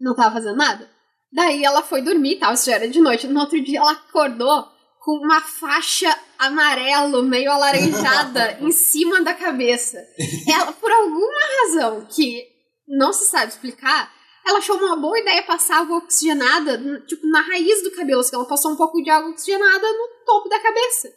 Não 0.00 0.14
tava 0.14 0.34
fazendo 0.34 0.56
nada. 0.56 0.90
Daí 1.32 1.64
ela 1.64 1.82
foi 1.82 2.02
dormir 2.02 2.32
e 2.32 2.38
tal, 2.38 2.52
isso 2.52 2.66
já 2.66 2.74
era 2.74 2.88
de 2.88 3.00
noite. 3.00 3.28
No 3.28 3.40
outro 3.40 3.62
dia 3.62 3.78
ela 3.78 3.92
acordou 3.92 4.68
com 5.00 5.12
uma 5.24 5.40
faixa 5.40 6.14
amarelo, 6.38 7.22
meio 7.22 7.50
alaranjada, 7.50 8.58
em 8.60 8.72
cima 8.72 9.22
da 9.22 9.34
cabeça. 9.34 9.98
Ela, 10.48 10.72
por 10.72 10.90
alguma 10.90 11.40
razão 11.62 12.06
que 12.10 12.44
não 12.86 13.12
se 13.12 13.26
sabe 13.26 13.52
explicar, 13.52 14.12
ela 14.46 14.58
achou 14.58 14.76
uma 14.76 14.96
boa 14.96 15.18
ideia 15.18 15.42
passar 15.42 15.80
água 15.80 15.98
oxigenada, 15.98 16.78
tipo, 17.06 17.26
na 17.28 17.40
raiz 17.40 17.82
do 17.82 17.90
cabelo. 17.92 18.20
Assim, 18.20 18.34
ela 18.36 18.44
passou 18.46 18.72
um 18.72 18.76
pouco 18.76 19.02
de 19.02 19.10
água 19.10 19.30
oxigenada 19.30 19.86
no 19.92 20.08
topo 20.24 20.48
da 20.48 20.58
cabeça. 20.60 21.12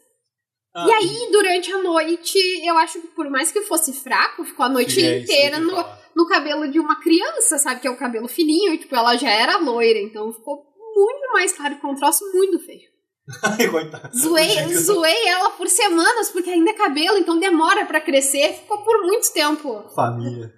Ah, 0.75 0.85
E 0.87 0.91
aí, 0.93 1.31
durante 1.31 1.71
a 1.71 1.77
noite, 1.81 2.37
eu 2.65 2.77
acho 2.77 2.99
que 2.99 3.07
por 3.07 3.29
mais 3.29 3.51
que 3.51 3.61
fosse 3.61 3.93
fraco, 3.93 4.43
ficou 4.43 4.65
a 4.65 4.69
noite 4.69 5.03
é 5.03 5.19
inteira 5.19 5.59
no, 5.59 5.73
no 6.15 6.27
cabelo 6.27 6.69
de 6.69 6.79
uma 6.79 6.99
criança, 6.99 7.57
sabe? 7.57 7.79
Que 7.81 7.87
é 7.87 7.91
o 7.91 7.97
cabelo 7.97 8.27
fininho, 8.27 8.73
e 8.73 8.77
tipo, 8.77 8.95
ela 8.95 9.15
já 9.15 9.29
era 9.29 9.57
loira, 9.57 9.99
então 9.99 10.33
ficou 10.33 10.63
muito 10.95 11.31
mais 11.33 11.53
claro, 11.53 11.75
ficou 11.75 11.91
um 11.91 11.95
troço 11.95 12.23
muito 12.33 12.59
feio. 12.59 12.93
Ai, 13.41 13.67
coitado. 13.69 14.15
Zoei, 14.15 14.73
zoei 14.75 15.27
ela 15.27 15.49
por 15.51 15.67
semanas, 15.67 16.29
porque 16.29 16.49
ainda 16.49 16.69
é 16.71 16.73
cabelo, 16.73 17.17
então 17.17 17.39
demora 17.39 17.85
pra 17.85 18.01
crescer, 18.01 18.53
ficou 18.53 18.83
por 18.83 19.01
muito 19.03 19.31
tempo. 19.33 19.83
Família. 19.95 20.53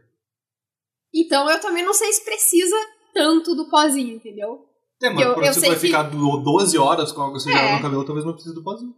Então 1.22 1.50
eu 1.50 1.60
também 1.60 1.84
não 1.84 1.94
sei 1.94 2.12
se 2.14 2.24
precisa 2.24 2.76
tanto 3.14 3.56
do 3.56 3.70
pozinho, 3.70 4.16
entendeu? 4.16 4.66
É, 5.02 5.10
mas 5.10 5.26
Eu- 5.26 5.34
por 5.34 5.44
eu 5.44 5.54
você 5.54 5.62
vai 5.62 5.70
que- 5.76 5.88
ficar 5.88 6.04
do- 6.04 6.38
12 6.38 6.78
horas 6.78 7.12
com 7.12 7.22
água 7.22 7.36
oxigenada 7.36 7.70
É. 7.70 7.76
no 7.76 7.82
cabelo, 7.82 8.06
talvez 8.06 8.26
não 8.26 8.34
precise 8.34 8.54
do 8.56 8.64
pozinho. 8.64 8.94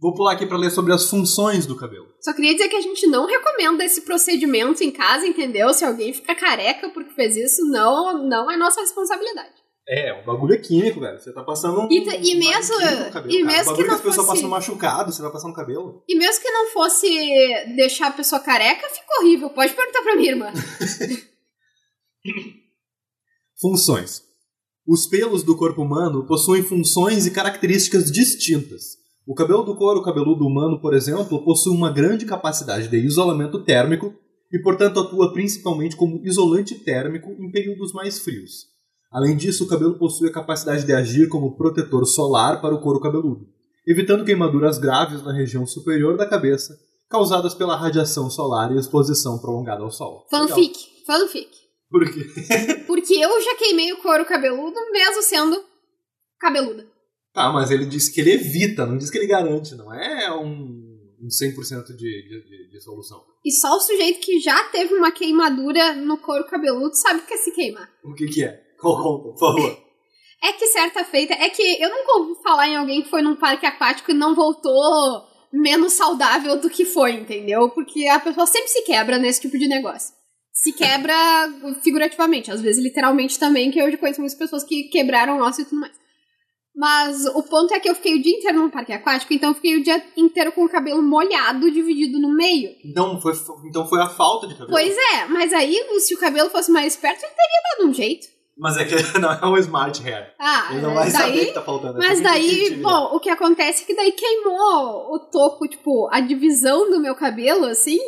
Vou 0.00 0.14
pular 0.14 0.32
aqui 0.32 0.46
pra 0.46 0.56
ler 0.56 0.70
sobre 0.70 0.92
as 0.92 1.08
funções 1.08 1.64
do 1.64 1.76
cabelo. 1.76 2.08
Só 2.20 2.32
queria 2.32 2.52
dizer 2.54 2.68
que 2.68 2.74
a 2.76 2.80
gente 2.80 3.06
não 3.06 3.24
recomenda 3.26 3.84
esse 3.84 4.00
procedimento 4.02 4.82
em 4.82 4.90
casa, 4.90 5.24
entendeu? 5.26 5.72
Se 5.72 5.84
alguém 5.84 6.12
fica 6.12 6.34
careca 6.34 6.88
porque 6.90 7.14
fez 7.14 7.36
isso, 7.36 7.64
não, 7.66 8.18
não 8.26 8.50
é 8.50 8.56
nossa 8.56 8.80
responsabilidade. 8.80 9.61
É, 9.88 10.12
o 10.12 10.24
bagulho 10.24 10.54
é 10.54 10.58
químico, 10.58 11.00
velho. 11.00 11.18
Você 11.18 11.32
tá 11.32 11.42
passando 11.42 11.80
um. 11.80 11.88
E 11.90 12.04
t- 12.04 12.20
e 12.20 12.36
um 12.36 12.38
mesmo- 12.38 13.10
cabelo, 13.10 13.34
e 13.34 13.42
mesmo 13.42 13.64
bagulho 13.72 13.86
que 13.88 13.92
não 13.92 13.98
fosse- 13.98 14.26
passam 14.26 14.48
machucado, 14.48 15.12
você 15.12 15.20
vai 15.20 15.32
passar 15.32 15.48
no 15.48 15.54
cabelo. 15.54 16.04
E 16.08 16.14
mesmo 16.16 16.40
que 16.40 16.50
não 16.50 16.68
fosse 16.70 17.08
deixar 17.74 18.06
a 18.08 18.12
pessoa 18.12 18.40
careca, 18.40 18.88
fica 18.88 19.20
horrível. 19.20 19.50
Pode 19.50 19.72
perguntar 19.74 20.02
pra 20.02 20.14
minha 20.14 20.30
irmã. 20.30 20.52
Funções. 23.60 24.22
Os 24.86 25.06
pelos 25.06 25.42
do 25.44 25.56
corpo 25.56 25.82
humano 25.82 26.26
possuem 26.26 26.62
funções 26.62 27.26
e 27.26 27.30
características 27.30 28.10
distintas. 28.10 28.96
O 29.26 29.34
cabelo 29.34 29.62
do 29.62 29.76
couro 29.76 30.02
cabeludo 30.02 30.44
humano, 30.44 30.80
por 30.80 30.94
exemplo, 30.94 31.44
possui 31.44 31.72
uma 31.76 31.92
grande 31.92 32.26
capacidade 32.26 32.88
de 32.88 32.96
isolamento 32.98 33.64
térmico 33.64 34.12
e, 34.52 34.58
portanto, 34.60 34.98
atua 34.98 35.32
principalmente 35.32 35.94
como 35.96 36.20
isolante 36.26 36.74
térmico 36.74 37.30
em 37.38 37.50
períodos 37.50 37.92
mais 37.92 38.18
frios. 38.18 38.66
Além 39.12 39.36
disso, 39.36 39.64
o 39.64 39.68
cabelo 39.68 39.98
possui 39.98 40.28
a 40.28 40.32
capacidade 40.32 40.86
de 40.86 40.92
agir 40.92 41.28
como 41.28 41.56
protetor 41.56 42.06
solar 42.06 42.60
para 42.62 42.74
o 42.74 42.80
couro 42.80 42.98
cabeludo, 42.98 43.46
evitando 43.86 44.24
queimaduras 44.24 44.78
graves 44.78 45.22
na 45.22 45.32
região 45.32 45.66
superior 45.66 46.16
da 46.16 46.26
cabeça 46.26 46.74
causadas 47.12 47.52
pela 47.52 47.76
radiação 47.76 48.30
solar 48.30 48.72
e 48.72 48.78
exposição 48.78 49.38
prolongada 49.38 49.82
ao 49.82 49.90
sol. 49.90 50.26
Legal. 50.32 50.48
Fanfic, 50.48 50.78
fanfic. 51.06 51.50
Por 51.90 52.10
quê? 52.10 52.24
Porque 52.88 53.12
eu 53.12 53.40
já 53.42 53.54
queimei 53.56 53.92
o 53.92 53.98
couro 53.98 54.24
cabeludo, 54.24 54.74
mesmo 54.90 55.22
sendo 55.22 55.62
cabeluda. 56.40 56.86
Tá, 57.34 57.52
mas 57.52 57.70
ele 57.70 57.84
disse 57.84 58.12
que 58.12 58.22
ele 58.22 58.32
evita, 58.32 58.86
não 58.86 58.96
diz 58.96 59.10
que 59.10 59.18
ele 59.18 59.26
garante, 59.26 59.74
não 59.74 59.92
é 59.92 60.34
um, 60.34 60.82
um 61.20 61.28
100% 61.28 61.84
de, 61.88 61.96
de, 61.96 62.44
de, 62.48 62.70
de 62.70 62.80
solução. 62.80 63.22
E 63.44 63.52
só 63.52 63.76
o 63.76 63.80
sujeito 63.80 64.20
que 64.20 64.40
já 64.40 64.64
teve 64.70 64.94
uma 64.94 65.12
queimadura 65.12 65.94
no 65.94 66.16
couro 66.16 66.46
cabeludo 66.46 66.94
sabe 66.94 67.20
o 67.20 67.26
que 67.26 67.34
é 67.34 67.36
se 67.36 67.52
queimar. 67.52 67.90
O 68.02 68.14
que 68.14 68.26
que 68.26 68.42
é? 68.42 68.71
Conta, 68.82 69.22
por 69.22 69.38
favor? 69.38 69.78
É 70.42 70.52
que 70.52 70.66
certa 70.66 71.04
feita. 71.04 71.34
É 71.34 71.48
que 71.48 71.62
eu 71.80 71.88
nunca 71.88 72.18
ouvi 72.18 72.42
falar 72.42 72.68
em 72.68 72.76
alguém 72.76 73.02
que 73.02 73.08
foi 73.08 73.22
num 73.22 73.36
parque 73.36 73.64
aquático 73.64 74.10
e 74.10 74.14
não 74.14 74.34
voltou 74.34 75.22
menos 75.52 75.92
saudável 75.92 76.60
do 76.60 76.68
que 76.68 76.84
foi, 76.84 77.12
entendeu? 77.12 77.70
Porque 77.70 78.08
a 78.08 78.18
pessoa 78.18 78.46
sempre 78.46 78.68
se 78.68 78.82
quebra 78.82 79.18
nesse 79.18 79.42
tipo 79.42 79.56
de 79.56 79.68
negócio. 79.68 80.12
Se 80.52 80.72
quebra 80.72 81.14
figurativamente, 81.82 82.50
às 82.50 82.60
vezes 82.60 82.82
literalmente 82.82 83.38
também, 83.38 83.70
que 83.70 83.78
eu 83.78 83.90
já 83.90 83.96
conheço 83.96 84.20
muitas 84.20 84.38
pessoas 84.38 84.64
que 84.64 84.84
quebraram 84.84 85.40
osso 85.40 85.60
e 85.60 85.64
tudo 85.64 85.80
mais. 85.80 85.92
Mas 86.74 87.26
o 87.26 87.42
ponto 87.42 87.72
é 87.74 87.80
que 87.80 87.88
eu 87.88 87.94
fiquei 87.94 88.14
o 88.14 88.22
dia 88.22 88.36
inteiro 88.36 88.58
num 88.58 88.70
parque 88.70 88.92
aquático, 88.92 89.32
então 89.32 89.50
eu 89.50 89.54
fiquei 89.54 89.76
o 89.76 89.82
dia 89.82 90.02
inteiro 90.16 90.52
com 90.52 90.64
o 90.64 90.68
cabelo 90.68 91.02
molhado, 91.02 91.70
dividido 91.70 92.18
no 92.18 92.34
meio. 92.34 92.70
Então 92.84 93.20
foi, 93.20 93.34
então 93.66 93.86
foi 93.86 94.00
a 94.00 94.08
falta 94.08 94.46
de 94.46 94.54
cabelo. 94.54 94.70
Pois 94.70 94.96
é, 95.14 95.26
mas 95.26 95.52
aí, 95.52 95.76
se 96.00 96.14
o 96.14 96.18
cabelo 96.18 96.50
fosse 96.50 96.70
mais 96.70 96.94
esperto, 96.94 97.24
ele 97.24 97.32
teria 97.34 97.76
dado 97.76 97.90
um 97.90 97.94
jeito. 97.94 98.26
Mas 98.62 98.76
é 98.76 98.84
que 98.84 98.94
não 99.18 99.32
é 99.32 99.44
um 99.44 99.56
smart 99.58 100.00
hair. 100.08 100.32
Ah, 100.38 100.68
Ele 100.70 100.82
não 100.82 100.94
vai 100.94 101.10
saber 101.10 101.32
daí, 101.32 101.46
que 101.46 101.52
tá 101.52 101.62
faltando. 101.62 101.98
Mas 101.98 102.08
Tem 102.08 102.16
que 102.18 102.22
daí, 102.70 102.76
bom, 102.80 103.10
o 103.12 103.18
que 103.18 103.28
acontece 103.28 103.82
é 103.82 103.86
que 103.86 103.96
daí 103.96 104.12
queimou 104.12 105.12
o 105.12 105.18
topo, 105.18 105.66
tipo, 105.66 106.08
a 106.12 106.20
divisão 106.20 106.88
do 106.88 107.00
meu 107.00 107.16
cabelo, 107.16 107.64
assim. 107.66 107.98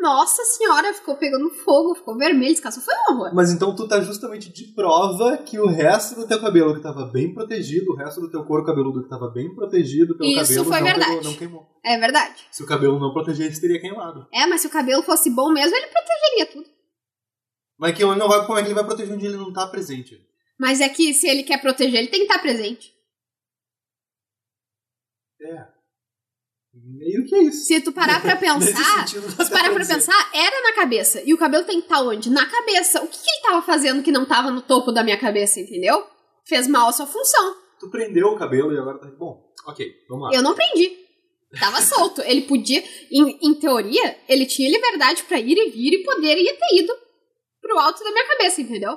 Nossa 0.00 0.42
senhora, 0.44 0.92
ficou 0.92 1.16
pegando 1.16 1.48
fogo, 1.64 1.94
ficou 1.94 2.18
vermelho, 2.18 2.52
descansou, 2.52 2.82
foi 2.82 2.94
um 2.94 3.14
horror. 3.14 3.30
Mas 3.34 3.50
então 3.52 3.74
tu 3.74 3.88
tá 3.88 4.00
justamente 4.00 4.52
de 4.52 4.64
prova 4.74 5.38
que 5.38 5.58
o 5.58 5.66
resto 5.68 6.16
do 6.16 6.26
teu 6.26 6.38
cabelo 6.40 6.74
que 6.74 6.82
tava 6.82 7.06
bem 7.06 7.32
protegido, 7.32 7.92
o 7.92 7.96
resto 7.96 8.20
do 8.20 8.30
teu 8.30 8.44
couro 8.44 8.64
cabeludo 8.64 9.02
que 9.04 9.08
tava 9.08 9.28
bem 9.28 9.54
protegido 9.54 10.16
pelo 10.18 10.28
Isso 10.28 10.40
cabelo 10.40 10.64
foi 10.64 10.80
não, 10.80 10.86
verdade. 10.86 11.10
pegou- 11.16 11.24
não 11.24 11.34
queimou. 11.34 11.66
É 11.84 11.96
verdade. 11.98 12.34
Se 12.50 12.62
o 12.62 12.66
cabelo 12.66 12.98
não 12.98 13.12
protegesse, 13.12 13.60
teria 13.60 13.80
queimado. 13.80 14.26
É, 14.34 14.44
mas 14.46 14.60
se 14.60 14.66
o 14.66 14.70
cabelo 14.70 15.02
fosse 15.02 15.30
bom 15.30 15.50
mesmo, 15.50 15.74
ele 15.76 15.86
protegeria 15.86 16.46
tudo. 16.52 16.75
Mas 17.78 17.94
que 17.94 18.02
ele 18.02 18.14
não 18.14 18.28
vai, 18.28 18.46
como 18.46 18.58
é 18.58 18.62
que 18.62 18.68
ele 18.68 18.74
vai 18.74 18.84
proteger 18.84 19.14
onde 19.14 19.26
ele 19.26 19.36
não 19.36 19.52
tá 19.52 19.66
presente? 19.66 20.18
Mas 20.58 20.80
é 20.80 20.88
que 20.88 21.12
se 21.12 21.28
ele 21.28 21.42
quer 21.42 21.60
proteger, 21.60 22.00
ele 22.00 22.08
tem 22.08 22.20
que 22.20 22.26
estar 22.26 22.40
presente. 22.40 22.92
É. 25.40 25.76
Meio 26.72 27.24
que 27.26 27.34
é 27.34 27.42
isso. 27.44 27.66
Se 27.66 27.80
tu 27.80 27.92
parar 27.92 28.20
pra 28.20 28.36
pensar, 28.36 29.06
se 29.06 29.50
parar 29.50 29.72
pra 29.72 29.84
pensar, 29.84 30.30
era 30.34 30.62
na 30.62 30.74
cabeça. 30.74 31.22
E 31.24 31.32
o 31.32 31.38
cabelo 31.38 31.64
tem 31.64 31.80
que 31.80 31.86
estar 31.86 32.02
onde? 32.02 32.30
Na 32.30 32.46
cabeça. 32.46 33.02
O 33.02 33.08
que, 33.08 33.18
que 33.18 33.30
ele 33.30 33.42
tava 33.42 33.62
fazendo 33.62 34.02
que 34.02 34.12
não 34.12 34.26
tava 34.26 34.50
no 34.50 34.62
topo 34.62 34.92
da 34.92 35.02
minha 35.02 35.18
cabeça, 35.18 35.60
entendeu? 35.60 36.06
Fez 36.46 36.66
mal 36.66 36.88
a 36.88 36.92
sua 36.92 37.06
função. 37.06 37.56
Tu 37.78 37.90
prendeu 37.90 38.28
o 38.28 38.38
cabelo 38.38 38.72
e 38.72 38.78
agora 38.78 38.98
tá. 38.98 39.06
Bom, 39.08 39.52
ok, 39.66 39.86
vamos 40.08 40.30
lá. 40.30 40.36
Eu 40.36 40.42
não 40.42 40.54
prendi. 40.54 41.04
Tava 41.58 41.80
solto. 41.80 42.22
Ele 42.22 42.42
podia, 42.42 42.82
em, 43.10 43.38
em 43.42 43.54
teoria, 43.54 44.18
ele 44.28 44.46
tinha 44.46 44.70
liberdade 44.70 45.22
pra 45.24 45.38
ir 45.38 45.56
e 45.56 45.70
vir 45.70 45.94
e 45.94 46.04
poderia 46.04 46.54
ter 46.56 46.76
ido 46.76 46.92
pro 47.66 47.78
alto 47.78 48.04
da 48.04 48.12
minha 48.12 48.28
cabeça, 48.28 48.60
entendeu? 48.60 48.96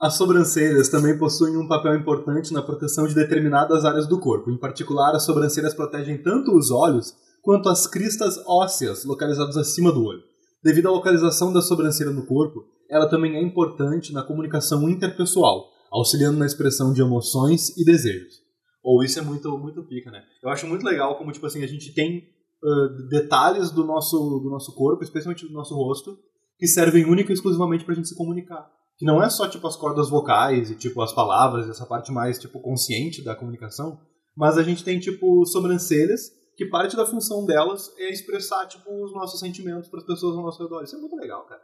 As 0.00 0.16
sobrancelhas 0.16 0.88
também 0.88 1.16
possuem 1.16 1.56
um 1.56 1.68
papel 1.68 1.94
importante 1.94 2.52
na 2.52 2.60
proteção 2.60 3.06
de 3.06 3.14
determinadas 3.14 3.84
áreas 3.84 4.06
do 4.06 4.18
corpo. 4.18 4.50
Em 4.50 4.58
particular, 4.58 5.14
as 5.14 5.24
sobrancelhas 5.24 5.74
protegem 5.74 6.20
tanto 6.20 6.56
os 6.56 6.70
olhos 6.70 7.14
quanto 7.40 7.68
as 7.68 7.86
cristas 7.86 8.36
ósseas 8.46 9.04
localizadas 9.04 9.56
acima 9.56 9.92
do 9.92 10.04
olho. 10.04 10.22
Devido 10.62 10.88
à 10.88 10.90
localização 10.90 11.52
da 11.52 11.62
sobrancelha 11.62 12.10
no 12.10 12.26
corpo, 12.26 12.64
ela 12.90 13.08
também 13.08 13.36
é 13.36 13.42
importante 13.42 14.12
na 14.12 14.22
comunicação 14.22 14.88
interpessoal, 14.88 15.70
auxiliando 15.90 16.38
na 16.38 16.46
expressão 16.46 16.92
de 16.92 17.00
emoções 17.00 17.76
e 17.76 17.84
desejos. 17.84 18.42
Ou 18.82 19.02
isso 19.02 19.18
é 19.18 19.22
muito, 19.22 19.56
muito 19.56 19.82
pica, 19.84 20.10
né? 20.10 20.22
Eu 20.42 20.50
acho 20.50 20.66
muito 20.66 20.84
legal 20.84 21.16
como, 21.16 21.32
tipo 21.32 21.46
assim, 21.46 21.62
a 21.62 21.68
gente 21.68 21.94
tem 21.94 22.24
ah, 22.64 22.88
detalhes 23.08 23.70
do 23.70 23.84
nosso, 23.84 24.16
do 24.42 24.50
nosso 24.50 24.74
corpo, 24.74 25.02
especialmente 25.02 25.46
do 25.46 25.52
nosso 25.52 25.74
rosto, 25.74 26.18
que 26.58 26.66
servem 26.66 27.04
única 27.04 27.30
e 27.30 27.34
exclusivamente 27.34 27.84
pra 27.84 27.94
gente 27.94 28.08
se 28.08 28.16
comunicar. 28.16 28.70
Que 28.96 29.06
não 29.06 29.22
é 29.22 29.28
só, 29.28 29.48
tipo, 29.48 29.66
as 29.66 29.76
cordas 29.76 30.08
vocais 30.08 30.70
e, 30.70 30.76
tipo, 30.76 31.00
as 31.02 31.12
palavras, 31.12 31.68
essa 31.68 31.86
parte 31.86 32.12
mais, 32.12 32.38
tipo, 32.38 32.60
consciente 32.60 33.24
da 33.24 33.34
comunicação, 33.34 34.00
mas 34.36 34.56
a 34.56 34.62
gente 34.62 34.84
tem, 34.84 34.98
tipo, 35.00 35.44
sobrancelhas, 35.46 36.30
que 36.56 36.66
parte 36.66 36.96
da 36.96 37.06
função 37.06 37.44
delas 37.44 37.90
é 37.98 38.10
expressar, 38.10 38.66
tipo, 38.66 38.90
os 39.04 39.12
nossos 39.12 39.40
sentimentos 39.40 39.88
pras 39.88 40.04
pessoas 40.04 40.36
ao 40.36 40.42
nosso 40.42 40.62
redor. 40.62 40.82
Isso 40.82 40.96
é 40.96 40.98
muito 40.98 41.16
legal, 41.16 41.44
cara. 41.46 41.60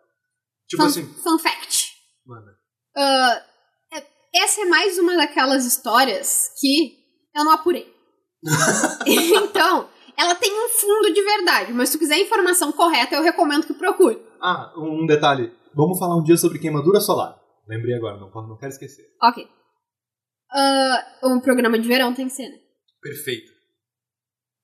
Tipo 0.66 0.82
fun, 0.82 0.89
assim, 0.89 1.07
fun 1.07 1.39
fact. 1.39 1.93
é- 3.93 4.07
essa 4.34 4.61
é 4.62 4.64
mais 4.66 4.99
uma 4.99 5.16
daquelas 5.16 5.64
histórias 5.64 6.51
que 6.61 6.99
eu 7.34 7.45
não 7.45 7.53
apurei. 7.53 7.93
então, 9.07 9.89
ela 10.16 10.34
tem 10.34 10.53
um 10.53 10.68
fundo 10.68 11.12
de 11.12 11.22
verdade, 11.22 11.72
mas 11.72 11.89
se 11.89 11.97
tu 11.97 12.01
quiser 12.01 12.14
a 12.14 12.20
informação 12.20 12.72
correta, 12.72 13.14
eu 13.14 13.22
recomendo 13.22 13.66
que 13.66 13.74
procure. 13.74 14.20
Ah, 14.41 14.72
um 14.76 15.07
detalhe. 15.07 15.53
Vamos 15.74 15.99
falar 15.99 16.16
um 16.16 16.22
dia 16.22 16.36
sobre 16.36 16.59
queimadura 16.59 17.01
solar. 17.01 17.39
Lembrei 17.68 17.95
agora, 17.95 18.16
não, 18.18 18.30
não 18.49 18.57
quero 18.57 18.72
esquecer. 18.72 19.05
Ok. 19.22 19.47
Ah, 20.51 21.18
um 21.24 21.41
programa 21.41 21.78
de 21.78 21.86
verão 21.86 22.14
tem 22.14 22.26
que 22.26 22.32
ser, 22.32 22.49
né? 22.49 22.59
Perfeito. 23.03 23.53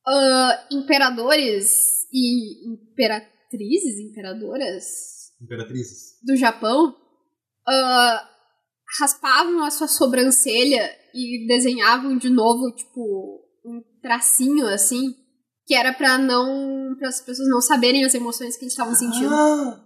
Ah, 0.06 0.66
imperadores 0.70 2.06
e 2.12 2.68
imperatrizes, 2.68 3.98
imperadoras 4.00 4.84
Imperatrizes. 5.40 6.18
do 6.22 6.36
Japão 6.36 6.94
ah, 7.66 8.28
raspavam 8.98 9.62
a 9.64 9.70
sua 9.70 9.88
sobrancelha 9.88 10.90
e 11.14 11.46
desenhavam 11.46 12.16
de 12.16 12.28
novo, 12.30 12.70
tipo, 12.74 13.42
um 13.64 13.82
tracinho 14.02 14.66
assim, 14.66 15.14
que 15.66 15.74
era 15.74 15.92
pra 15.92 16.18
não. 16.18 16.94
para 16.98 17.08
as 17.08 17.20
pessoas 17.20 17.48
não 17.48 17.60
saberem 17.60 18.04
as 18.04 18.14
emoções 18.14 18.56
que 18.56 18.64
eles 18.64 18.72
estavam 18.72 18.94
sentindo. 18.94 19.34
Ah! 19.34 19.80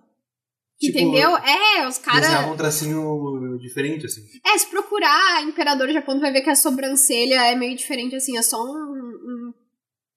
Tipo, 0.79 0.97
Entendeu? 0.97 1.37
É, 1.37 1.89
os 1.89 1.99
caras. 1.99 2.47
Um 2.47 2.57
tracinho 2.57 3.59
diferente, 3.59 4.07
assim. 4.07 4.20
É, 4.47 4.57
se 4.57 4.70
procurar 4.70 5.43
Imperador 5.43 5.89
do 5.89 5.93
Japão, 5.93 6.20
vai 6.20 6.33
ver 6.33 6.43
que 6.43 6.51
a 6.51 6.55
sobrancelha 6.55 7.51
é 7.51 7.57
meio 7.57 7.76
diferente, 7.76 8.14
assim, 8.14 8.39
é 8.39 8.43
só 8.43 8.62
um, 8.62 8.70
um 8.70 9.53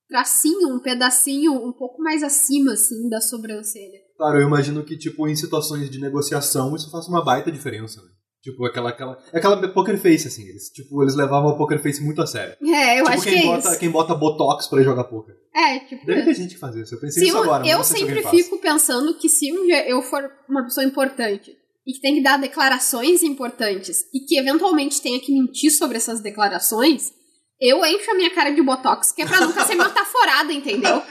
tracinho, 0.07 0.75
um 0.75 0.79
pedacinho 0.79 1.53
um 1.53 1.73
pouco 1.73 2.03
mais 2.03 2.21
acima, 2.21 2.73
assim, 2.73 3.09
da 3.09 3.19
sobrancelha. 3.19 3.97
Claro, 4.15 4.37
eu 4.39 4.47
imagino 4.47 4.83
que, 4.83 4.95
tipo, 4.95 5.27
em 5.27 5.35
situações 5.35 5.89
de 5.89 5.99
negociação, 5.99 6.75
isso 6.75 6.91
faça 6.91 7.09
uma 7.09 7.25
baita 7.25 7.51
diferença, 7.51 7.99
né? 7.99 8.09
Tipo, 8.43 8.65
aquela, 8.65 8.89
aquela. 8.89 9.17
Aquela 9.33 9.67
poker 9.69 9.99
face, 9.99 10.27
assim. 10.27 10.47
Eles, 10.47 10.69
tipo, 10.69 11.01
eles 11.01 11.15
levavam 11.15 11.49
a 11.49 11.57
poker 11.57 11.81
face 11.81 12.03
muito 12.03 12.21
a 12.21 12.27
sério. 12.27 12.55
É, 12.61 12.99
eu 12.99 13.05
tipo, 13.05 13.15
acho 13.15 13.23
quem, 13.23 13.33
que 13.33 13.39
é 13.39 13.45
bota, 13.45 13.69
isso. 13.69 13.79
quem 13.79 13.89
bota 13.89 14.15
botox 14.15 14.67
pra 14.67 14.83
jogar 14.83 15.05
poker. 15.05 15.35
É, 15.53 15.79
tipo. 15.79 16.05
Deve 16.05 16.23
ter 16.23 16.33
gente 16.35 16.53
que 16.55 16.59
faz 16.59 16.75
isso. 16.75 16.95
Eu 16.95 16.99
pensei 16.99 17.21
Se 17.23 17.25
nisso 17.25 17.37
um- 17.39 17.43
agora. 17.43 17.67
eu 17.67 17.83
se 17.83 17.97
sempre 17.97 18.23
fico 18.29 18.57
pensando 18.59 19.13
que 19.17 19.27
se 19.27 19.51
um 19.51 19.65
dia 19.65 19.87
eu 19.89 20.01
for 20.01 20.29
uma 20.49 20.63
pessoa 20.63 20.85
importante 20.85 21.51
e 21.85 21.93
que 21.93 21.99
tem 22.01 22.15
que 22.15 22.21
dar 22.23 22.37
declarações 22.37 23.21
importantes 23.23 23.99
e 24.13 24.21
que 24.25 24.37
eventualmente 24.37 25.01
tenha 25.01 25.19
que 25.19 25.33
mentir 25.33 25.71
sobre 25.71 25.97
essas 25.97 26.21
declarações, 26.21 27.11
eu 27.59 27.83
encho 27.85 28.11
a 28.11 28.15
minha 28.15 28.29
cara 28.31 28.51
de 28.51 28.61
botox, 28.61 29.11
que 29.11 29.21
é 29.23 29.27
pra 29.27 29.41
nunca 29.41 29.65
ser 29.65 29.75
metaforada, 29.75 30.53
entendeu? 30.53 31.01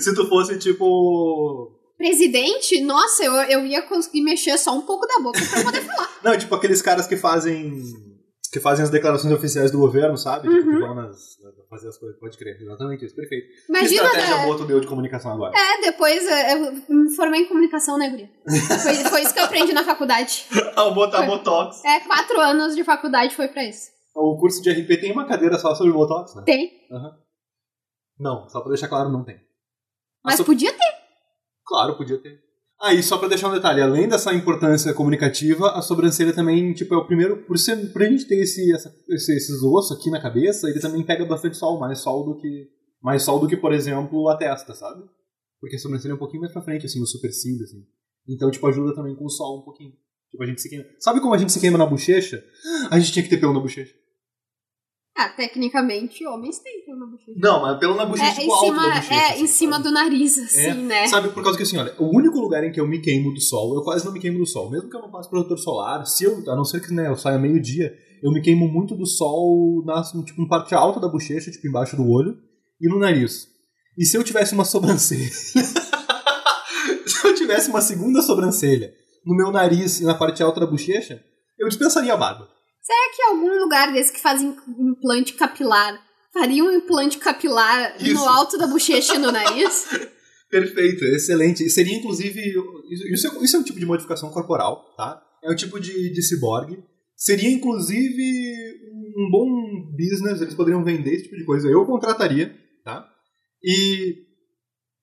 Se 0.00 0.14
tu 0.14 0.26
fosse, 0.28 0.58
tipo. 0.58 1.70
Presidente, 1.98 2.80
nossa, 2.80 3.22
eu, 3.24 3.32
eu 3.34 3.66
ia 3.66 3.82
conseguir 3.82 4.22
mexer 4.22 4.56
só 4.58 4.76
um 4.76 4.82
pouco 4.82 5.06
da 5.06 5.20
boca 5.22 5.38
pra 5.50 5.62
poder 5.62 5.82
falar. 5.82 6.10
Não, 6.24 6.36
tipo 6.38 6.54
aqueles 6.54 6.80
caras 6.82 7.06
que 7.06 7.16
fazem. 7.16 7.80
Que 8.52 8.60
fazem 8.60 8.84
as 8.84 8.90
declarações 8.90 9.32
oficiais 9.32 9.70
do 9.70 9.78
governo, 9.78 10.16
sabe? 10.18 10.46
Tipo, 10.46 10.68
Uhum. 10.68 10.74
que 10.74 10.80
vão 10.80 10.94
nas, 10.94 11.38
fazer 11.70 11.88
as 11.88 11.96
coisas. 11.96 12.18
Pode 12.20 12.36
crer, 12.36 12.60
exatamente 12.60 13.06
isso, 13.06 13.14
perfeito. 13.16 13.46
Imagina, 13.68 13.88
que 13.88 13.94
estratégia 14.06 14.36
né? 14.36 14.44
boa 14.44 14.56
tu 14.58 14.64
deu 14.66 14.78
de 14.80 14.86
comunicação 14.86 15.32
agora? 15.32 15.54
É, 15.56 15.80
depois 15.80 16.26
eh, 16.26 16.52
eu 16.54 16.72
me 16.94 17.14
formei 17.16 17.40
em 17.40 17.48
comunicação, 17.48 17.96
né, 17.96 18.10
Guria? 18.10 18.30
Foi, 18.82 18.94
foi 19.10 19.22
isso 19.22 19.32
que 19.32 19.40
eu 19.40 19.44
aprendi 19.44 19.72
na 19.72 19.82
faculdade. 19.84 20.46
Ao 20.76 20.92
botar 20.94 21.18
Foi. 21.18 21.26
botox. 21.28 21.82
É, 21.84 22.00
quatro 22.00 22.38
anos 22.40 22.76
de 22.76 22.84
faculdade 22.84 23.34
foi 23.34 23.48
pra 23.48 23.64
isso. 23.64 23.90
O 24.14 24.36
curso 24.38 24.60
de 24.62 24.70
RP 24.70 25.00
tem 25.00 25.10
uma 25.12 25.26
cadeira 25.26 25.58
só 25.58 25.74
sobre 25.74 25.90
botox, 25.94 26.34
né? 26.34 26.42
Tem. 26.44 26.70
Aham. 26.92 27.16
Não, 28.20 28.46
só 28.50 28.60
pra 28.60 28.68
deixar 28.68 28.88
claro, 28.88 29.08
não 29.08 29.24
tem. 29.24 29.40
Mas 30.22 30.36
so- 30.36 30.44
podia 30.44 30.70
ter. 30.72 30.94
Claro, 31.66 31.96
podia 31.96 32.18
ter. 32.18 32.38
Ah, 32.82 32.92
e 32.92 33.00
só 33.02 33.16
pra 33.16 33.28
deixar 33.28 33.48
um 33.48 33.52
detalhe, 33.54 33.80
além 33.80 34.08
dessa 34.08 34.34
importância 34.34 34.92
comunicativa, 34.92 35.70
a 35.70 35.80
sobrancelha 35.82 36.32
também, 36.32 36.72
tipo, 36.74 36.92
é 36.94 36.96
o 36.96 37.06
primeiro. 37.06 37.36
Por, 37.44 37.56
ser, 37.56 37.76
por 37.92 38.02
a 38.02 38.06
gente 38.10 38.26
ter 38.26 38.40
esse, 38.40 38.72
essa- 38.74 38.92
esse- 39.10 39.36
esses 39.36 39.62
ossos 39.62 39.96
aqui 39.96 40.10
na 40.10 40.20
cabeça, 40.20 40.68
ele 40.68 40.80
também 40.80 41.04
pega 41.04 41.24
bastante 41.24 41.56
sol, 41.56 41.78
mais 41.78 42.00
sol 42.00 42.24
do 42.24 42.36
que. 42.40 42.68
Mais 43.00 43.22
sol 43.22 43.38
do 43.38 43.46
que, 43.48 43.56
por 43.56 43.72
exemplo, 43.72 44.28
a 44.28 44.36
testa, 44.36 44.74
sabe? 44.74 45.00
Porque 45.60 45.76
a 45.76 45.78
sobrancelha 45.78 46.12
é 46.12 46.14
um 46.14 46.18
pouquinho 46.18 46.40
mais 46.40 46.52
pra 46.52 46.62
frente, 46.62 46.86
assim, 46.86 46.98
no 46.98 47.06
supercílio, 47.06 47.62
assim. 47.62 47.84
Então, 48.28 48.50
tipo, 48.50 48.66
ajuda 48.66 48.94
também 48.96 49.14
com 49.14 49.24
o 49.26 49.30
sol 49.30 49.60
um 49.60 49.64
pouquinho. 49.64 49.92
Tipo, 50.30 50.42
a 50.42 50.46
gente 50.46 50.60
se 50.60 50.68
queima. 50.68 50.84
Sabe 50.98 51.20
como 51.20 51.34
a 51.34 51.38
gente 51.38 51.52
se 51.52 51.60
queima 51.60 51.78
na 51.78 51.86
bochecha? 51.86 52.42
A 52.90 52.98
gente 52.98 53.12
tinha 53.12 53.22
que 53.22 53.28
ter 53.30 53.38
pelo 53.38 53.52
na 53.52 53.60
bochecha. 53.60 53.92
Ah, 55.16 55.28
tecnicamente, 55.28 56.26
homens 56.26 56.58
têm 56.60 56.84
pelo 56.86 57.00
na 57.00 57.06
bochecha. 57.06 57.32
Não, 57.36 57.60
mas 57.62 57.78
pelo 57.78 57.94
na 57.94 58.06
bochecha, 58.06 58.30
É, 58.30 58.34
tipo, 58.34 58.46
em 58.46 58.50
alto 58.50 58.64
cima, 58.64 58.82
da 58.82 58.94
bochecha. 58.94 59.14
é, 59.14 59.26
assim, 59.32 59.42
em 59.42 59.46
cima 59.46 59.72
sabe? 59.72 59.84
do 59.84 59.90
nariz, 59.92 60.38
assim, 60.38 60.58
É, 60.60 60.74
né? 60.74 61.06
Sabe, 61.06 61.28
por 61.28 61.42
causa 61.42 61.58
que 61.58 61.64
assim, 61.64 61.76
olha, 61.76 61.94
o 61.98 62.16
único 62.16 62.40
lugar 62.40 62.64
em 62.64 62.72
que 62.72 62.80
eu 62.80 62.88
me 62.88 62.98
queimo 62.98 63.32
do 63.34 63.40
sol, 63.40 63.74
eu 63.74 63.82
quase 63.82 64.04
não 64.06 64.12
me 64.12 64.18
queimo 64.20 64.38
do 64.38 64.46
sol. 64.46 64.70
Mesmo 64.70 64.88
que 64.88 64.96
eu 64.96 65.02
não 65.02 65.10
passe 65.10 65.28
protetor 65.28 65.58
solar, 65.58 66.06
se 66.06 66.24
eu, 66.24 66.42
a 66.50 66.56
não 66.56 66.64
ser 66.64 66.80
que 66.80 66.92
né, 66.94 67.08
eu 67.08 67.16
saia 67.16 67.38
meio-dia, 67.38 67.92
eu 68.22 68.32
me 68.32 68.40
queimo 68.40 68.66
muito 68.66 68.94
do 68.96 69.04
sol 69.06 69.84
na 69.84 70.02
tipo, 70.02 70.40
na 70.40 70.48
parte 70.48 70.74
alta 70.74 70.98
da 70.98 71.08
bochecha, 71.08 71.50
tipo 71.50 71.66
embaixo 71.68 71.94
do 71.94 72.08
olho, 72.08 72.34
e 72.80 72.88
no 72.88 72.98
nariz. 72.98 73.48
E 73.98 74.06
se 74.06 74.16
eu 74.16 74.24
tivesse 74.24 74.54
uma 74.54 74.64
sobrancelha. 74.64 75.28
Se 77.06 77.26
eu 77.28 77.34
tivesse 77.34 77.68
uma 77.68 77.80
segunda 77.82 78.22
sobrancelha 78.22 78.92
no 79.26 79.36
meu 79.36 79.50
nariz 79.52 80.00
e 80.00 80.04
na 80.04 80.14
parte 80.14 80.42
alta 80.42 80.60
da 80.60 80.66
bochecha, 80.66 81.22
eu 81.58 81.68
dispensaria 81.68 82.12
a 82.14 82.16
barba. 82.16 82.48
Será 82.82 83.12
que 83.14 83.22
algum 83.22 83.60
lugar 83.60 83.92
desse 83.92 84.12
que 84.12 84.20
faz 84.20 84.42
im- 84.42 84.56
implante 84.78 85.34
capilar 85.34 86.00
faria 86.32 86.64
um 86.64 86.72
implante 86.72 87.18
capilar 87.18 87.96
Isso. 88.02 88.14
no 88.14 88.28
alto 88.28 88.58
da 88.58 88.66
bochecha 88.66 89.14
e 89.14 89.18
no 89.18 89.30
nariz? 89.30 89.86
Perfeito, 90.50 91.04
excelente. 91.04 91.68
Seria 91.70 91.96
inclusive. 91.96 92.40
Isso, 92.90 93.06
isso 93.08 93.26
é, 93.28 93.44
isso 93.44 93.56
é 93.56 93.58
um 93.60 93.62
tipo 93.62 93.80
de 93.80 93.86
modificação 93.86 94.30
corporal, 94.30 94.84
tá? 94.96 95.22
É 95.42 95.50
um 95.50 95.56
tipo 95.56 95.80
de, 95.80 96.12
de 96.12 96.22
ciborgue. 96.22 96.82
Seria 97.16 97.50
inclusive 97.50 98.22
um 99.16 99.30
bom 99.30 99.46
business, 99.96 100.42
eles 100.42 100.54
poderiam 100.54 100.84
vender 100.84 101.14
esse 101.14 101.24
tipo 101.24 101.36
de 101.36 101.44
coisa. 101.46 101.68
Eu 101.68 101.86
contrataria, 101.86 102.54
tá? 102.84 103.08
E, 103.62 104.16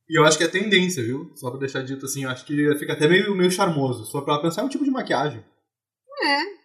e 0.09 0.19
eu 0.19 0.23
acho 0.25 0.37
que 0.37 0.43
é 0.43 0.47
tendência, 0.47 1.01
viu? 1.01 1.31
Só 1.35 1.49
pra 1.49 1.59
deixar 1.59 1.81
dito 1.81 2.05
assim, 2.05 2.25
eu 2.25 2.29
acho 2.29 2.45
que 2.45 2.75
fica 2.77 2.93
até 2.93 3.07
meio, 3.07 3.35
meio 3.35 3.49
charmoso. 3.49 4.05
Só 4.05 4.21
pra 4.21 4.39
pensar 4.39 4.61
é 4.61 4.65
um 4.65 4.69
tipo 4.69 4.83
de 4.83 4.91
maquiagem. 4.91 5.43
É. 6.21 6.58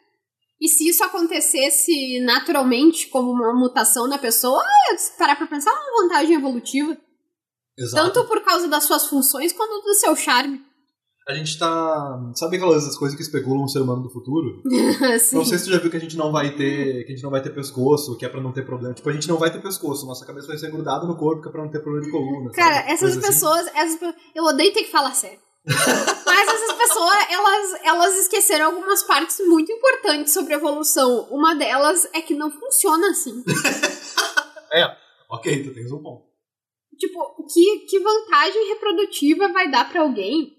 E 0.61 0.69
se 0.69 0.89
isso 0.89 1.03
acontecesse 1.05 2.21
naturalmente, 2.25 3.09
como 3.09 3.31
uma 3.33 3.53
mutação 3.55 4.07
na 4.09 4.19
pessoa, 4.19 4.63
ah, 4.63 4.97
se 4.97 5.17
parar 5.19 5.37
pra 5.37 5.47
pensar, 5.47 5.71
é 5.71 5.75
uma 5.75 6.03
vantagem 6.03 6.37
evolutiva. 6.37 6.97
Exato. 7.77 8.13
Tanto 8.13 8.29
por 8.29 8.41
causa 8.43 8.69
das 8.69 8.85
suas 8.85 9.07
funções 9.07 9.53
quanto 9.53 9.83
do 9.85 9.95
seu 9.95 10.15
charme. 10.15 10.61
A 11.27 11.33
gente 11.35 11.59
tá. 11.59 12.33
Sabe 12.35 12.57
aquelas 12.57 12.97
coisas 12.99 13.17
que 13.17 13.23
especulam 13.23 13.65
o 13.65 13.69
ser 13.69 13.81
humano 13.81 14.03
do 14.03 14.11
futuro? 14.11 14.63
Assim. 15.15 15.37
Não 15.37 15.45
sei 15.45 15.57
se 15.59 15.65
tu 15.65 15.71
já 15.73 15.79
viu 15.79 15.91
que 15.91 15.97
a 15.97 16.01
gente 16.01 16.19
não 16.19 16.31
vai 16.31 16.55
ter. 16.55 17.05
que 17.05 17.13
a 17.13 17.15
gente 17.15 17.23
não 17.25 17.31
vai 17.31 17.43
ter 17.43 17.49
pescoço, 17.49 18.17
que 18.19 18.27
é 18.27 18.29
pra 18.29 18.43
não 18.43 18.53
ter 18.53 18.65
problema. 18.65 18.95
Tipo, 18.95 19.09
a 19.09 19.13
gente 19.13 19.27
não 19.27 19.39
vai 19.39 19.51
ter 19.51 19.63
pescoço, 19.63 20.07
nossa 20.07 20.27
cabeça 20.27 20.47
vai 20.49 20.59
ser 20.59 20.71
grudada 20.71 21.07
no 21.07 21.17
corpo, 21.17 21.41
que 21.43 21.49
é 21.49 21.51
pra 21.51 21.63
não 21.63 21.71
ter 21.71 21.81
problema 21.81 22.05
de 22.07 22.13
coluna. 22.13 22.51
Cara, 22.53 22.75
sabe? 22.77 22.91
essas 22.93 23.17
assim. 23.17 23.27
pessoas, 23.27 23.67
essas 23.75 23.99
pe- 23.99 24.15
eu 24.35 24.45
odeio 24.45 24.73
ter 24.75 24.85
que 24.85 24.91
falar 24.91 25.15
sério. 25.15 25.39
Mas 25.67 26.49
essas 26.49 26.73
pessoas, 26.77 27.15
elas, 27.31 27.81
elas 27.83 28.17
esqueceram 28.19 28.67
algumas 28.67 29.03
partes 29.03 29.39
muito 29.47 29.73
importantes 29.73 30.33
sobre 30.33 30.55
a 30.55 30.57
evolução. 30.57 31.27
Uma 31.31 31.55
delas 31.55 32.07
é 32.13 32.21
que 32.21 32.35
não 32.35 32.51
funciona 32.51 33.09
assim. 33.11 33.43
É, 34.77 34.85
ok, 35.31 35.63
tu 35.63 35.73
tens 35.73 35.93
um 35.93 36.03
ponto. 36.03 36.27
Tipo, 36.99 37.47
que, 37.47 37.87
que 37.89 38.01
vantagem 38.01 38.71
reprodutiva 38.71 39.47
vai 39.53 39.71
dar 39.71 39.89
pra 39.89 40.01
alguém 40.01 40.53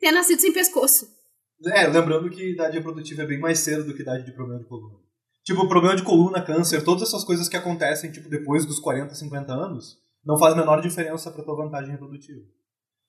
ter 0.00 0.10
nascido 0.10 0.40
sem 0.40 0.52
pescoço? 0.52 1.06
É, 1.66 1.86
lembrando 1.86 2.28
que 2.28 2.52
idade 2.52 2.76
reprodutiva 2.76 3.22
é 3.22 3.26
bem 3.26 3.38
mais 3.38 3.60
cedo 3.60 3.84
do 3.84 3.94
que 3.94 4.02
idade 4.02 4.24
de 4.24 4.32
problema 4.32 4.60
de 4.60 4.68
coluna. 4.68 4.98
Tipo, 5.44 5.68
problema 5.68 5.94
de 5.94 6.02
coluna, 6.02 6.44
câncer, 6.44 6.82
todas 6.82 7.08
essas 7.08 7.22
coisas 7.22 7.48
que 7.48 7.56
acontecem, 7.56 8.10
tipo, 8.10 8.28
depois 8.28 8.66
dos 8.66 8.80
40, 8.80 9.14
50 9.14 9.52
anos, 9.52 9.98
não 10.24 10.36
faz 10.36 10.54
a 10.54 10.56
menor 10.56 10.80
diferença 10.80 11.30
pra 11.30 11.44
tua 11.44 11.56
vantagem 11.56 11.92
reprodutiva. 11.92 12.40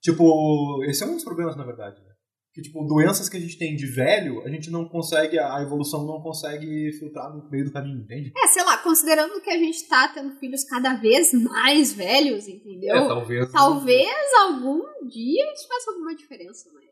Tipo, 0.01 0.83
esse 0.85 1.03
é 1.03 1.05
um 1.05 1.13
dos 1.13 1.23
problemas, 1.23 1.55
na 1.55 1.63
verdade, 1.63 2.01
né? 2.01 2.11
Que, 2.53 2.61
tipo, 2.61 2.83
doenças 2.83 3.29
que 3.29 3.37
a 3.37 3.39
gente 3.39 3.57
tem 3.57 3.77
de 3.77 3.85
velho, 3.85 4.41
a 4.41 4.49
gente 4.49 4.69
não 4.69 4.85
consegue, 4.89 5.39
a 5.39 5.61
evolução 5.61 6.05
não 6.05 6.21
consegue 6.21 6.91
filtrar 6.99 7.33
no 7.33 7.49
meio 7.49 7.65
do 7.65 7.71
caminho, 7.71 8.01
entende? 8.01 8.33
É, 8.35 8.47
sei 8.47 8.63
lá, 8.65 8.77
considerando 8.79 9.39
que 9.39 9.49
a 9.49 9.57
gente 9.57 9.87
tá 9.87 10.09
tendo 10.09 10.35
filhos 10.37 10.65
cada 10.65 10.95
vez 10.95 11.31
mais 11.31 11.93
velhos, 11.93 12.47
entendeu? 12.49 12.95
É, 12.95 13.07
talvez. 13.07 13.51
Talvez 13.51 14.33
algum 14.43 14.81
dia 15.07 15.53
isso 15.53 15.67
faça 15.67 15.91
alguma 15.91 16.13
diferença, 16.13 16.69
mas. 16.73 16.91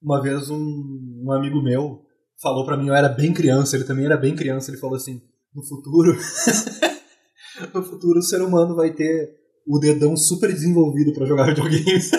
Uma 0.00 0.22
vez 0.22 0.48
um, 0.48 1.22
um 1.26 1.32
amigo 1.32 1.60
meu 1.60 2.02
falou 2.40 2.64
pra 2.64 2.76
mim, 2.76 2.88
eu 2.88 2.94
era 2.94 3.08
bem 3.08 3.34
criança, 3.34 3.76
ele 3.76 3.84
também 3.84 4.06
era 4.06 4.16
bem 4.16 4.34
criança, 4.34 4.70
ele 4.70 4.80
falou 4.80 4.96
assim, 4.96 5.20
no 5.54 5.62
futuro, 5.62 6.16
no 7.74 7.82
futuro 7.84 8.18
o 8.18 8.22
ser 8.22 8.40
humano 8.40 8.74
vai 8.74 8.92
ter 8.94 9.41
o 9.66 9.78
dedão 9.78 10.16
super 10.16 10.52
desenvolvido 10.52 11.12
pra 11.14 11.26
jogar 11.26 11.46
videogames. 11.54 12.10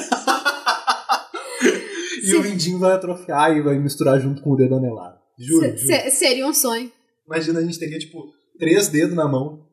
e 2.21 2.27
Sim. 2.27 2.35
o 2.37 2.41
mindinho 2.43 2.79
vai 2.79 2.93
atrofiar 2.93 3.55
e 3.55 3.61
vai 3.61 3.77
misturar 3.77 4.19
junto 4.19 4.41
com 4.41 4.51
o 4.51 4.55
dedo 4.55 4.75
anelado. 4.75 5.17
Juro, 5.37 5.65
se- 5.77 5.77
juro. 5.77 6.01
se- 6.03 6.11
seria 6.11 6.47
um 6.47 6.53
sonho. 6.53 6.91
Imagina, 7.27 7.59
a 7.59 7.63
gente 7.63 7.79
teria, 7.79 7.97
tipo, 7.99 8.23
três 8.59 8.87
dedos 8.87 9.15
na 9.15 9.27
mão, 9.27 9.65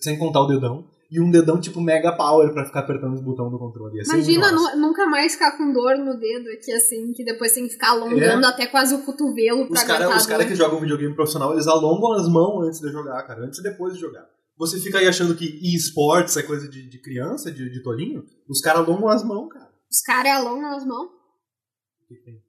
sem 0.00 0.18
contar 0.18 0.40
o 0.42 0.46
dedão, 0.46 0.84
e 1.10 1.20
um 1.20 1.28
dedão, 1.30 1.60
tipo, 1.60 1.80
mega 1.80 2.12
power 2.12 2.52
pra 2.52 2.64
ficar 2.64 2.80
apertando 2.80 3.14
os 3.14 3.20
botões 3.20 3.50
do 3.50 3.58
controle. 3.58 3.96
Ia 3.96 4.02
Imagina 4.04 4.52
nunca 4.76 5.06
mais 5.06 5.32
ficar 5.32 5.56
com 5.56 5.72
dor 5.72 5.96
no 5.98 6.16
dedo 6.18 6.48
aqui, 6.50 6.72
assim, 6.72 7.12
que 7.12 7.24
depois 7.24 7.52
tem 7.52 7.64
que 7.66 7.72
ficar 7.72 7.90
alongando 7.90 8.46
até 8.46 8.66
quase 8.66 8.94
o 8.94 9.02
cotovelo 9.02 9.66
pra 9.66 9.80
É. 9.80 9.82
Os 9.82 9.84
caras 9.84 10.02
aguentar 10.02 10.16
os 10.18 10.24
a 10.24 10.28
cara 10.28 10.42
dor. 10.44 10.48
que 10.50 10.54
jogam 10.56 10.78
videogame 10.80 11.14
profissional, 11.14 11.52
eles 11.52 11.66
alongam 11.66 12.12
as 12.12 12.28
mãos 12.28 12.64
antes 12.66 12.80
de 12.80 12.88
jogar, 12.92 13.20
cara. 13.24 13.44
Antes 13.44 13.58
e 13.58 13.62
depois 13.62 13.94
de 13.94 14.00
jogar. 14.00 14.24
Você 14.60 14.78
fica 14.78 14.98
aí 14.98 15.08
achando 15.08 15.34
que 15.34 15.46
e-sports 15.74 16.36
é 16.36 16.42
coisa 16.42 16.68
de, 16.68 16.86
de 16.86 17.00
criança, 17.00 17.50
de, 17.50 17.70
de 17.70 17.82
tolinho? 17.82 18.22
Os 18.46 18.60
caras 18.60 18.86
alongam 18.86 19.08
as 19.08 19.24
mãos, 19.24 19.48
cara. 19.48 19.70
Os 19.90 20.00
caras 20.02 20.32
alongam 20.32 20.76
as 20.76 20.84
mãos. 20.84 21.06
O 21.06 22.06
que 22.06 22.14
tem? 22.22 22.42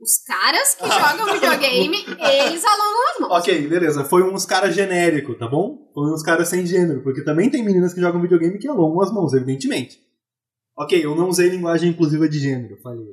Os 0.00 0.22
caras 0.24 0.76
que 0.76 0.84
Ah. 0.84 1.16
jogam 1.16 1.34
videogame, 1.34 1.96
eles 2.06 2.64
alongam 2.64 3.08
as 3.14 3.20
mãos. 3.20 3.32
Ok, 3.40 3.66
beleza. 3.66 4.04
Foi 4.04 4.22
uns 4.22 4.46
caras 4.46 4.72
genérico, 4.76 5.34
tá 5.34 5.48
bom? 5.48 5.90
Foi 5.92 6.08
uns 6.12 6.22
caras 6.22 6.46
sem 6.48 6.64
gênero, 6.64 7.02
porque 7.02 7.24
também 7.24 7.50
tem 7.50 7.64
meninas 7.64 7.92
que 7.92 8.00
jogam 8.00 8.22
videogame 8.22 8.56
que 8.58 8.68
alongam 8.68 9.00
as 9.00 9.10
mãos, 9.12 9.32
evidentemente. 9.34 10.00
Ok, 10.76 11.04
eu 11.04 11.16
não 11.16 11.28
usei 11.28 11.48
linguagem 11.48 11.90
inclusiva 11.90 12.28
de 12.28 12.38
gênero, 12.38 12.80
falei. 12.80 13.04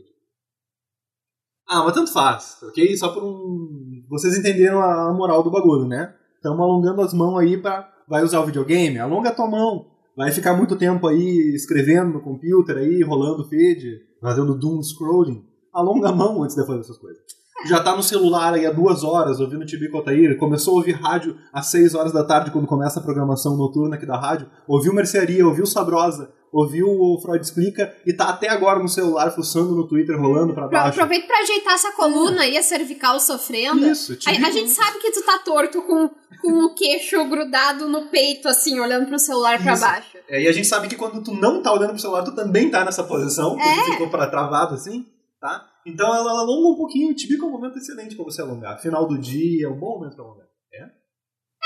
Ah, 1.67 1.83
mas 1.83 1.95
tanto 1.95 2.13
faz, 2.13 2.61
ok? 2.61 2.95
Só 2.95 3.11
por 3.11 3.23
um. 3.23 4.05
Vocês 4.07 4.37
entenderam 4.37 4.79
a 4.79 5.11
moral 5.11 5.41
do 5.41 5.49
bagulho, 5.49 5.87
né? 5.87 6.15
Estamos 6.35 6.59
alongando 6.59 7.01
as 7.01 7.11
mãos 7.11 7.39
aí 7.39 7.59
pra. 7.59 7.91
Vai 8.07 8.23
usar 8.23 8.39
o 8.41 8.45
videogame? 8.45 8.99
Alonga 8.99 9.29
a 9.29 9.33
tua 9.33 9.47
mão. 9.49 9.87
Vai 10.15 10.31
ficar 10.31 10.53
muito 10.55 10.75
tempo 10.75 11.07
aí 11.07 11.53
escrevendo 11.55 12.13
no 12.13 12.21
computer 12.21 12.77
aí, 12.77 13.01
rolando 13.03 13.47
feed, 13.49 13.99
fazendo 14.21 14.57
doom 14.57 14.81
scrolling. 14.81 15.43
Alonga 15.73 16.09
a 16.09 16.13
mão 16.13 16.41
antes 16.43 16.55
de 16.55 16.65
fazer 16.65 16.79
essas 16.79 16.97
coisas. 16.97 17.21
Já 17.67 17.81
tá 17.81 17.95
no 17.95 18.03
celular 18.03 18.53
aí 18.53 18.65
há 18.65 18.71
duas 18.71 19.03
horas, 19.03 19.39
ouvindo 19.39 19.65
Tibico 19.65 19.97
Altair, 19.97 20.37
começou 20.37 20.73
a 20.75 20.77
ouvir 20.77 20.91
rádio 20.93 21.35
às 21.51 21.67
seis 21.67 21.95
horas 21.95 22.11
da 22.13 22.23
tarde, 22.23 22.51
quando 22.51 22.67
começa 22.67 22.99
a 22.99 23.03
programação 23.03 23.57
noturna 23.57 23.95
aqui 23.95 24.05
da 24.05 24.17
rádio, 24.19 24.47
ouviu 24.67 24.93
Mercearia, 24.93 25.45
ouviu 25.45 25.65
Sabrosa, 25.65 26.31
ouviu 26.51 26.87
o 26.87 27.19
Freud 27.21 27.43
Explica, 27.43 27.91
e 28.05 28.13
tá 28.13 28.29
até 28.29 28.49
agora 28.49 28.79
no 28.79 28.87
celular, 28.87 29.31
fuçando 29.31 29.73
no 29.73 29.87
Twitter, 29.87 30.15
rolando 30.19 30.53
pra 30.53 30.67
baixo. 30.67 30.99
Aproveita 30.99 31.27
pra 31.27 31.39
ajeitar 31.39 31.73
essa 31.73 31.91
coluna 31.93 32.45
e 32.45 32.55
a 32.57 32.61
cervical 32.61 33.19
sofrendo. 33.19 33.85
Isso, 33.87 34.13
A, 34.13 34.15
Tibico- 34.15 34.45
a 34.45 34.51
gente 34.51 34.69
sabe 34.69 34.99
que 34.99 35.11
tu 35.11 35.25
tá 35.25 35.39
torto 35.39 35.81
com, 35.81 36.09
com 36.45 36.65
o 36.65 36.75
queixo 36.75 37.23
grudado 37.25 37.89
no 37.89 38.07
peito, 38.07 38.47
assim, 38.47 38.79
olhando 38.79 39.07
pro 39.07 39.17
celular 39.17 39.61
pra 39.61 39.73
Isso. 39.73 39.81
baixo. 39.81 40.17
É, 40.29 40.41
e 40.43 40.47
a 40.47 40.51
gente 40.51 40.67
sabe 40.67 40.87
que 40.87 40.95
quando 40.95 41.23
tu 41.23 41.33
não 41.33 41.61
tá 41.61 41.73
olhando 41.73 41.89
pro 41.91 41.99
celular, 41.99 42.23
tu 42.23 42.35
também 42.35 42.69
tá 42.69 42.85
nessa 42.85 43.03
posição, 43.03 43.55
porque 43.55 43.67
É. 43.67 43.83
ficou 43.91 44.09
pra 44.09 44.27
travado 44.27 44.75
assim, 44.75 45.05
tá? 45.41 45.67
Então 45.85 46.07
ela 46.07 46.31
alonga 46.39 46.73
um 46.73 46.77
pouquinho, 46.77 47.11
o 47.11 47.15
Tibico 47.15 47.45
é 47.45 47.47
um 47.47 47.51
momento 47.51 47.77
excelente 47.77 48.15
pra 48.15 48.23
você 48.25 48.41
alongar. 48.41 48.79
Final 48.79 49.07
do 49.07 49.17
dia 49.17 49.65
é 49.65 49.69
um 49.69 49.77
bom 49.79 49.97
momento 49.99 50.15
pra 50.15 50.23
alongar. 50.25 50.45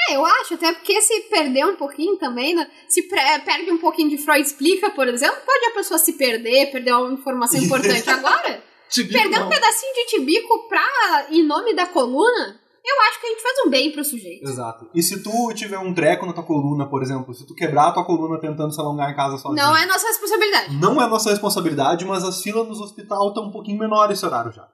É, 0.08 0.16
eu 0.16 0.26
acho, 0.26 0.54
até 0.56 0.72
porque 0.74 1.00
se 1.02 1.20
perder 1.30 1.66
um 1.66 1.76
pouquinho 1.76 2.16
também, 2.18 2.56
né? 2.56 2.68
se 2.88 3.04
perde 3.04 3.70
um 3.70 3.78
pouquinho 3.78 4.10
de 4.10 4.18
Freud 4.18 4.42
explica, 4.42 4.90
por 4.92 5.08
exemplo, 5.08 5.38
pode 5.46 5.66
a 5.66 5.72
pessoa 5.72 5.98
se 6.00 6.14
perder, 6.14 6.72
perder 6.72 6.94
uma 6.94 7.14
informação 7.14 7.60
importante. 7.62 8.10
Agora, 8.10 8.64
Tibico 8.90 9.20
perder 9.20 9.40
não. 9.40 9.46
um 9.46 9.50
pedacinho 9.50 9.94
de 9.94 10.06
tibico 10.06 10.68
pra, 10.68 11.28
em 11.30 11.44
nome 11.46 11.76
da 11.76 11.86
coluna, 11.86 12.60
eu 12.90 13.02
acho 13.10 13.20
que 13.20 13.28
a 13.28 13.30
gente 13.30 13.42
faz 13.44 13.56
um 13.66 13.70
bem 13.70 13.92
pro 13.92 14.04
sujeito. 14.04 14.48
Exato. 14.48 14.90
E 14.94 15.02
se 15.02 15.22
tu 15.22 15.54
tiver 15.54 15.78
um 15.78 15.94
treco 15.94 16.26
na 16.26 16.34
tua 16.34 16.44
coluna, 16.44 16.88
por 16.88 17.02
exemplo, 17.02 17.34
se 17.34 17.46
tu 17.46 17.54
quebrar 17.54 17.90
a 17.90 17.92
tua 17.92 18.06
coluna 18.06 18.40
tentando 18.40 18.74
se 18.74 18.80
alongar 18.80 19.12
em 19.12 19.16
casa 19.16 19.38
sozinho. 19.38 19.64
Não 19.64 19.76
é 19.76 19.86
nossa 19.86 20.08
responsabilidade. 20.08 20.76
Não 20.76 21.02
é 21.02 21.08
nossa 21.08 21.30
responsabilidade, 21.30 22.06
mas 22.06 22.24
as 22.24 22.42
filas 22.42 22.68
nos 22.68 22.80
hospital 22.80 23.30
estão 23.30 23.46
um 23.46 23.52
pouquinho 23.52 23.80
menores 23.80 24.18
esse 24.18 24.26
horário 24.26 24.52
já. 24.52 24.68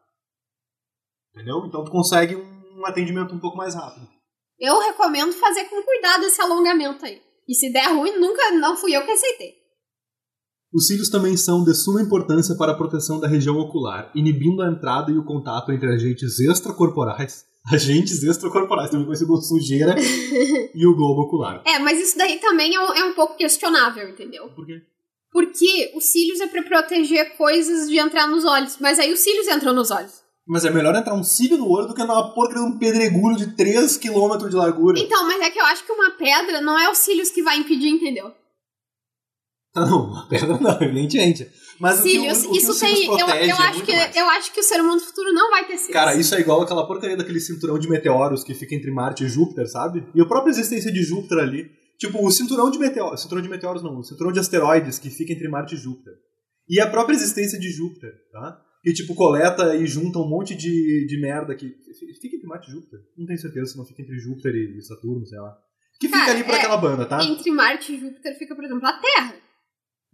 Entendeu? 1.33 1.65
Então 1.65 1.83
tu 1.83 1.91
consegue 1.91 2.35
um 2.35 2.85
atendimento 2.85 3.33
um 3.33 3.39
pouco 3.39 3.57
mais 3.57 3.75
rápido. 3.75 4.07
Eu 4.59 4.79
recomendo 4.79 5.33
fazer 5.33 5.65
com 5.65 5.81
cuidado 5.81 6.23
esse 6.23 6.41
alongamento 6.41 7.05
aí. 7.05 7.21
E 7.47 7.53
se 7.53 7.71
der 7.71 7.93
ruim, 7.93 8.17
nunca, 8.17 8.51
não 8.51 8.77
fui 8.77 8.95
eu 8.95 9.05
que 9.05 9.11
aceitei. 9.11 9.53
Os 10.73 10.87
cílios 10.87 11.09
também 11.09 11.37
são 11.37 11.63
de 11.63 11.73
suma 11.73 12.01
importância 12.01 12.55
para 12.55 12.73
a 12.73 12.75
proteção 12.75 13.19
da 13.19 13.27
região 13.27 13.57
ocular, 13.57 14.11
inibindo 14.13 14.61
a 14.61 14.67
entrada 14.67 15.11
e 15.11 15.17
o 15.17 15.23
contato 15.23 15.71
entre 15.71 15.87
agentes 15.87 16.39
extracorporais, 16.39 17.45
agentes 17.73 18.23
extracorporais, 18.23 18.89
também 18.89 19.05
conhecido 19.05 19.27
como 19.27 19.41
sujeira, 19.41 19.95
e 20.73 20.85
o 20.85 20.95
globo 20.95 21.23
ocular. 21.23 21.63
É, 21.65 21.79
mas 21.79 21.99
isso 21.99 22.17
daí 22.17 22.37
também 22.39 22.75
é 22.75 22.79
um, 22.79 22.93
é 22.93 23.03
um 23.05 23.13
pouco 23.13 23.35
questionável, 23.37 24.07
entendeu? 24.09 24.49
Por 24.49 24.65
quê? 24.65 24.81
Porque 25.31 25.91
os 25.95 26.05
cílios 26.05 26.39
é 26.39 26.47
pra 26.47 26.63
proteger 26.63 27.35
coisas 27.35 27.89
de 27.89 27.97
entrar 27.97 28.27
nos 28.27 28.45
olhos, 28.45 28.77
mas 28.79 28.99
aí 28.99 29.11
os 29.11 29.19
cílios 29.19 29.47
entram 29.47 29.73
nos 29.73 29.91
olhos. 29.91 30.23
Mas 30.47 30.63
é 30.63 30.69
melhor 30.69 30.95
entrar 30.95 31.15
um 31.15 31.23
cílio 31.23 31.57
no 31.57 31.67
olho 31.67 31.87
do 31.87 31.95
que 31.95 32.01
uma 32.03 32.33
porca 32.33 32.53
de 32.53 32.59
um 32.59 32.77
pedregulho 32.77 33.35
de 33.35 33.47
3km 33.47 34.47
de 34.47 34.55
largura. 34.55 34.99
Então, 34.99 35.25
mas 35.27 35.41
é 35.41 35.49
que 35.49 35.59
eu 35.59 35.65
acho 35.65 35.83
que 35.83 35.91
uma 35.91 36.11
pedra 36.11 36.61
não 36.61 36.77
é 36.79 36.89
os 36.89 36.99
cílios 36.99 37.31
que 37.31 37.41
vai 37.41 37.57
impedir, 37.57 37.89
entendeu? 37.89 38.31
Ah, 39.73 39.85
não, 39.85 40.05
uma 40.05 40.27
pedra 40.27 40.57
não, 40.57 40.71
evidentemente. 40.81 41.49
Mas 41.79 41.99
cílios, 41.99 42.39
o 42.39 42.41
que, 42.41 42.47
o, 42.47 42.49
o 42.49 42.53
que 42.53 42.57
isso 42.59 42.79
tem. 42.79 43.05
Eu, 43.05 43.17
protege 43.17 43.51
eu 43.51 43.55
é 43.55 43.59
acho 43.59 43.83
que, 43.83 43.95
mais. 43.95 44.15
eu 44.15 44.29
acho 44.29 44.53
que 44.53 44.59
o 44.59 44.63
ser 44.63 44.81
humano 44.81 44.99
do 44.99 45.05
futuro 45.05 45.33
não 45.33 45.49
vai 45.49 45.65
ter 45.65 45.77
cílios. 45.77 45.93
Cara, 45.93 46.15
isso 46.15 46.33
é 46.35 46.39
igual 46.39 46.61
aquela 46.61 46.87
porcaria 46.87 47.17
daquele 47.17 47.39
cinturão 47.39 47.77
de 47.77 47.89
meteoros 47.89 48.43
que 48.43 48.53
fica 48.53 48.75
entre 48.75 48.91
Marte 48.91 49.23
e 49.23 49.29
Júpiter, 49.29 49.67
sabe? 49.69 50.05
E 50.13 50.21
a 50.21 50.25
própria 50.25 50.51
existência 50.51 50.91
de 50.91 51.03
Júpiter 51.03 51.39
ali. 51.39 51.71
Tipo, 51.97 52.25
o 52.25 52.31
cinturão 52.31 52.69
de 52.69 52.77
meteoros. 52.77 53.21
Cinturão 53.21 53.41
de 53.41 53.49
meteoros 53.49 53.81
não, 53.81 53.97
o 53.97 54.03
cinturão 54.03 54.31
de 54.31 54.39
asteroides 54.39 54.99
que 54.99 55.09
fica 55.09 55.31
entre 55.31 55.47
Marte 55.47 55.75
e 55.75 55.77
Júpiter. 55.77 56.13
E 56.67 56.79
a 56.81 56.89
própria 56.89 57.15
existência 57.15 57.59
de 57.59 57.69
Júpiter, 57.69 58.11
tá? 58.31 58.61
Que, 58.83 58.93
tipo, 58.93 59.15
coleta 59.15 59.75
e 59.75 59.87
junta 59.87 60.19
um 60.19 60.27
monte 60.27 60.55
de, 60.55 61.05
de 61.07 61.19
merda 61.19 61.55
que... 61.55 61.73
Fica 62.21 62.35
entre 62.35 62.47
Marte 62.47 62.69
e 62.69 62.73
Júpiter? 62.73 62.99
Não 63.17 63.25
tenho 63.25 63.39
certeza 63.39 63.71
se 63.71 63.77
não 63.77 63.85
fica 63.85 64.01
entre 64.01 64.17
Júpiter 64.19 64.53
e 64.53 64.81
Saturno, 64.81 65.25
sei 65.25 65.39
lá. 65.39 65.57
Que 65.99 66.07
fica 66.07 66.19
Cara, 66.19 66.31
ali 66.33 66.43
por 66.43 66.53
é, 66.53 66.57
aquela 66.57 66.77
banda, 66.77 67.05
tá? 67.05 67.23
Entre 67.23 67.49
Marte 67.51 67.93
e 67.93 67.99
Júpiter 67.99 68.37
fica, 68.37 68.55
por 68.55 68.65
exemplo, 68.65 68.85
a 68.85 68.93
Terra. 68.93 69.35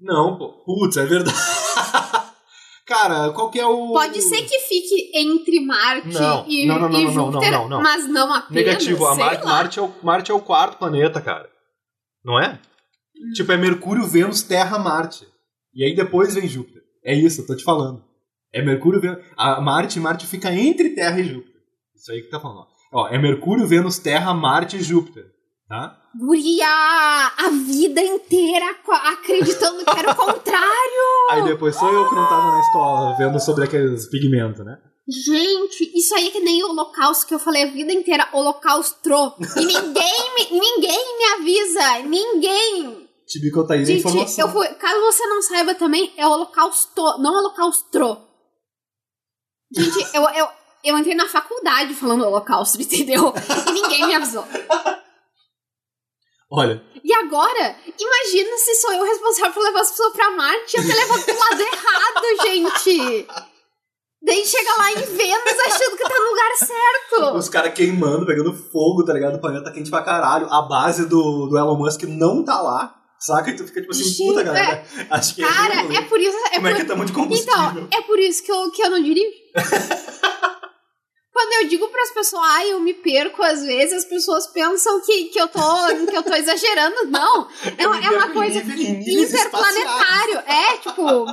Não, 0.02 0.38
pô. 0.38 0.50
Putz, 0.66 0.98
é 0.98 1.06
verdade. 1.06 1.38
Cara, 2.86 3.32
qual 3.32 3.50
que 3.50 3.60
é 3.60 3.66
o... 3.66 3.94
Pode 3.94 4.22
ser 4.22 4.42
que 4.42 4.60
fique 4.60 5.12
entre 5.14 5.62
Marte 5.62 6.10
Não, 6.10 6.46
e, 6.46 6.66
não, 6.66 6.80
não, 6.80 6.90
não, 6.90 7.00
e 7.00 7.06
não, 7.06 7.14
não, 7.14 7.32
Júpiter, 7.32 7.52
não, 7.52 7.70
não. 7.70 7.82
mas 7.82 8.08
não 8.10 8.34
apenas. 8.34 8.52
Negativo, 8.52 9.06
a 9.06 9.14
lá. 9.14 9.46
Marte, 9.46 9.80
é 9.80 9.82
o, 9.82 9.94
Marte 10.04 10.32
é 10.32 10.34
o 10.34 10.42
quarto 10.42 10.78
planeta, 10.78 11.22
cara. 11.22 11.48
Não 12.26 12.38
é? 12.38 12.60
Hum. 13.16 13.32
Tipo, 13.34 13.52
é 13.54 13.58
Mercúrio, 13.58 14.06
Vênus, 14.06 14.42
Terra, 14.42 14.78
Marte. 14.78 15.26
E 15.74 15.86
aí 15.86 15.96
depois 15.96 16.36
vem 16.36 16.48
Júpiter. 16.48 16.82
É 17.06 17.16
isso, 17.16 17.42
eu 17.42 17.48
tô 17.48 17.56
te 17.56 17.64
falando. 17.64 18.04
É 18.52 18.62
Mercúrio, 18.62 19.00
Vênus. 19.00 19.24
A 19.38 19.62
Marte, 19.62 20.00
Marte 20.00 20.28
fica 20.28 20.54
entre 20.54 20.90
Terra 20.90 21.18
e 21.20 21.24
Júpiter. 21.24 21.62
Isso 21.96 22.12
aí 22.12 22.22
que 22.22 22.30
tá 22.30 22.40
falando. 22.40 22.68
Ó, 22.92 23.08
é 23.08 23.18
Mercúrio, 23.18 23.66
Vênus, 23.66 24.00
Terra, 24.00 24.34
Marte 24.34 24.76
e 24.76 24.82
Júpiter. 24.82 25.26
Tá? 25.70 25.98
Guria, 26.14 26.68
a 26.68 27.50
vida 27.66 28.02
inteira 28.02 28.76
acreditando 28.88 29.86
que 29.86 30.00
era 30.00 30.12
o 30.12 30.16
contrário. 30.18 31.30
Aí 31.30 31.44
depois 31.44 31.76
sou 31.76 31.92
eu 31.92 32.10
que 32.10 32.16
não 32.16 32.28
tava 32.28 32.52
na 32.52 32.60
escola 32.60 33.18
vendo 33.18 33.40
sobre 33.40 33.64
aqueles 33.64 34.10
pigmentos, 34.10 34.66
né? 34.66 34.78
Gente, 35.08 35.92
isso 35.98 36.14
aí 36.16 36.28
é 36.28 36.32
que 36.32 36.40
nem 36.40 36.64
o 36.64 36.70
holocausto 36.70 37.26
que 37.28 37.34
eu 37.34 37.40
falei 37.40 37.64
a 37.64 37.72
vida 37.72 37.92
inteira, 37.92 38.28
holocaustro. 38.34 39.34
E 39.58 39.66
ninguém 39.66 40.36
me, 40.36 40.60
ninguém 40.60 41.18
me 41.18 41.26
avisa, 41.34 42.00
ninguém. 42.00 43.10
Tibico 43.28 43.66
tá 43.66 43.74
aí 43.74 43.80
na 43.80 43.86
Gente, 43.86 44.00
informação. 44.00 44.48
eu 44.48 44.52
fui, 44.54 44.68
caso 44.76 45.00
você 45.02 45.26
não 45.26 45.42
saiba 45.42 45.74
também, 45.74 46.14
é 46.18 46.28
holocausto, 46.28 47.18
não 47.20 47.34
holocaustro. 47.34 48.18
Gente, 49.74 50.06
eu, 50.14 50.24
eu, 50.30 50.48
eu 50.84 50.98
entrei 50.98 51.16
na 51.16 51.28
faculdade 51.28 51.94
falando 51.94 52.26
holocausto, 52.26 52.80
entendeu? 52.82 53.34
E 53.68 53.72
ninguém 53.72 54.08
me 54.08 54.16
avisou. 54.16 54.46
Olha, 56.52 56.84
E 57.04 57.14
agora, 57.14 57.76
imagina 58.00 58.58
se 58.58 58.76
sou 58.76 58.94
eu 58.94 59.04
responsável 59.04 59.54
por 59.54 59.64
levar 59.64 59.82
as 59.82 59.92
pessoas 59.92 60.14
pra 60.14 60.32
Marte 60.32 60.76
e 60.76 60.80
eu 60.80 60.86
ter 60.86 60.96
levado 60.96 61.24
pro 61.24 61.40
lado 61.40 61.62
errado, 61.62 62.26
gente. 62.44 63.28
Daí 64.24 64.46
chega 64.46 64.76
lá 64.78 64.92
em 64.92 64.96
Vênus 65.02 65.60
achando 65.66 65.98
que 65.98 66.04
tá 66.04 66.20
no 66.20 66.30
lugar 66.30 66.56
certo. 66.58 67.38
os 67.38 67.50
caras 67.50 67.74
queimando, 67.74 68.26
pegando 68.26 68.54
fogo, 68.54 69.04
tá 69.04 69.14
ligado? 69.14 69.36
O 69.36 69.42
planeta 69.42 69.72
quente 69.72 69.90
pra 69.90 70.04
caralho. 70.04 70.48
A 70.52 70.62
base 70.62 71.08
do, 71.08 71.48
do 71.48 71.58
Elon 71.58 71.76
Musk 71.78 72.04
não 72.04 72.44
tá 72.44 72.62
lá. 72.62 72.96
Saca? 73.20 73.50
E 73.52 73.56
tu 73.56 73.66
fica 73.66 73.82
tipo 73.82 73.92
assim, 73.92 74.18
puta, 74.18 74.44
galera. 74.44 74.84
Acho 75.12 75.36
que 75.36 75.44
é 75.44 75.48
Cara, 75.48 75.74
é 75.74 75.82
rolê. 75.84 76.02
por 76.04 76.20
isso. 76.20 76.38
É 76.52 76.56
Como 76.56 76.68
é 76.68 76.72
por... 76.72 76.76
que 76.76 76.82
estamos 76.84 77.06
de 77.08 77.14
combustível? 77.14 77.54
Então, 77.54 77.88
é 77.92 78.02
por 78.02 78.20
isso 78.20 78.44
que 78.44 78.52
eu, 78.52 78.72
que 78.72 78.82
eu 78.84 78.90
não 78.90 79.02
dirijo. 79.02 79.32
Quando 81.52 81.64
eu 81.64 81.68
digo 81.70 81.88
pras 81.90 82.12
pessoas, 82.12 82.42
ai, 82.46 82.72
eu 82.72 82.80
me 82.80 82.94
perco 82.94 83.44
às 83.44 83.62
vezes, 83.62 83.94
as 83.98 84.06
pessoas 84.06 84.48
pensam 84.48 85.02
que, 85.02 85.26
que, 85.26 85.40
eu, 85.42 85.50
tô, 85.50 85.60
que 86.10 86.16
eu 86.16 86.24
tô 86.24 86.34
exagerando. 86.34 87.08
Não, 87.08 87.48
é, 87.78 87.86
uma- 87.88 87.98
é 88.06 88.10
uma 88.10 88.30
coisa 88.32 88.60
interplanetário. 89.24 90.38
É, 90.48 90.78
tipo. 90.78 91.26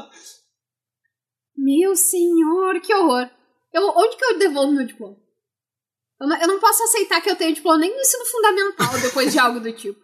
Meu 1.56 1.94
senhor, 1.96 2.80
que 2.80 2.92
horror. 2.94 3.28
Eu, 3.72 3.88
onde 3.96 4.16
que 4.16 4.24
eu 4.24 4.38
devolvo 4.38 4.72
meu 4.72 4.86
diploma? 4.86 5.16
Eu 6.20 6.26
não, 6.28 6.40
eu 6.40 6.48
não 6.48 6.58
posso 6.60 6.82
aceitar 6.82 7.20
que 7.20 7.30
eu 7.30 7.36
tenho 7.36 7.54
diploma 7.54 7.78
nem 7.78 7.94
no 7.94 8.00
ensino 8.00 8.24
fundamental 8.26 8.98
depois 9.00 9.32
de 9.32 9.38
algo 9.38 9.60
do 9.60 9.72
tipo. 9.72 10.00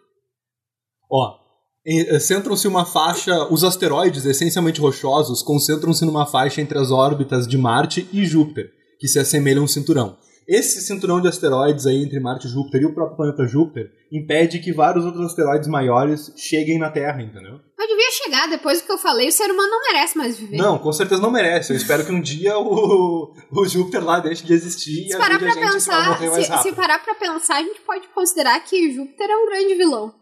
Ó, 1.11 1.37
em- 1.85 2.07
eh, 2.07 2.19
centram-se 2.21 2.67
uma 2.69 2.85
faixa. 2.85 3.51
Os 3.51 3.63
asteroides, 3.65 4.25
essencialmente 4.25 4.79
rochosos, 4.79 5.41
concentram-se 5.43 6.05
numa 6.05 6.25
faixa 6.25 6.61
entre 6.61 6.77
as 6.77 6.89
órbitas 6.89 7.45
de 7.47 7.57
Marte 7.57 8.07
e 8.13 8.25
Júpiter, 8.25 8.71
que 8.99 9.07
se 9.07 9.19
assemelham 9.19 9.61
a 9.61 9.65
um 9.65 9.67
cinturão. 9.67 10.17
Esse 10.47 10.79
cinturão 10.81 11.19
de 11.19 11.27
asteroides 11.27 11.87
aí 11.87 12.03
entre 12.03 12.19
Marte 12.19 12.45
e 12.45 12.49
Júpiter 12.51 12.83
e 12.83 12.85
o 12.85 12.93
próprio 12.93 13.17
planeta 13.17 13.47
Júpiter 13.47 13.91
impede 14.11 14.59
que 14.59 14.71
vários 14.71 15.03
outros 15.03 15.25
asteroides 15.25 15.67
maiores 15.67 16.31
cheguem 16.37 16.77
na 16.77 16.91
Terra, 16.91 17.19
entendeu? 17.23 17.59
Mas 17.75 17.87
devia 17.87 18.11
chegar, 18.11 18.47
depois 18.47 18.79
do 18.79 18.85
que 18.85 18.91
eu 18.91 18.97
falei, 18.99 19.27
o 19.27 19.31
ser 19.31 19.49
humano 19.49 19.69
não 19.71 19.81
merece 19.91 20.15
mais 20.15 20.37
viver. 20.37 20.57
Não, 20.57 20.77
com 20.77 20.93
certeza 20.93 21.19
não 21.19 21.31
merece. 21.31 21.73
Eu 21.73 21.77
espero 21.77 22.05
que 22.05 22.11
um 22.11 22.21
dia 22.21 22.59
o, 22.59 23.33
o 23.51 23.65
Júpiter 23.65 24.05
lá 24.05 24.19
deixe 24.19 24.45
de 24.45 24.53
existir 24.53 25.07
e 25.07 25.11
Se 25.11 25.17
parar 25.17 25.37
ajude 25.37 25.49
a 25.49 25.53
pra 25.53 25.61
gente 25.63 25.73
pensar, 25.73 26.09
morrer 26.09 26.29
mais 26.29 26.45
se, 26.45 26.51
se 26.51 26.51
rápido. 26.51 26.75
parar 26.75 27.03
pra 27.03 27.15
pensar, 27.15 27.55
a 27.57 27.63
gente 27.63 27.81
pode 27.81 28.07
considerar 28.09 28.59
que 28.63 28.93
Júpiter 28.93 29.27
é 29.27 29.35
um 29.35 29.47
grande 29.47 29.73
vilão. 29.73 30.13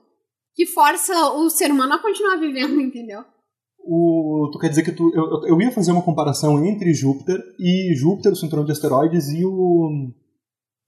Que 0.56 0.66
força 0.68 1.14
o 1.34 1.50
ser 1.50 1.70
humano 1.70 1.96
a 1.96 2.00
continuar 2.00 2.38
vivendo, 2.38 2.80
entendeu? 2.82 3.26
O, 3.86 4.50
tu 4.52 4.60
quer 4.60 4.70
dizer 4.70 4.84
que 4.84 4.92
tu, 4.94 5.12
eu, 5.14 5.48
eu- 5.48 5.62
ia 5.62 5.72
fazer 5.72 5.92
uma 5.92 6.02
comparação 6.02 6.64
entre 6.66 6.94
Júpiter 6.94 7.38
e 7.60 7.94
Júpiter, 7.96 8.32
o 8.32 8.36
cinturão 8.36 8.64
de 8.64 8.72
asteroides, 8.72 9.28
e, 9.30 9.46
o, 9.46 9.90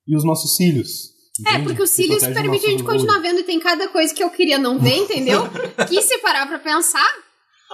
e 0.08 0.16
os 0.16 0.24
nossos 0.24 0.56
cílios. 0.56 1.14
É, 1.46 1.52
entende? 1.52 1.64
porque 1.66 1.82
os 1.84 1.90
cílios 1.90 2.24
permitem 2.24 2.70
a 2.70 2.72
gente 2.72 2.84
continuar 2.84 3.16
olho. 3.16 3.22
vendo 3.24 3.40
e 3.40 3.44
tem 3.44 3.60
cada 3.60 3.90
coisa 3.90 4.14
que 4.14 4.24
eu 4.24 4.30
queria 4.30 4.58
não 4.58 4.80
ver, 4.80 4.96
entendeu? 4.96 5.42
que 5.90 6.02
se 6.02 6.18
parar 6.20 6.48
pra 6.48 6.60
pensar, 6.60 7.06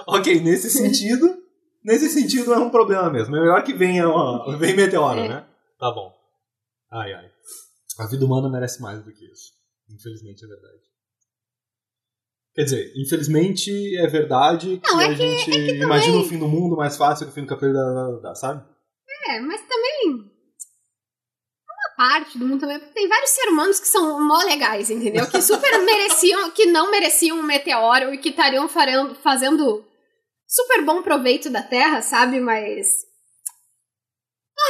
Ok, 0.08 0.40
nesse 0.40 0.68
sentido, 0.70 1.36
nesse 1.84 2.08
sentido 2.08 2.52
é 2.52 2.58
um 2.58 2.70
problema 2.70 3.08
mesmo. 3.10 3.36
É 3.36 3.40
melhor 3.40 3.62
que 3.62 3.72
venha, 3.74 4.08
ó, 4.08 4.56
vem 4.56 4.74
meteoro, 4.74 5.20
É. 5.20 5.28
né? 5.28 5.46
Tá 5.78 5.92
bom. 5.92 6.10
Ai, 6.90 7.12
ai. 7.12 7.26
A 8.00 8.06
vida 8.08 8.24
humana 8.24 8.48
merece 8.50 8.80
mais 8.82 8.98
do 9.04 9.12
que 9.12 9.24
isso. 9.24 9.52
Infelizmente 9.88 10.44
é 10.44 10.48
verdade. 10.48 10.82
Quer 12.54 12.64
dizer, 12.64 12.92
infelizmente 12.96 13.96
é 13.96 14.06
verdade 14.06 14.78
que 14.82 14.90
Não, 14.92 15.00
é 15.00 15.06
a 15.06 15.08
que- 15.08 15.16
gente 15.16 15.50
é 15.50 15.54
que 15.54 15.82
imagina 15.82 16.12
também- 16.12 16.26
o 16.26 16.28
fim 16.28 16.38
do 16.38 16.48
mundo 16.48 16.76
mais 16.76 16.96
fácil 16.96 17.24
que 17.26 17.32
o 17.32 17.34
fim 17.34 17.42
do 17.42 17.46
cabelo 17.46 17.72
da, 17.72 18.28
da, 18.28 18.34
sabe? 18.34 18.62
é, 19.28 19.40
mas 19.40 19.60
também. 19.62 20.16
Uma 21.66 21.96
parte 21.96 22.38
do 22.38 22.46
mundo 22.46 22.60
também. 22.60 22.78
Tem 22.92 23.08
vários 23.08 23.30
seres 23.30 23.52
humanos 23.52 23.80
que 23.80 23.86
são 23.88 24.20
mó 24.26 24.42
legais, 24.42 24.90
entendeu? 24.90 25.26
Que 25.30 25.40
super 25.40 25.70
mereciam, 25.84 26.50
que 26.50 26.66
não 26.66 26.90
mereciam 26.90 27.38
um 27.38 27.42
meteoro 27.42 28.12
e 28.12 28.18
que 28.18 28.30
estariam 28.30 28.68
fazendo 28.68 29.84
super 30.46 30.84
bom 30.84 31.02
proveito 31.02 31.48
da 31.48 31.62
Terra, 31.62 32.02
sabe? 32.02 32.38
Mas. 32.40 32.86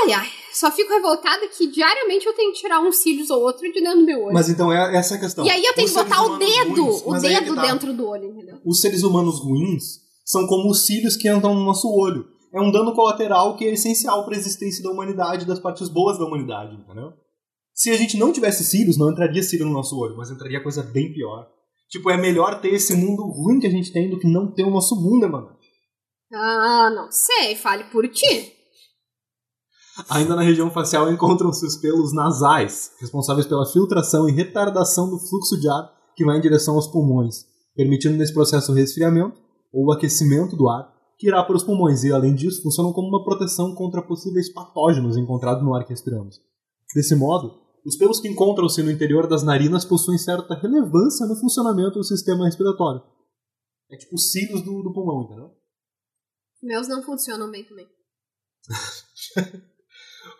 Ai, 0.01 0.13
ai. 0.13 0.29
Só 0.53 0.71
fico 0.71 0.93
revoltada 0.93 1.47
que 1.49 1.67
diariamente 1.67 2.27
eu 2.27 2.35
tenho 2.35 2.53
que 2.53 2.61
tirar 2.61 2.81
uns 2.81 2.97
cílios 2.97 3.31
ou 3.31 3.43
outro 3.43 3.63
de 3.63 3.81
dentro 3.81 4.01
do 4.01 4.07
meu 4.07 4.25
olho. 4.25 4.35
Mas 4.35 4.49
então 4.49 4.73
é 4.73 4.97
essa 4.97 5.15
a 5.15 5.19
questão. 5.19 5.45
e 5.45 5.51
aí 5.51 5.65
eu 5.65 5.75
tenho 5.75 5.87
Os 5.87 5.95
que 5.95 6.03
botar 6.03 6.23
o 6.23 6.37
dedo, 6.37 6.85
ruins, 6.85 7.03
o 7.07 7.17
é 7.17 7.21
dedo 7.21 7.55
tá. 7.55 7.63
dentro 7.63 7.93
do 7.95 8.07
olho, 8.07 8.25
entendeu? 8.31 8.61
Os 8.65 8.81
seres 8.81 9.03
humanos 9.03 9.41
ruins 9.41 10.01
são 10.25 10.47
como 10.47 10.71
os 10.71 10.87
cílios 10.87 11.17
que 11.17 11.29
entram 11.29 11.55
no 11.55 11.65
nosso 11.65 11.89
olho. 11.89 12.27
É 12.55 12.61
um 12.61 12.71
dano 12.71 12.95
colateral 12.95 13.57
que 13.57 13.65
é 13.65 13.73
essencial 13.73 14.25
para 14.25 14.35
a 14.35 14.39
existência 14.39 14.83
da 14.83 14.91
humanidade, 14.91 15.47
das 15.47 15.59
partes 15.59 15.89
boas 15.89 16.19
da 16.19 16.27
humanidade, 16.27 16.77
entendeu? 16.77 17.13
Se 17.75 17.89
a 17.91 17.97
gente 17.97 18.19
não 18.19 18.31
tivesse 18.31 18.63
cílios, 18.63 18.99
não 18.99 19.11
entraria 19.11 19.43
cílio 19.43 19.65
no 19.65 19.73
nosso 19.73 19.99
olho, 19.99 20.17
mas 20.17 20.31
entraria 20.31 20.63
coisa 20.63 20.83
bem 20.83 21.13
pior. 21.15 21.49
Tipo, 21.89 22.11
é 22.11 22.17
melhor 22.19 22.61
ter 22.61 22.75
esse 22.75 22.95
mundo 22.95 23.23
ruim 23.23 23.59
que 23.59 23.67
a 23.67 23.71
gente 23.71 23.91
tem 23.91 24.11
do 24.11 24.19
que 24.19 24.31
não 24.31 24.53
ter 24.53 24.65
o 24.65 24.71
nosso 24.71 24.95
mundo, 24.97 25.29
mano. 25.31 25.57
Ah, 26.33 26.91
não 26.95 27.11
sei, 27.11 27.57
fale 27.57 27.85
por 27.85 28.07
ti. 28.09 28.53
Ainda 30.09 30.35
na 30.35 30.43
região 30.43 30.71
facial 30.71 31.13
encontram-se 31.13 31.67
os 31.67 31.77
pelos 31.77 32.15
nasais, 32.15 32.93
responsáveis 32.99 33.47
pela 33.47 33.67
filtração 33.67 34.29
e 34.29 34.33
retardação 34.33 35.11
do 35.11 35.19
fluxo 35.19 35.61
de 35.61 35.69
ar 35.69 35.93
que 36.17 36.25
vai 36.25 36.39
em 36.39 36.41
direção 36.41 36.75
aos 36.77 36.87
pulmões, 36.87 37.45
permitindo 37.75 38.17
nesse 38.17 38.33
processo 38.33 38.73
o 38.73 38.75
resfriamento 38.75 39.41
ou 39.73 39.87
o 39.87 39.93
aquecimento 39.93 40.57
do 40.57 40.69
ar 40.69 40.91
que 41.19 41.29
irá 41.29 41.43
para 41.45 41.57
os 41.57 41.63
pulmões 41.63 42.03
e, 42.05 42.13
além 42.13 42.35
disso, 42.35 42.63
funcionam 42.63 42.93
como 42.93 43.09
uma 43.09 43.25
proteção 43.25 43.75
contra 43.75 44.03
possíveis 44.03 44.53
patógenos 44.53 45.17
encontrados 45.17 45.63
no 45.63 45.75
ar 45.75 45.85
que 45.85 45.91
respiramos. 45.91 46.41
Desse 46.95 47.15
modo, 47.15 47.61
os 47.85 47.97
pelos 47.97 48.19
que 48.19 48.29
encontram-se 48.29 48.83
no 48.83 48.91
interior 48.91 49.29
das 49.29 49.43
narinas 49.43 49.85
possuem 49.85 50.19
certa 50.19 50.55
relevância 50.55 51.27
no 51.27 51.37
funcionamento 51.37 51.99
do 51.99 52.05
sistema 52.05 52.47
respiratório. 52.47 53.03
É 53.91 53.97
tipo 53.97 54.15
os 54.15 54.33
cílios 54.33 54.63
do, 54.63 54.83
do 54.83 54.93
pulmão, 54.93 55.23
entendeu? 55.23 55.51
Meus 56.63 56.89
não 56.89 57.03
funcionam 57.03 57.51
bem 57.51 57.65
também. 57.65 57.89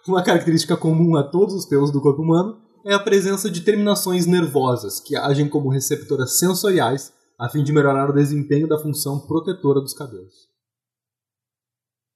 Uma 0.07 0.23
característica 0.23 0.77
comum 0.77 1.17
a 1.17 1.23
todos 1.23 1.55
os 1.55 1.65
pelos 1.65 1.93
do 1.93 2.01
corpo 2.01 2.23
humano 2.23 2.61
é 2.85 2.93
a 2.93 2.99
presença 2.99 3.49
de 3.49 3.61
terminações 3.61 4.27
nervosas 4.27 4.99
que 4.99 5.15
agem 5.15 5.49
como 5.49 5.69
receptoras 5.69 6.39
sensoriais 6.39 7.13
a 7.39 7.49
fim 7.49 7.63
de 7.63 7.73
melhorar 7.73 8.11
o 8.11 8.13
desempenho 8.13 8.69
da 8.69 8.79
função 8.79 9.21
protetora 9.27 9.81
dos 9.81 9.95
cabelos. 9.95 10.49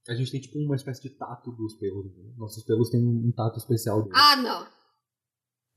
A 0.09 0.15
gente 0.15 0.31
tem 0.31 0.41
tipo 0.41 0.59
uma 0.59 0.77
espécie 0.77 1.03
de 1.03 1.11
tato 1.11 1.51
dos 1.53 1.75
pelos. 1.75 2.17
Né? 2.17 2.33
Nossos 2.37 2.65
pelos 2.65 2.91
têm 2.91 3.01
um 3.01 3.33
tato 3.33 3.59
especial 3.59 4.03
deles. 4.03 4.19
Ah, 4.19 4.37
não. 4.37 4.67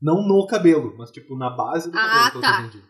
Não 0.02 0.28
no 0.28 0.48
cabelo, 0.48 0.96
mas 0.98 1.12
tipo 1.12 1.36
na 1.36 1.50
base 1.50 1.92
do 1.92 1.98
Ah, 1.98 2.32
cabelo, 2.32 2.42
pelo 2.42 2.42
tá. 2.42 2.90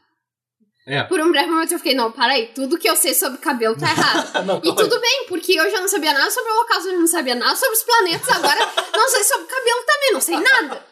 É. 0.91 1.03
Por 1.03 1.19
um 1.21 1.31
breve 1.31 1.49
momento 1.51 1.71
eu 1.71 1.77
fiquei, 1.77 1.93
não, 1.93 2.11
para 2.11 2.33
aí, 2.33 2.47
tudo 2.47 2.77
que 2.79 2.89
eu 2.89 2.95
sei 2.95 3.13
sobre 3.13 3.37
cabelo 3.37 3.77
tá 3.77 3.85
errado. 3.91 4.41
Não, 4.45 4.57
E 4.63 4.73
tudo 4.75 4.99
bem, 4.99 5.25
porque 5.27 5.53
eu 5.53 5.69
já 5.69 5.79
não 5.79 5.87
sabia 5.87 6.11
nada 6.13 6.31
sobre 6.31 6.49
o 6.51 6.55
holocausto, 6.55 6.89
eu 6.89 6.99
não 6.99 7.05
sabia 7.05 7.35
nada 7.35 7.55
sobre 7.55 7.75
os 7.75 7.83
planetas, 7.83 8.27
agora 8.29 8.59
não 8.95 9.07
sei 9.09 9.23
sobre 9.23 9.45
cabelo 9.45 9.85
também, 9.85 10.13
não 10.13 10.21
sei 10.21 10.39
nada. 10.39 10.83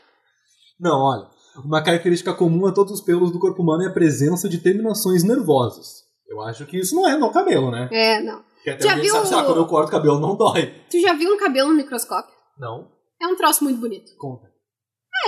Não, 0.79 0.99
olha. 0.99 1.27
Uma 1.65 1.83
característica 1.83 2.31
comum 2.35 2.67
a 2.67 2.71
todos 2.71 2.93
os 2.93 3.01
pelos 3.01 3.31
do 3.31 3.39
corpo 3.39 3.63
humano 3.63 3.81
é 3.83 3.87
a 3.87 3.91
presença 3.93 4.47
de 4.47 4.59
terminações 4.59 5.23
nervosas, 5.23 6.03
Eu 6.29 6.41
acho 6.41 6.65
que 6.67 6.77
isso 6.77 6.95
não 6.95 7.09
é 7.09 7.17
no 7.17 7.31
cabelo, 7.31 7.71
né? 7.71 7.89
É, 7.91 8.21
não. 8.21 8.43
Porque 8.53 8.69
até 8.69 8.83
Já 8.83 8.95
viu 8.95 9.11
sabe, 9.13 9.27
sei 9.27 9.35
lá, 9.37 9.41
o- 9.41 9.45
quando 9.47 9.57
eu 9.61 9.65
corto 9.67 9.87
o 9.87 9.91
cabelo 9.91 10.19
não 10.19 10.35
dói. 10.35 10.73
Tu 10.91 10.99
já 10.99 11.13
viu 11.13 11.33
um 11.33 11.37
cabelo 11.37 11.69
no 11.69 11.75
microscópio? 11.75 12.35
Não? 12.59 12.91
É 13.19 13.25
um 13.25 13.35
troço 13.35 13.63
muito 13.63 13.79
bonito. 13.79 14.11
Conta. 14.17 14.45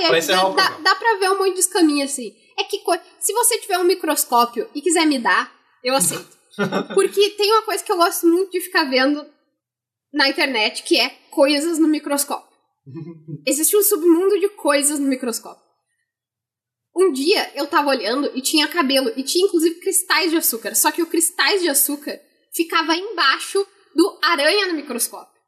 É, 0.02 0.08
Pra 0.08 0.16
é, 0.18 0.20
encerrar 0.20 0.50
dá, 0.50 0.70
dá, 0.70 0.78
dá 0.84 0.96
pra 0.96 1.18
ver 1.18 1.32
um 1.32 1.40
monte 1.40 1.54
de 1.56 1.62
escaminha 1.62 2.06
assim. 2.06 2.32
É 2.60 2.64
que 2.66 2.80
co- 2.80 3.00
se 3.20 3.32
você 3.34 3.58
tiver 3.60 3.78
um 3.80 3.84
microscópio 3.86 4.70
e 4.76 4.82
quiser 4.82 5.06
me 5.06 5.18
dar, 5.20 5.52
eu 5.84 5.96
aceito. 5.96 6.38
Porque 6.94 7.30
tem 7.32 7.52
uma 7.54 7.62
coisa 7.64 7.84
que 7.84 7.92
eu 7.92 7.98
gosto 7.98 8.28
muito 8.28 8.52
de 8.52 8.60
ficar 8.60 8.84
vendo 8.84 9.26
na 10.14 10.28
internet, 10.28 10.84
que 10.84 11.00
é 11.00 11.10
coisas 11.32 11.80
no 11.80 11.88
microscópio. 11.88 12.50
Existe 13.46 13.78
um 13.78 13.84
submundo 13.84 14.40
de 14.40 14.50
coisas 14.50 15.00
no 15.00 15.08
microscópio. 15.08 15.64
Um 16.96 17.12
dia 17.14 17.50
eu 17.56 17.68
tava 17.68 17.90
olhando 17.90 18.30
e 18.36 18.42
tinha 18.42 18.68
cabelo, 18.68 19.12
e 19.16 19.24
tinha 19.24 19.46
inclusive 19.46 19.80
cristais 19.80 20.32
de 20.32 20.38
açúcar. 20.38 20.76
Só 20.76 20.92
que 20.92 21.02
o 21.02 21.08
cristais 21.08 21.62
de 21.62 21.70
açúcar 21.70 22.20
ficava 22.54 22.96
embaixo 22.96 23.66
do 23.96 24.20
aranha 24.22 24.68
no 24.68 24.74
microscópio. 24.74 25.40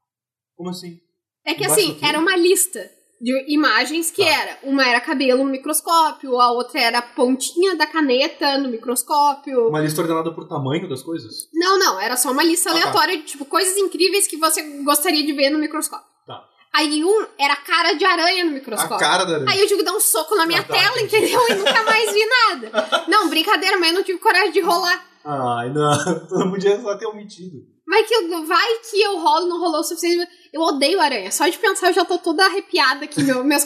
Como 0.56 0.70
assim? 0.70 1.00
É 1.44 1.54
que 1.56 1.64
Embaixo 1.66 1.82
assim, 1.82 2.00
era 2.06 2.20
uma 2.20 2.38
lista 2.38 2.90
de 3.22 3.54
imagens 3.54 4.10
que 4.10 4.24
Tá. 4.26 4.30
era. 4.32 4.58
Uma 4.64 4.86
era 4.88 5.00
cabelo 5.00 5.44
no 5.44 5.50
microscópio, 5.52 6.40
a 6.40 6.52
outra 6.52 6.80
era 6.80 6.98
a 7.00 7.02
pontinha 7.02 7.76
da 7.76 7.86
caneta 7.86 8.58
no 8.58 8.70
microscópio. 8.70 9.68
Uma 9.68 9.80
lista 9.82 10.02
ordenada 10.02 10.32
por 10.34 10.48
tamanho 10.48 10.90
das 10.90 11.04
coisas? 11.04 11.48
Não, 11.54 11.78
não, 11.78 12.00
era 12.00 12.18
só 12.18 12.32
uma 12.32 12.44
lista 12.44 12.70
Ah, 12.70 12.74
tá. 12.74 12.80
aleatória 12.80 13.18
de 13.18 13.24
tipo 13.24 13.46
coisas 13.46 13.78
incríveis 13.78 14.28
que 14.28 14.38
você 14.38 14.62
gostaria 14.84 15.24
de 15.26 15.34
ver 15.34 15.50
no 15.52 15.60
microscópio. 15.60 16.06
Tá. 16.26 16.44
Aí 16.74 17.04
um 17.04 17.26
era 17.38 17.54
a 17.54 17.58
cara 17.58 17.94
de 17.94 18.04
aranha 18.06 18.44
no 18.44 18.52
A 18.52 18.54
microscópio. 18.54 18.98
cara 18.98 19.24
da 19.26 19.52
Aí 19.52 19.60
eu 19.60 19.68
tive 19.68 19.80
que 19.80 19.86
dar 19.86 19.94
um 19.94 20.00
soco 20.00 20.36
na 20.36 20.46
minha 20.46 20.62
Ah, 20.62 20.64
tá. 20.64 20.74
tela, 20.74 21.02
entendeu? 21.02 21.40
E 21.50 21.54
nunca 21.56 21.84
mais 21.84 22.12
vi 22.14 22.26
nada. 22.26 22.72
Não, 23.08 23.30
brincadeira, 23.30 23.78
mas 23.78 23.90
eu 23.90 23.96
não 23.96 24.04
tive 24.04 24.20
coragem 24.20 24.52
de 24.52 24.62
rolar. 24.62 25.06
Ai, 25.24 25.70
não. 25.70 25.92
Tu 26.28 26.34
não 26.36 26.50
podia 26.50 26.82
só 26.82 26.98
ter 26.98 27.06
omitido. 27.06 27.58
Vai 27.92 28.04
que, 28.06 28.14
eu, 28.14 28.46
vai 28.46 28.68
que 28.90 29.02
eu 29.02 29.20
rolo, 29.20 29.48
não 29.48 29.60
rolou 29.60 29.82
o 29.82 29.84
suficiente. 29.84 30.26
Eu 30.54 30.62
odeio 30.62 31.02
aranha. 31.02 31.30
Só 31.30 31.46
de 31.46 31.58
pensar 31.58 31.90
eu 31.90 31.94
já 31.94 32.06
tô 32.06 32.18
toda 32.18 32.46
arrepiada 32.46 33.04
aqui. 33.04 33.22
Meu, 33.22 33.44
meus, 33.44 33.66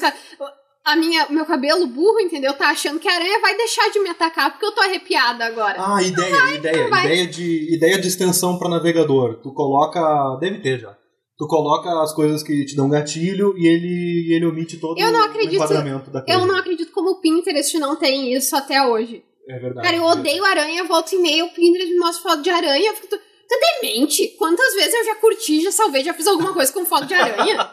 a 0.83 0.95
minha, 0.95 1.27
meu 1.29 1.45
cabelo 1.45 1.85
burro, 1.85 2.19
entendeu? 2.19 2.51
Tá 2.53 2.69
achando 2.69 2.99
que 2.99 3.07
a 3.07 3.13
aranha 3.13 3.39
vai 3.39 3.55
deixar 3.55 3.87
de 3.91 3.99
me 3.99 4.09
atacar 4.09 4.49
porque 4.51 4.65
eu 4.65 4.71
tô 4.71 4.81
arrepiada 4.81 5.45
agora. 5.45 5.75
Ah, 5.77 6.01
ideia, 6.01 6.55
ideia. 6.55 6.89
vai. 6.89 7.05
Ideia 7.05 7.27
de, 7.27 7.75
ideia 7.75 7.99
de 8.01 8.07
extensão 8.07 8.57
para 8.57 8.67
navegador. 8.67 9.39
Tu 9.43 9.53
coloca. 9.53 10.01
Deve 10.41 10.59
ter 10.59 10.79
já. 10.79 10.97
Tu 11.37 11.47
coloca 11.47 11.89
as 12.01 12.11
coisas 12.13 12.41
que 12.41 12.65
te 12.65 12.75
dão 12.75 12.89
gatilho 12.89 13.53
e 13.57 13.67
ele, 13.67 14.33
ele 14.33 14.45
omite 14.47 14.77
todo 14.77 14.99
Eu 14.99 15.11
não 15.11 15.19
o 15.19 15.23
acredito- 15.25 15.55
enquadramento 15.55 16.09
da 16.09 16.21
coisa. 16.23 16.39
Eu 16.39 16.47
não 16.47 16.55
acredito 16.57 16.91
como 16.91 17.11
o 17.11 17.19
Pinterest 17.21 17.77
não 17.77 17.95
tem 17.95 18.33
isso 18.33 18.55
até 18.55 18.81
hoje. 18.87 19.23
É 19.47 19.59
verdade. 19.59 19.85
Cara, 19.85 19.97
eu 19.97 20.03
odeio 20.03 20.43
aranha, 20.45 20.83
volta 20.85 21.13
e 21.13 21.19
meia, 21.19 21.45
o 21.45 21.49
Pinterest 21.49 21.91
me 21.91 21.99
mostra 21.99 22.23
foto 22.31 22.41
de 22.41 22.49
aranha, 22.49 22.89
eu 22.89 22.95
fico. 22.95 23.15
Tu 23.47 23.53
é 23.53 23.81
demente? 23.81 24.27
Quantas 24.37 24.73
vezes 24.73 24.93
eu 24.93 25.05
já 25.05 25.15
curti, 25.15 25.61
já 25.61 25.71
salvei, 25.71 26.03
já 26.03 26.13
fiz 26.13 26.27
alguma 26.27 26.53
coisa 26.53 26.71
com 26.71 26.85
foto 26.85 27.05
de 27.05 27.13
aranha? 27.13 27.71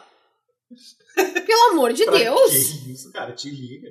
Pelo 1.46 1.70
amor 1.70 1.92
de 1.92 2.04
Pra 2.04 2.16
Deus! 2.16 2.50
Que 2.50 2.92
isso, 2.92 3.12
cara? 3.12 3.32
Te 3.32 3.50
liga. 3.50 3.88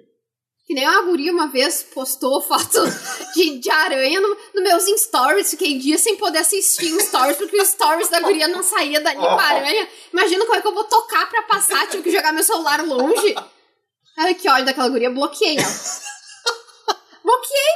Que 0.65 0.73
nem 0.75 0.88
uma 0.88 1.01
guria 1.01 1.32
uma 1.32 1.47
vez 1.47 1.84
postou 1.84 2.41
foto 2.41 2.79
de, 3.36 3.59
de 3.59 3.69
aranha 3.69 4.21
no, 4.21 4.38
no 4.55 4.61
meus 4.61 4.86
stories. 5.01 5.49
Fiquei 5.49 5.77
dias 5.77 6.01
sem 6.01 6.15
poder 6.15 6.39
assistir 6.39 6.88
em 6.88 6.99
stories, 6.99 7.38
porque 7.38 7.59
os 7.59 7.67
stories 7.67 8.09
da 8.09 8.21
guria 8.21 8.47
não 8.47 8.63
saía 8.63 9.01
dali 9.01 9.17
com 9.17 9.25
a 9.25 9.43
aranha. 9.43 9.88
Imagina 10.13 10.45
como 10.45 10.57
é 10.57 10.61
que 10.61 10.67
eu 10.67 10.73
vou 10.73 10.84
tocar 10.86 11.29
pra 11.29 11.43
passar, 11.43 11.88
tive 11.88 12.03
que 12.03 12.11
jogar 12.11 12.32
meu 12.32 12.43
celular 12.43 12.86
longe. 12.86 13.36
Ai, 14.17 14.36
que 14.36 14.47
ódio 14.47 14.65
daquela 14.65 14.89
guria, 14.89 15.09
bloqueei 15.09 15.57
ela. 15.57 16.11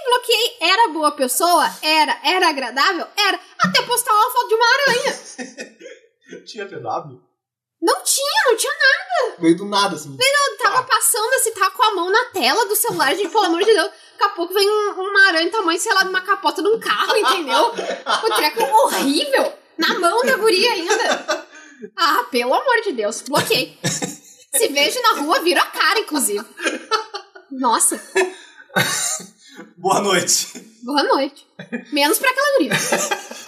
Bloqueei. 0.06 0.58
Era 0.62 0.88
boa 0.90 1.12
pessoa? 1.12 1.70
Era. 1.82 2.18
Era 2.24 2.50
agradável? 2.50 3.08
Era. 3.18 3.40
Até 3.60 3.82
postar 3.84 4.12
uma 4.14 4.32
foto 4.32 4.48
de 4.48 4.56
uma 4.56 4.66
aranha. 4.66 5.20
Tinha 6.46 6.66
TW? 6.68 7.22
Não 7.82 8.02
tinha, 8.04 8.44
não 8.48 8.56
tinha 8.58 8.74
nada. 8.74 9.36
Veio 9.40 9.58
do 9.58 9.66
nada, 9.66 9.96
assim. 9.96 10.18
Eu 10.20 10.58
tava 10.58 10.82
passando 10.84 11.32
assim, 11.36 11.52
tava 11.52 11.70
com 11.72 11.84
a 11.84 11.94
mão 11.94 12.10
na 12.10 12.26
tela 12.26 12.66
do 12.66 12.76
celular, 12.76 13.14
gente, 13.16 13.30
pelo 13.30 13.44
amor 13.44 13.60
de 13.64 13.74
Deus. 13.74 13.92
Daqui 14.18 14.24
a 14.24 14.30
pouco 14.30 14.54
vem 14.54 14.68
um- 14.68 14.92
uma 15.02 15.28
aranha 15.28 15.52
tamanho, 15.52 15.80
sei 15.80 15.94
lá, 15.94 16.02
de 16.02 16.10
uma 16.10 16.22
capota 16.22 16.64
de 16.64 16.68
um 16.70 16.80
carro, 16.80 17.16
entendeu? 17.16 17.66
O 18.24 18.36
treco 18.36 18.64
horrível. 18.64 19.54
Na 19.78 20.00
mão 20.00 20.22
da 20.26 20.36
guria 20.38 20.72
ainda. 20.72 21.48
Ah, 21.96 22.26
pelo 22.32 22.56
amor 22.56 22.82
de 22.82 22.94
Deus, 22.94 23.22
bloqueei. 23.22 23.78
Se 23.84 24.68
vejo 24.70 25.00
na 25.02 25.22
rua, 25.22 25.42
viro 25.42 25.60
a 25.62 25.66
cara, 25.68 26.00
inclusive. 26.00 26.44
Nossa, 27.52 28.02
Boa 29.78 30.02
noite. 30.02 30.64
boa 30.84 31.04
noite. 31.04 31.46
Menos 31.92 32.18
pra 32.20 32.30
aquela 32.30 32.58
guria. 32.58 32.72